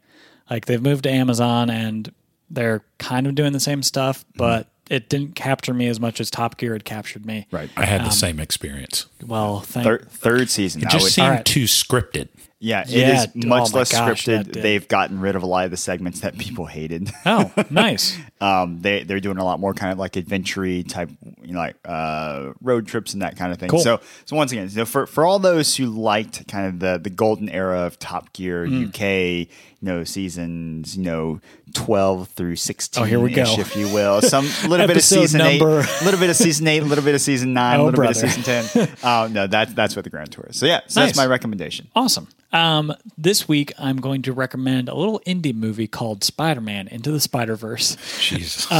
like 0.49 0.65
they've 0.65 0.81
moved 0.81 1.03
to 1.03 1.11
Amazon 1.11 1.69
and 1.69 2.13
they're 2.49 2.83
kind 2.99 3.27
of 3.27 3.35
doing 3.35 3.51
the 3.53 3.59
same 3.59 3.83
stuff, 3.83 4.23
but 4.35 4.67
it 4.89 5.09
didn't 5.09 5.35
capture 5.35 5.73
me 5.73 5.87
as 5.87 5.99
much 5.99 6.21
as 6.21 6.31
Top 6.31 6.55
Gear 6.57 6.71
had 6.71 6.85
captured 6.85 7.25
me. 7.25 7.45
Right. 7.51 7.69
I 7.75 7.83
had 7.85 8.05
the 8.05 8.09
same 8.11 8.39
experience. 8.39 9.07
Well, 9.25 9.59
thank. 9.59 9.83
Third, 9.83 10.09
third 10.09 10.49
season. 10.49 10.83
It 10.83 10.87
I 10.87 10.91
just 10.91 11.03
would- 11.03 11.11
seemed 11.11 11.27
Alright. 11.27 11.45
too 11.45 11.65
scripted. 11.65 12.29
Yeah, 12.59 12.81
it 12.81 12.89
Yeah, 12.89 13.21
is 13.23 13.27
oh 13.27 13.47
much 13.47 13.71
my 13.71 13.79
less 13.79 13.91
gosh, 13.91 14.25
scripted. 14.25 14.51
They've 14.61 14.87
gotten 14.87 15.19
rid 15.19 15.35
of 15.35 15.43
a 15.43 15.45
lot 15.45 15.65
of 15.65 15.71
the 15.71 15.77
segments 15.77 16.21
that 16.21 16.37
people 16.39 16.65
hated. 16.65 17.11
Oh, 17.25 17.51
nice. 17.69 18.17
Um, 18.41 18.79
they 18.81 19.03
they're 19.03 19.19
doing 19.19 19.37
a 19.37 19.45
lot 19.45 19.59
more 19.59 19.73
kind 19.75 19.91
of 19.91 19.99
like 19.99 20.15
adventure 20.15 20.81
type, 20.83 21.11
you 21.43 21.53
know, 21.53 21.59
like 21.59 21.75
uh, 21.85 22.53
road 22.61 22.87
trips 22.87 23.13
and 23.13 23.21
that 23.21 23.37
kind 23.37 23.51
of 23.51 23.59
thing. 23.59 23.69
Cool. 23.69 23.81
So 23.81 23.99
so 24.25 24.35
once 24.35 24.51
again, 24.51 24.69
so 24.69 24.85
for 24.85 25.05
for 25.05 25.23
all 25.25 25.37
those 25.37 25.75
who 25.75 25.85
liked 25.85 26.47
kind 26.47 26.65
of 26.67 26.79
the 26.79 26.97
the 26.97 27.11
golden 27.11 27.47
era 27.49 27.81
of 27.81 27.99
Top 27.99 28.33
Gear 28.33 28.65
Hmm. 28.65 28.85
UK, 28.85 29.49
you 29.81 29.85
know, 29.87 30.03
seasons, 30.03 30.97
you 30.97 31.03
know, 31.03 31.39
twelve 31.73 32.29
through 32.29 32.55
sixteen. 32.55 33.03
Oh, 33.03 33.05
here 33.05 33.19
we 33.19 33.31
go. 33.31 33.43
if 33.59 33.75
you 33.75 33.87
will, 33.93 34.21
some 34.21 34.45
little 34.67 34.87
bit 34.87 34.97
of 34.97 35.03
season 35.03 35.39
number. 35.39 35.81
eight, 35.81 36.01
a 36.01 36.03
little 36.05 36.19
bit 36.19 36.29
of 36.29 36.35
season 36.35 36.67
eight, 36.67 36.81
a 36.81 36.85
little 36.85 37.03
bit 37.03 37.15
of 37.15 37.21
season 37.21 37.53
nine, 37.53 37.79
a 37.79 37.83
Oh, 37.83 37.85
little 37.85 38.01
bit 38.01 38.09
of 38.11 38.15
season 38.17 38.43
ten. 38.43 38.89
Uh, 39.03 39.27
no, 39.31 39.47
that's 39.47 39.73
that's 39.73 39.95
what 39.95 40.03
the 40.03 40.09
Grand 40.09 40.31
Tour 40.31 40.47
is. 40.49 40.57
So 40.57 40.65
yeah, 40.65 40.81
so 40.87 41.01
Nice. 41.01 41.09
that's 41.09 41.17
my 41.17 41.25
recommendation. 41.27 41.87
Awesome. 41.95 42.27
Um, 42.53 42.93
this 43.17 43.47
week, 43.49 43.73
I'm 43.77 43.97
going 43.97 44.21
to 44.21 44.31
recommend 44.31 44.87
a 44.87 44.95
little 44.95 45.19
indie 45.27 45.53
movie 45.53 45.85
called 45.87 46.23
Spider 46.23 46.61
Man 46.61 46.87
Into 46.87 47.11
the 47.11 47.19
Spider 47.19 47.55
Verse. 47.57 47.97
Jesus. 48.21 48.65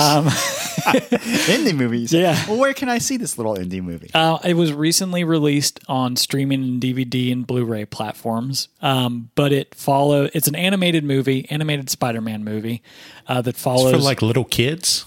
indie 0.88 1.76
movies. 1.76 2.14
Yeah. 2.14 2.42
Well, 2.48 2.58
where 2.58 2.74
can 2.74 2.88
I 2.88 2.98
see 3.00 3.18
this 3.18 3.38
little 3.38 3.56
indie 3.56 3.82
movie? 3.84 4.10
Uh, 4.14 4.40
it 4.46 4.54
was 4.54 4.72
recently 4.72 5.26
released 5.26 5.80
on 5.90 6.16
streaming 6.16 6.64
and 6.64 6.82
DVD 6.82 7.32
and 7.32 7.46
Blu-ray 7.46 7.86
platforms. 7.86 8.70
Um, 8.82 9.30
but 9.36 9.52
it 9.52 9.76
follow. 9.76 10.30
It's 10.34 10.48
an 10.48 10.56
animated 10.56 10.87
movie, 11.04 11.46
animated 11.50 11.90
Spider-Man 11.90 12.44
movie 12.44 12.82
uh, 13.28 13.42
that 13.42 13.56
follows. 13.56 13.92
For 13.92 13.98
like 14.00 14.22
little 14.22 14.46
kids. 14.46 15.06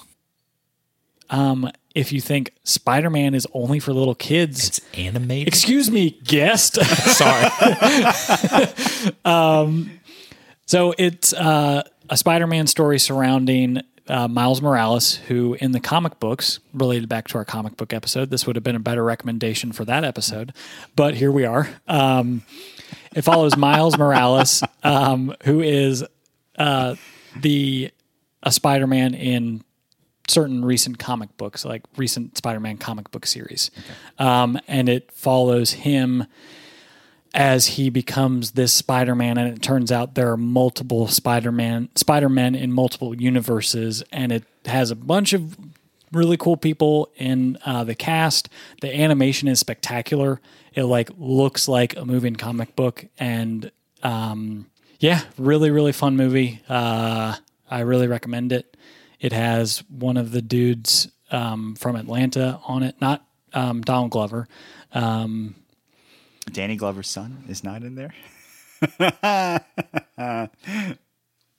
um, 1.31 1.71
if 1.95 2.13
you 2.13 2.21
think 2.21 2.53
Spider-Man 2.65 3.35
is 3.35 3.47
only 3.53 3.81
for 3.81 3.93
little 3.93 4.15
kids, 4.15 4.69
It's 4.69 4.81
animated. 4.95 5.49
excuse 5.49 5.91
me, 5.91 6.11
guest. 6.25 6.75
Sorry. 6.85 7.49
So 10.67 10.95
it's 10.99 11.33
uh, 11.33 11.83
a 12.09 12.17
Spider-Man 12.17 12.69
story 12.69 13.01
surrounding 13.01 13.83
uh, 14.07 14.29
Miles 14.29 14.63
Morales, 14.63 15.17
who 15.17 15.57
in 15.61 15.73
the 15.73 15.81
comic 15.81 16.21
books, 16.21 16.61
related 16.73 17.09
back 17.09 17.27
to 17.29 17.39
our 17.39 17.45
comic 17.45 17.77
book 17.77 17.93
episode, 17.93 18.31
this 18.31 18.47
would 18.47 18.55
have 18.55 18.63
been 18.63 18.77
a 18.77 18.81
better 18.81 19.03
recommendation 19.03 19.73
for 19.73 19.85
that 19.87 20.05
episode, 20.05 20.53
but 20.95 21.15
here 21.17 21.33
we 21.33 21.45
are. 21.45 21.69
Um, 21.89 22.43
it 23.15 23.23
follows 23.23 23.57
Miles 23.57 23.99
Morales, 23.99 24.63
um, 24.83 25.35
who 25.45 25.61
is 25.61 26.05
uh, 26.59 26.95
the 27.37 27.91
a 28.43 28.53
Spider-Man 28.53 29.15
in 29.15 29.63
certain 30.29 30.65
recent 30.65 30.99
comic 30.99 31.37
books, 31.37 31.65
like 31.65 31.83
recent 31.97 32.37
Spider-Man 32.39 32.79
comic 32.79 33.11
book 33.11 33.27
series, 33.27 33.71
um, 34.19 34.59
and 34.69 34.89
it 34.89 35.11
follows 35.13 35.73
him 35.73 36.27
as 37.35 37.67
he 37.67 37.91
becomes 37.91 38.53
this 38.53 38.73
Spider-Man 38.73 39.39
and 39.39 39.57
it 39.57 39.63
turns 39.63 39.93
out 39.93 40.15
there 40.15 40.33
are 40.33 40.37
multiple 40.37 41.07
Spider-Man 41.07 41.89
Spider-Men 41.95 42.57
in 42.57 42.73
multiple 42.73 43.15
universes 43.15 44.03
and 44.13 44.33
it 44.33 44.45
has 44.65 44.91
a 44.91 44.97
bunch 44.97 45.33
of 45.33 45.57
really 46.13 46.37
cool 46.37 46.57
people 46.57 47.11
in 47.17 47.59
uh, 47.65 47.85
the 47.85 47.95
cast. 47.95 48.49
The 48.81 48.95
animation 48.95 49.49
is 49.49 49.59
spectacular. 49.61 50.41
It 50.75 50.85
like 50.85 51.11
looks 51.19 51.69
like 51.69 51.97
a 51.97 52.05
moving 52.05 52.37
comic 52.37 52.77
book 52.77 53.07
and 53.19 53.71
um, 54.03 54.67
yeah, 54.99 55.23
really 55.39 55.71
really 55.71 55.93
fun 55.93 56.17
movie. 56.17 56.61
Uh, 56.69 57.37
I 57.71 57.81
really 57.81 58.07
recommend 58.07 58.53
it. 58.53 58.77
It 59.21 59.33
has 59.33 59.85
one 59.89 60.17
of 60.17 60.33
the 60.33 60.43
dudes 60.43 61.09
um, 61.31 61.75
from 61.77 61.97
Atlanta 61.97 62.61
on 62.67 62.83
it, 62.83 62.97
not 63.01 63.25
um, 63.53 63.83
Donald 63.83 64.11
Glover. 64.11 64.49
Danny 66.53 66.77
Glover's 66.77 67.09
son 67.09 67.45
is 67.49 67.63
not 67.63 67.83
in 67.83 67.95
there. 67.95 68.15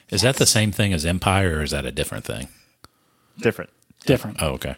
Is 0.10 0.22
that 0.24 0.36
the 0.36 0.45
same 0.45 0.72
thing 0.74 0.91
as 0.91 1.06
Empire 1.06 1.60
or 1.60 1.64
is 1.64 1.72
that 1.72 1.86
a 1.86 1.91
different 1.91 2.26
thing? 2.26 2.49
Different. 3.39 3.70
Different. 4.06 4.41
Oh, 4.41 4.54
okay. 4.54 4.76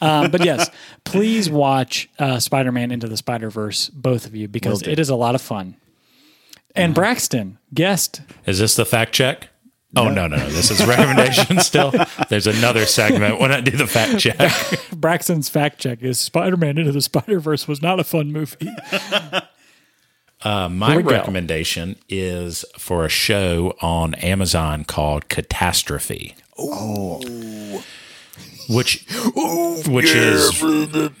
Um, 0.00 0.30
but 0.30 0.44
yes, 0.44 0.70
please 1.04 1.48
watch 1.48 2.08
uh, 2.18 2.40
Spider 2.40 2.72
Man 2.72 2.90
Into 2.90 3.06
the 3.06 3.16
Spider 3.16 3.48
Verse, 3.50 3.88
both 3.90 4.26
of 4.26 4.34
you, 4.34 4.48
because 4.48 4.82
it 4.82 4.98
is 4.98 5.08
a 5.08 5.16
lot 5.16 5.34
of 5.34 5.40
fun. 5.40 5.76
And 6.74 6.94
Braxton, 6.94 7.58
guest. 7.72 8.20
Is 8.46 8.58
this 8.58 8.76
the 8.76 8.84
fact 8.84 9.12
check? 9.12 9.50
Oh, 9.96 10.10
no, 10.10 10.26
no, 10.26 10.36
no. 10.36 10.48
This 10.50 10.70
is 10.70 10.84
recommendation 10.84 11.60
still. 11.60 11.92
There's 12.28 12.46
another 12.46 12.84
segment 12.84 13.40
when 13.40 13.52
I 13.52 13.60
do 13.62 13.70
the 13.70 13.86
fact 13.86 14.18
check. 14.18 14.52
Braxton's 14.92 15.48
fact 15.48 15.78
check 15.80 16.02
is 16.02 16.20
Spider 16.20 16.56
Man 16.56 16.76
Into 16.76 16.92
the 16.92 17.00
Spider 17.00 17.40
Verse 17.40 17.66
was 17.66 17.80
not 17.80 17.98
a 17.98 18.04
fun 18.04 18.30
movie. 18.30 18.70
My 20.44 20.96
we 20.96 21.02
go. 21.02 21.10
recommendation 21.10 21.96
is 22.08 22.64
for 22.76 23.04
a 23.04 23.08
show 23.08 23.74
on 23.80 24.14
Amazon 24.16 24.84
called 24.84 25.28
Catastrophe. 25.28 26.36
Oh. 26.58 27.82
Which, 28.68 29.04
which 29.86 30.10
is, 30.14 30.60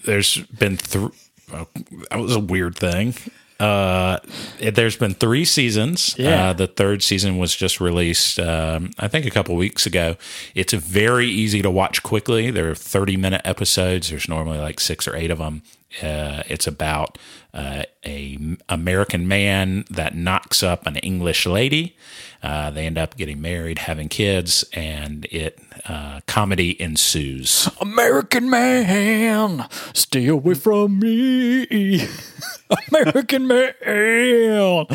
there's 0.04 0.38
been, 0.46 0.76
th- 0.76 1.10
oh, 1.52 1.66
that 2.10 2.18
was 2.18 2.36
a 2.36 2.40
weird 2.40 2.76
thing. 2.76 3.14
Uh, 3.60 4.18
there's 4.60 4.96
been 4.96 5.14
three 5.14 5.44
seasons. 5.44 6.14
Yeah. 6.16 6.50
Uh, 6.50 6.52
the 6.52 6.68
third 6.68 7.02
season 7.02 7.38
was 7.38 7.56
just 7.56 7.80
released, 7.80 8.38
um, 8.38 8.90
I 8.98 9.08
think, 9.08 9.26
a 9.26 9.30
couple 9.30 9.56
weeks 9.56 9.84
ago. 9.84 10.16
It's 10.54 10.72
very 10.72 11.26
easy 11.26 11.60
to 11.62 11.70
watch 11.70 12.02
quickly. 12.04 12.50
There 12.52 12.70
are 12.70 12.74
30 12.76 13.16
minute 13.16 13.42
episodes. 13.44 14.10
There's 14.10 14.28
normally 14.28 14.58
like 14.58 14.78
six 14.78 15.08
or 15.08 15.16
eight 15.16 15.30
of 15.32 15.38
them. 15.38 15.62
Uh, 16.02 16.42
it's 16.48 16.66
about 16.66 17.16
uh, 17.54 17.82
a 18.04 18.38
American 18.68 19.26
man 19.26 19.84
that 19.90 20.14
knocks 20.14 20.62
up 20.62 20.86
an 20.86 20.96
English 20.96 21.46
lady. 21.46 21.96
Uh, 22.42 22.70
they 22.70 22.86
end 22.86 22.98
up 22.98 23.16
getting 23.16 23.40
married, 23.40 23.80
having 23.80 24.08
kids, 24.08 24.64
and 24.74 25.26
it 25.30 25.58
uh, 25.86 26.20
comedy 26.26 26.80
ensues. 26.80 27.68
American 27.80 28.50
man, 28.50 29.66
stay 29.94 30.26
away 30.26 30.54
from 30.54 31.00
me. 31.00 32.06
American 32.92 33.46
man, 33.46 34.86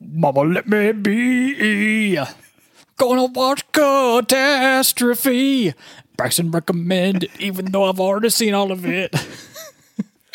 mama, 0.00 0.40
let 0.42 0.68
me 0.68 0.92
be. 0.92 2.18
gonna 2.96 3.24
watch 3.26 3.70
Catastrophe. 3.72 5.74
Braxton 6.16 6.50
recommended, 6.50 7.30
even 7.38 7.66
though 7.66 7.84
I've 7.84 8.00
already 8.00 8.30
seen 8.30 8.54
all 8.54 8.72
of 8.72 8.86
it. 8.86 9.14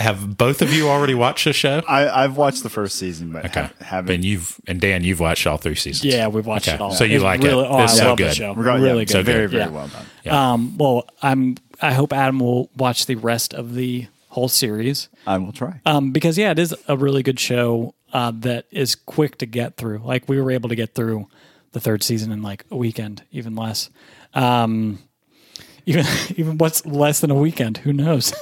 Have 0.04 0.38
both 0.38 0.62
of 0.62 0.72
you 0.74 0.90
already 0.90 1.14
watched 1.16 1.46
the 1.46 1.54
show? 1.54 1.82
I, 1.88 2.24
I've 2.24 2.38
watched 2.38 2.62
the 2.64 2.70
first 2.70 2.98
season, 2.98 3.32
but 3.32 3.46
Okay. 3.46 3.62
ha- 3.64 3.72
haven't. 3.82 4.14
And 4.16 4.26
you've 4.26 4.60
and 4.68 4.80
Dan, 4.80 5.04
you've 5.04 5.20
watched 5.20 5.48
all 5.48 5.58
three 5.58 5.76
seasons. 5.76 6.14
Yeah, 6.14 6.28
we've 6.28 6.46
watched 6.46 6.68
Okay. 6.68 6.76
it 6.76 6.82
all. 6.82 6.92
So 6.92 7.04
you 7.04 7.16
It's 7.16 7.24
like 7.24 7.42
really, 7.42 7.64
it? 7.66 7.68
Oh, 7.70 7.84
It's 7.84 7.94
I 7.94 7.98
so 7.98 8.08
love 8.10 8.18
good. 8.18 8.30
the 8.32 8.36
show. 8.36 8.54
We're 8.54 8.64
going- 8.66 8.82
really 8.84 9.00
yeah, 9.00 9.06
good. 9.06 9.10
so 9.10 9.24
very, 9.24 9.42
good. 9.44 9.52
very 9.52 9.64
Yeah. 9.64 9.70
well 9.70 9.88
done. 9.88 10.06
Yeah. 10.24 10.52
Um, 10.54 10.78
well, 10.78 11.08
I'm. 11.22 11.58
I 11.82 11.94
hope 11.94 12.14
Adam 12.14 12.40
will 12.40 12.70
watch 12.78 13.08
the 13.08 13.16
rest 13.16 13.54
of 13.54 13.74
the 13.76 14.08
whole 14.30 14.48
series. 14.48 15.10
I 15.28 15.38
will 15.38 15.52
try. 15.52 15.82
Um, 15.86 16.12
because 16.12 16.38
yeah, 16.38 16.52
it 16.52 16.60
is 16.60 16.74
a 16.88 16.96
really 16.96 17.24
good 17.24 17.40
show 17.40 17.94
uh, 18.14 18.32
that 18.42 18.66
is 18.72 18.96
quick 18.96 19.38
to 19.40 19.46
get 19.46 19.76
through. 19.78 20.02
Like 20.04 20.28
we 20.30 20.40
were 20.42 20.52
able 20.52 20.70
to 20.70 20.76
get 20.76 20.94
through 20.96 21.28
the 21.72 21.80
third 21.80 22.04
season 22.04 22.32
in 22.32 22.42
like 22.44 22.66
a 22.72 22.76
weekend, 22.78 23.24
even 23.32 23.56
less. 23.56 23.90
Um, 24.34 25.00
even 25.86 26.06
even 26.38 26.58
what's 26.58 26.86
less 26.86 27.20
than 27.20 27.30
a 27.30 27.36
weekend? 27.36 27.78
Who 27.80 27.92
knows? 27.92 28.34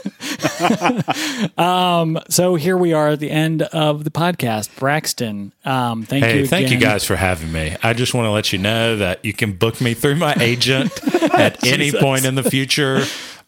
um, 1.57 2.19
so 2.29 2.55
here 2.55 2.77
we 2.77 2.93
are 2.93 3.09
at 3.09 3.19
the 3.19 3.31
end 3.31 3.63
of 3.63 4.03
the 4.03 4.11
podcast. 4.11 4.69
Braxton, 4.77 5.51
um, 5.65 6.03
thank 6.03 6.23
Hey, 6.23 6.39
you. 6.39 6.47
thank 6.47 6.69
you 6.69 6.77
guys 6.77 7.03
for 7.03 7.15
having 7.15 7.51
me. 7.51 7.75
I 7.81 7.93
just 7.93 8.13
want 8.13 8.25
to 8.27 8.31
let 8.31 8.53
you 8.53 8.59
know 8.59 8.95
that 8.97 9.25
you 9.25 9.33
can 9.33 9.53
book 9.53 9.81
me 9.81 9.93
through 9.95 10.17
my 10.17 10.35
agent 10.39 10.91
at 11.33 11.65
any 11.65 11.91
point 11.91 12.25
in 12.25 12.35
the 12.35 12.43
future. 12.43 13.03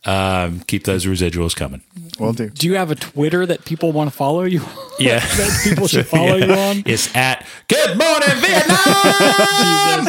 Um, 0.05 0.59
keep 0.61 0.83
those 0.83 1.05
residuals 1.05 1.55
coming. 1.55 1.81
Will 2.19 2.33
do. 2.33 2.49
Do 2.49 2.67
you 2.67 2.75
have 2.75 2.91
a 2.91 2.95
Twitter 2.95 3.45
that 3.45 3.63
people 3.63 3.91
want 3.93 4.09
to 4.11 4.15
follow 4.15 4.43
you? 4.43 4.61
Yeah. 4.99 5.19
that 5.37 5.61
people 5.63 5.87
should 5.87 6.05
follow 6.07 6.35
you 6.35 6.51
on? 6.51 6.83
It's 6.85 7.15
at 7.15 7.47
Good 7.69 7.97
Morning 7.97 8.29
Vietnam. 8.41 10.07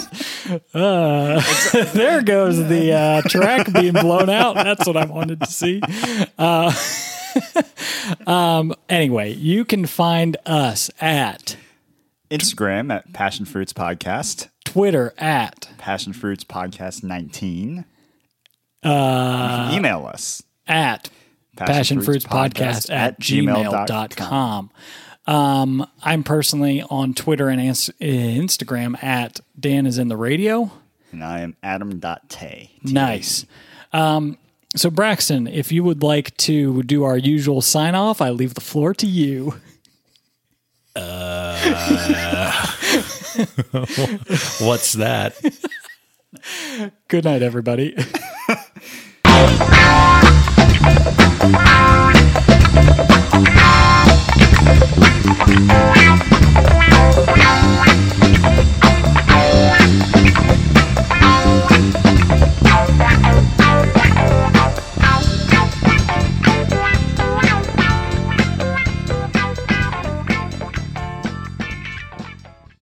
there 1.95 2.23
goes 2.23 2.69
the 2.69 2.93
uh, 2.93 3.23
track 3.23 3.73
being 3.73 3.93
blown 3.93 4.29
out. 4.29 4.57
That's 4.57 4.87
what 4.87 4.97
I 4.97 5.05
wanted 5.05 5.41
to 5.41 5.47
see. 5.47 5.81
Uh, 6.37 6.75
um, 8.27 8.75
anyway, 8.89 9.33
you 9.33 9.65
can 9.65 9.87
find 9.87 10.37
us 10.45 10.91
at 11.01 11.57
Instagram 12.31 12.93
at 12.93 13.13
Passion 13.13 13.45
Fruits 13.45 13.73
Podcast. 13.73 14.49
Twitter 14.65 15.15
at 15.19 15.71
Passion 15.79 16.13
Fruits 16.13 16.43
Podcast 16.43 17.05
19. 17.05 17.85
Uh, 18.85 19.71
email 19.73 20.07
us. 20.07 20.43
at 20.69 21.09
passionfruitspodcast 21.57 22.91
at 22.93 23.19
gmail.com. 23.21 24.71
Um, 25.27 25.87
I'm 26.03 26.23
personally 26.23 26.83
on 26.91 27.15
Twitter 27.15 27.49
and 27.49 27.61
Ins- 27.61 27.91
Instagram 28.01 29.03
at 29.03 29.41
Dan 29.59 29.87
is 29.87 29.97
in 29.99 30.09
the 30.09 30.17
radio. 30.17 30.71
And 31.13 31.25
I 31.25 31.41
am 31.41 31.57
Adam.tay. 31.63 32.71
Nice. 32.83 33.47
Um, 33.93 34.37
so, 34.77 34.91
Braxton, 34.91 35.47
if 35.47 35.71
you 35.71 35.85
would 35.85 36.03
like 36.03 36.37
to 36.39 36.83
do 36.83 37.05
our 37.05 37.17
usual 37.17 37.63
sign 37.63 37.95
off, 37.95 38.21
I 38.21 38.31
leave 38.31 38.55
the 38.55 38.61
floor 38.61 38.93
to 38.95 39.07
you. 39.07 39.55
Uh, 40.97 41.57
What's 44.61 44.93
that? 44.95 45.37
Good 47.09 47.25
night, 47.25 47.43
everybody. 47.43 47.97
Thank 49.47 49.75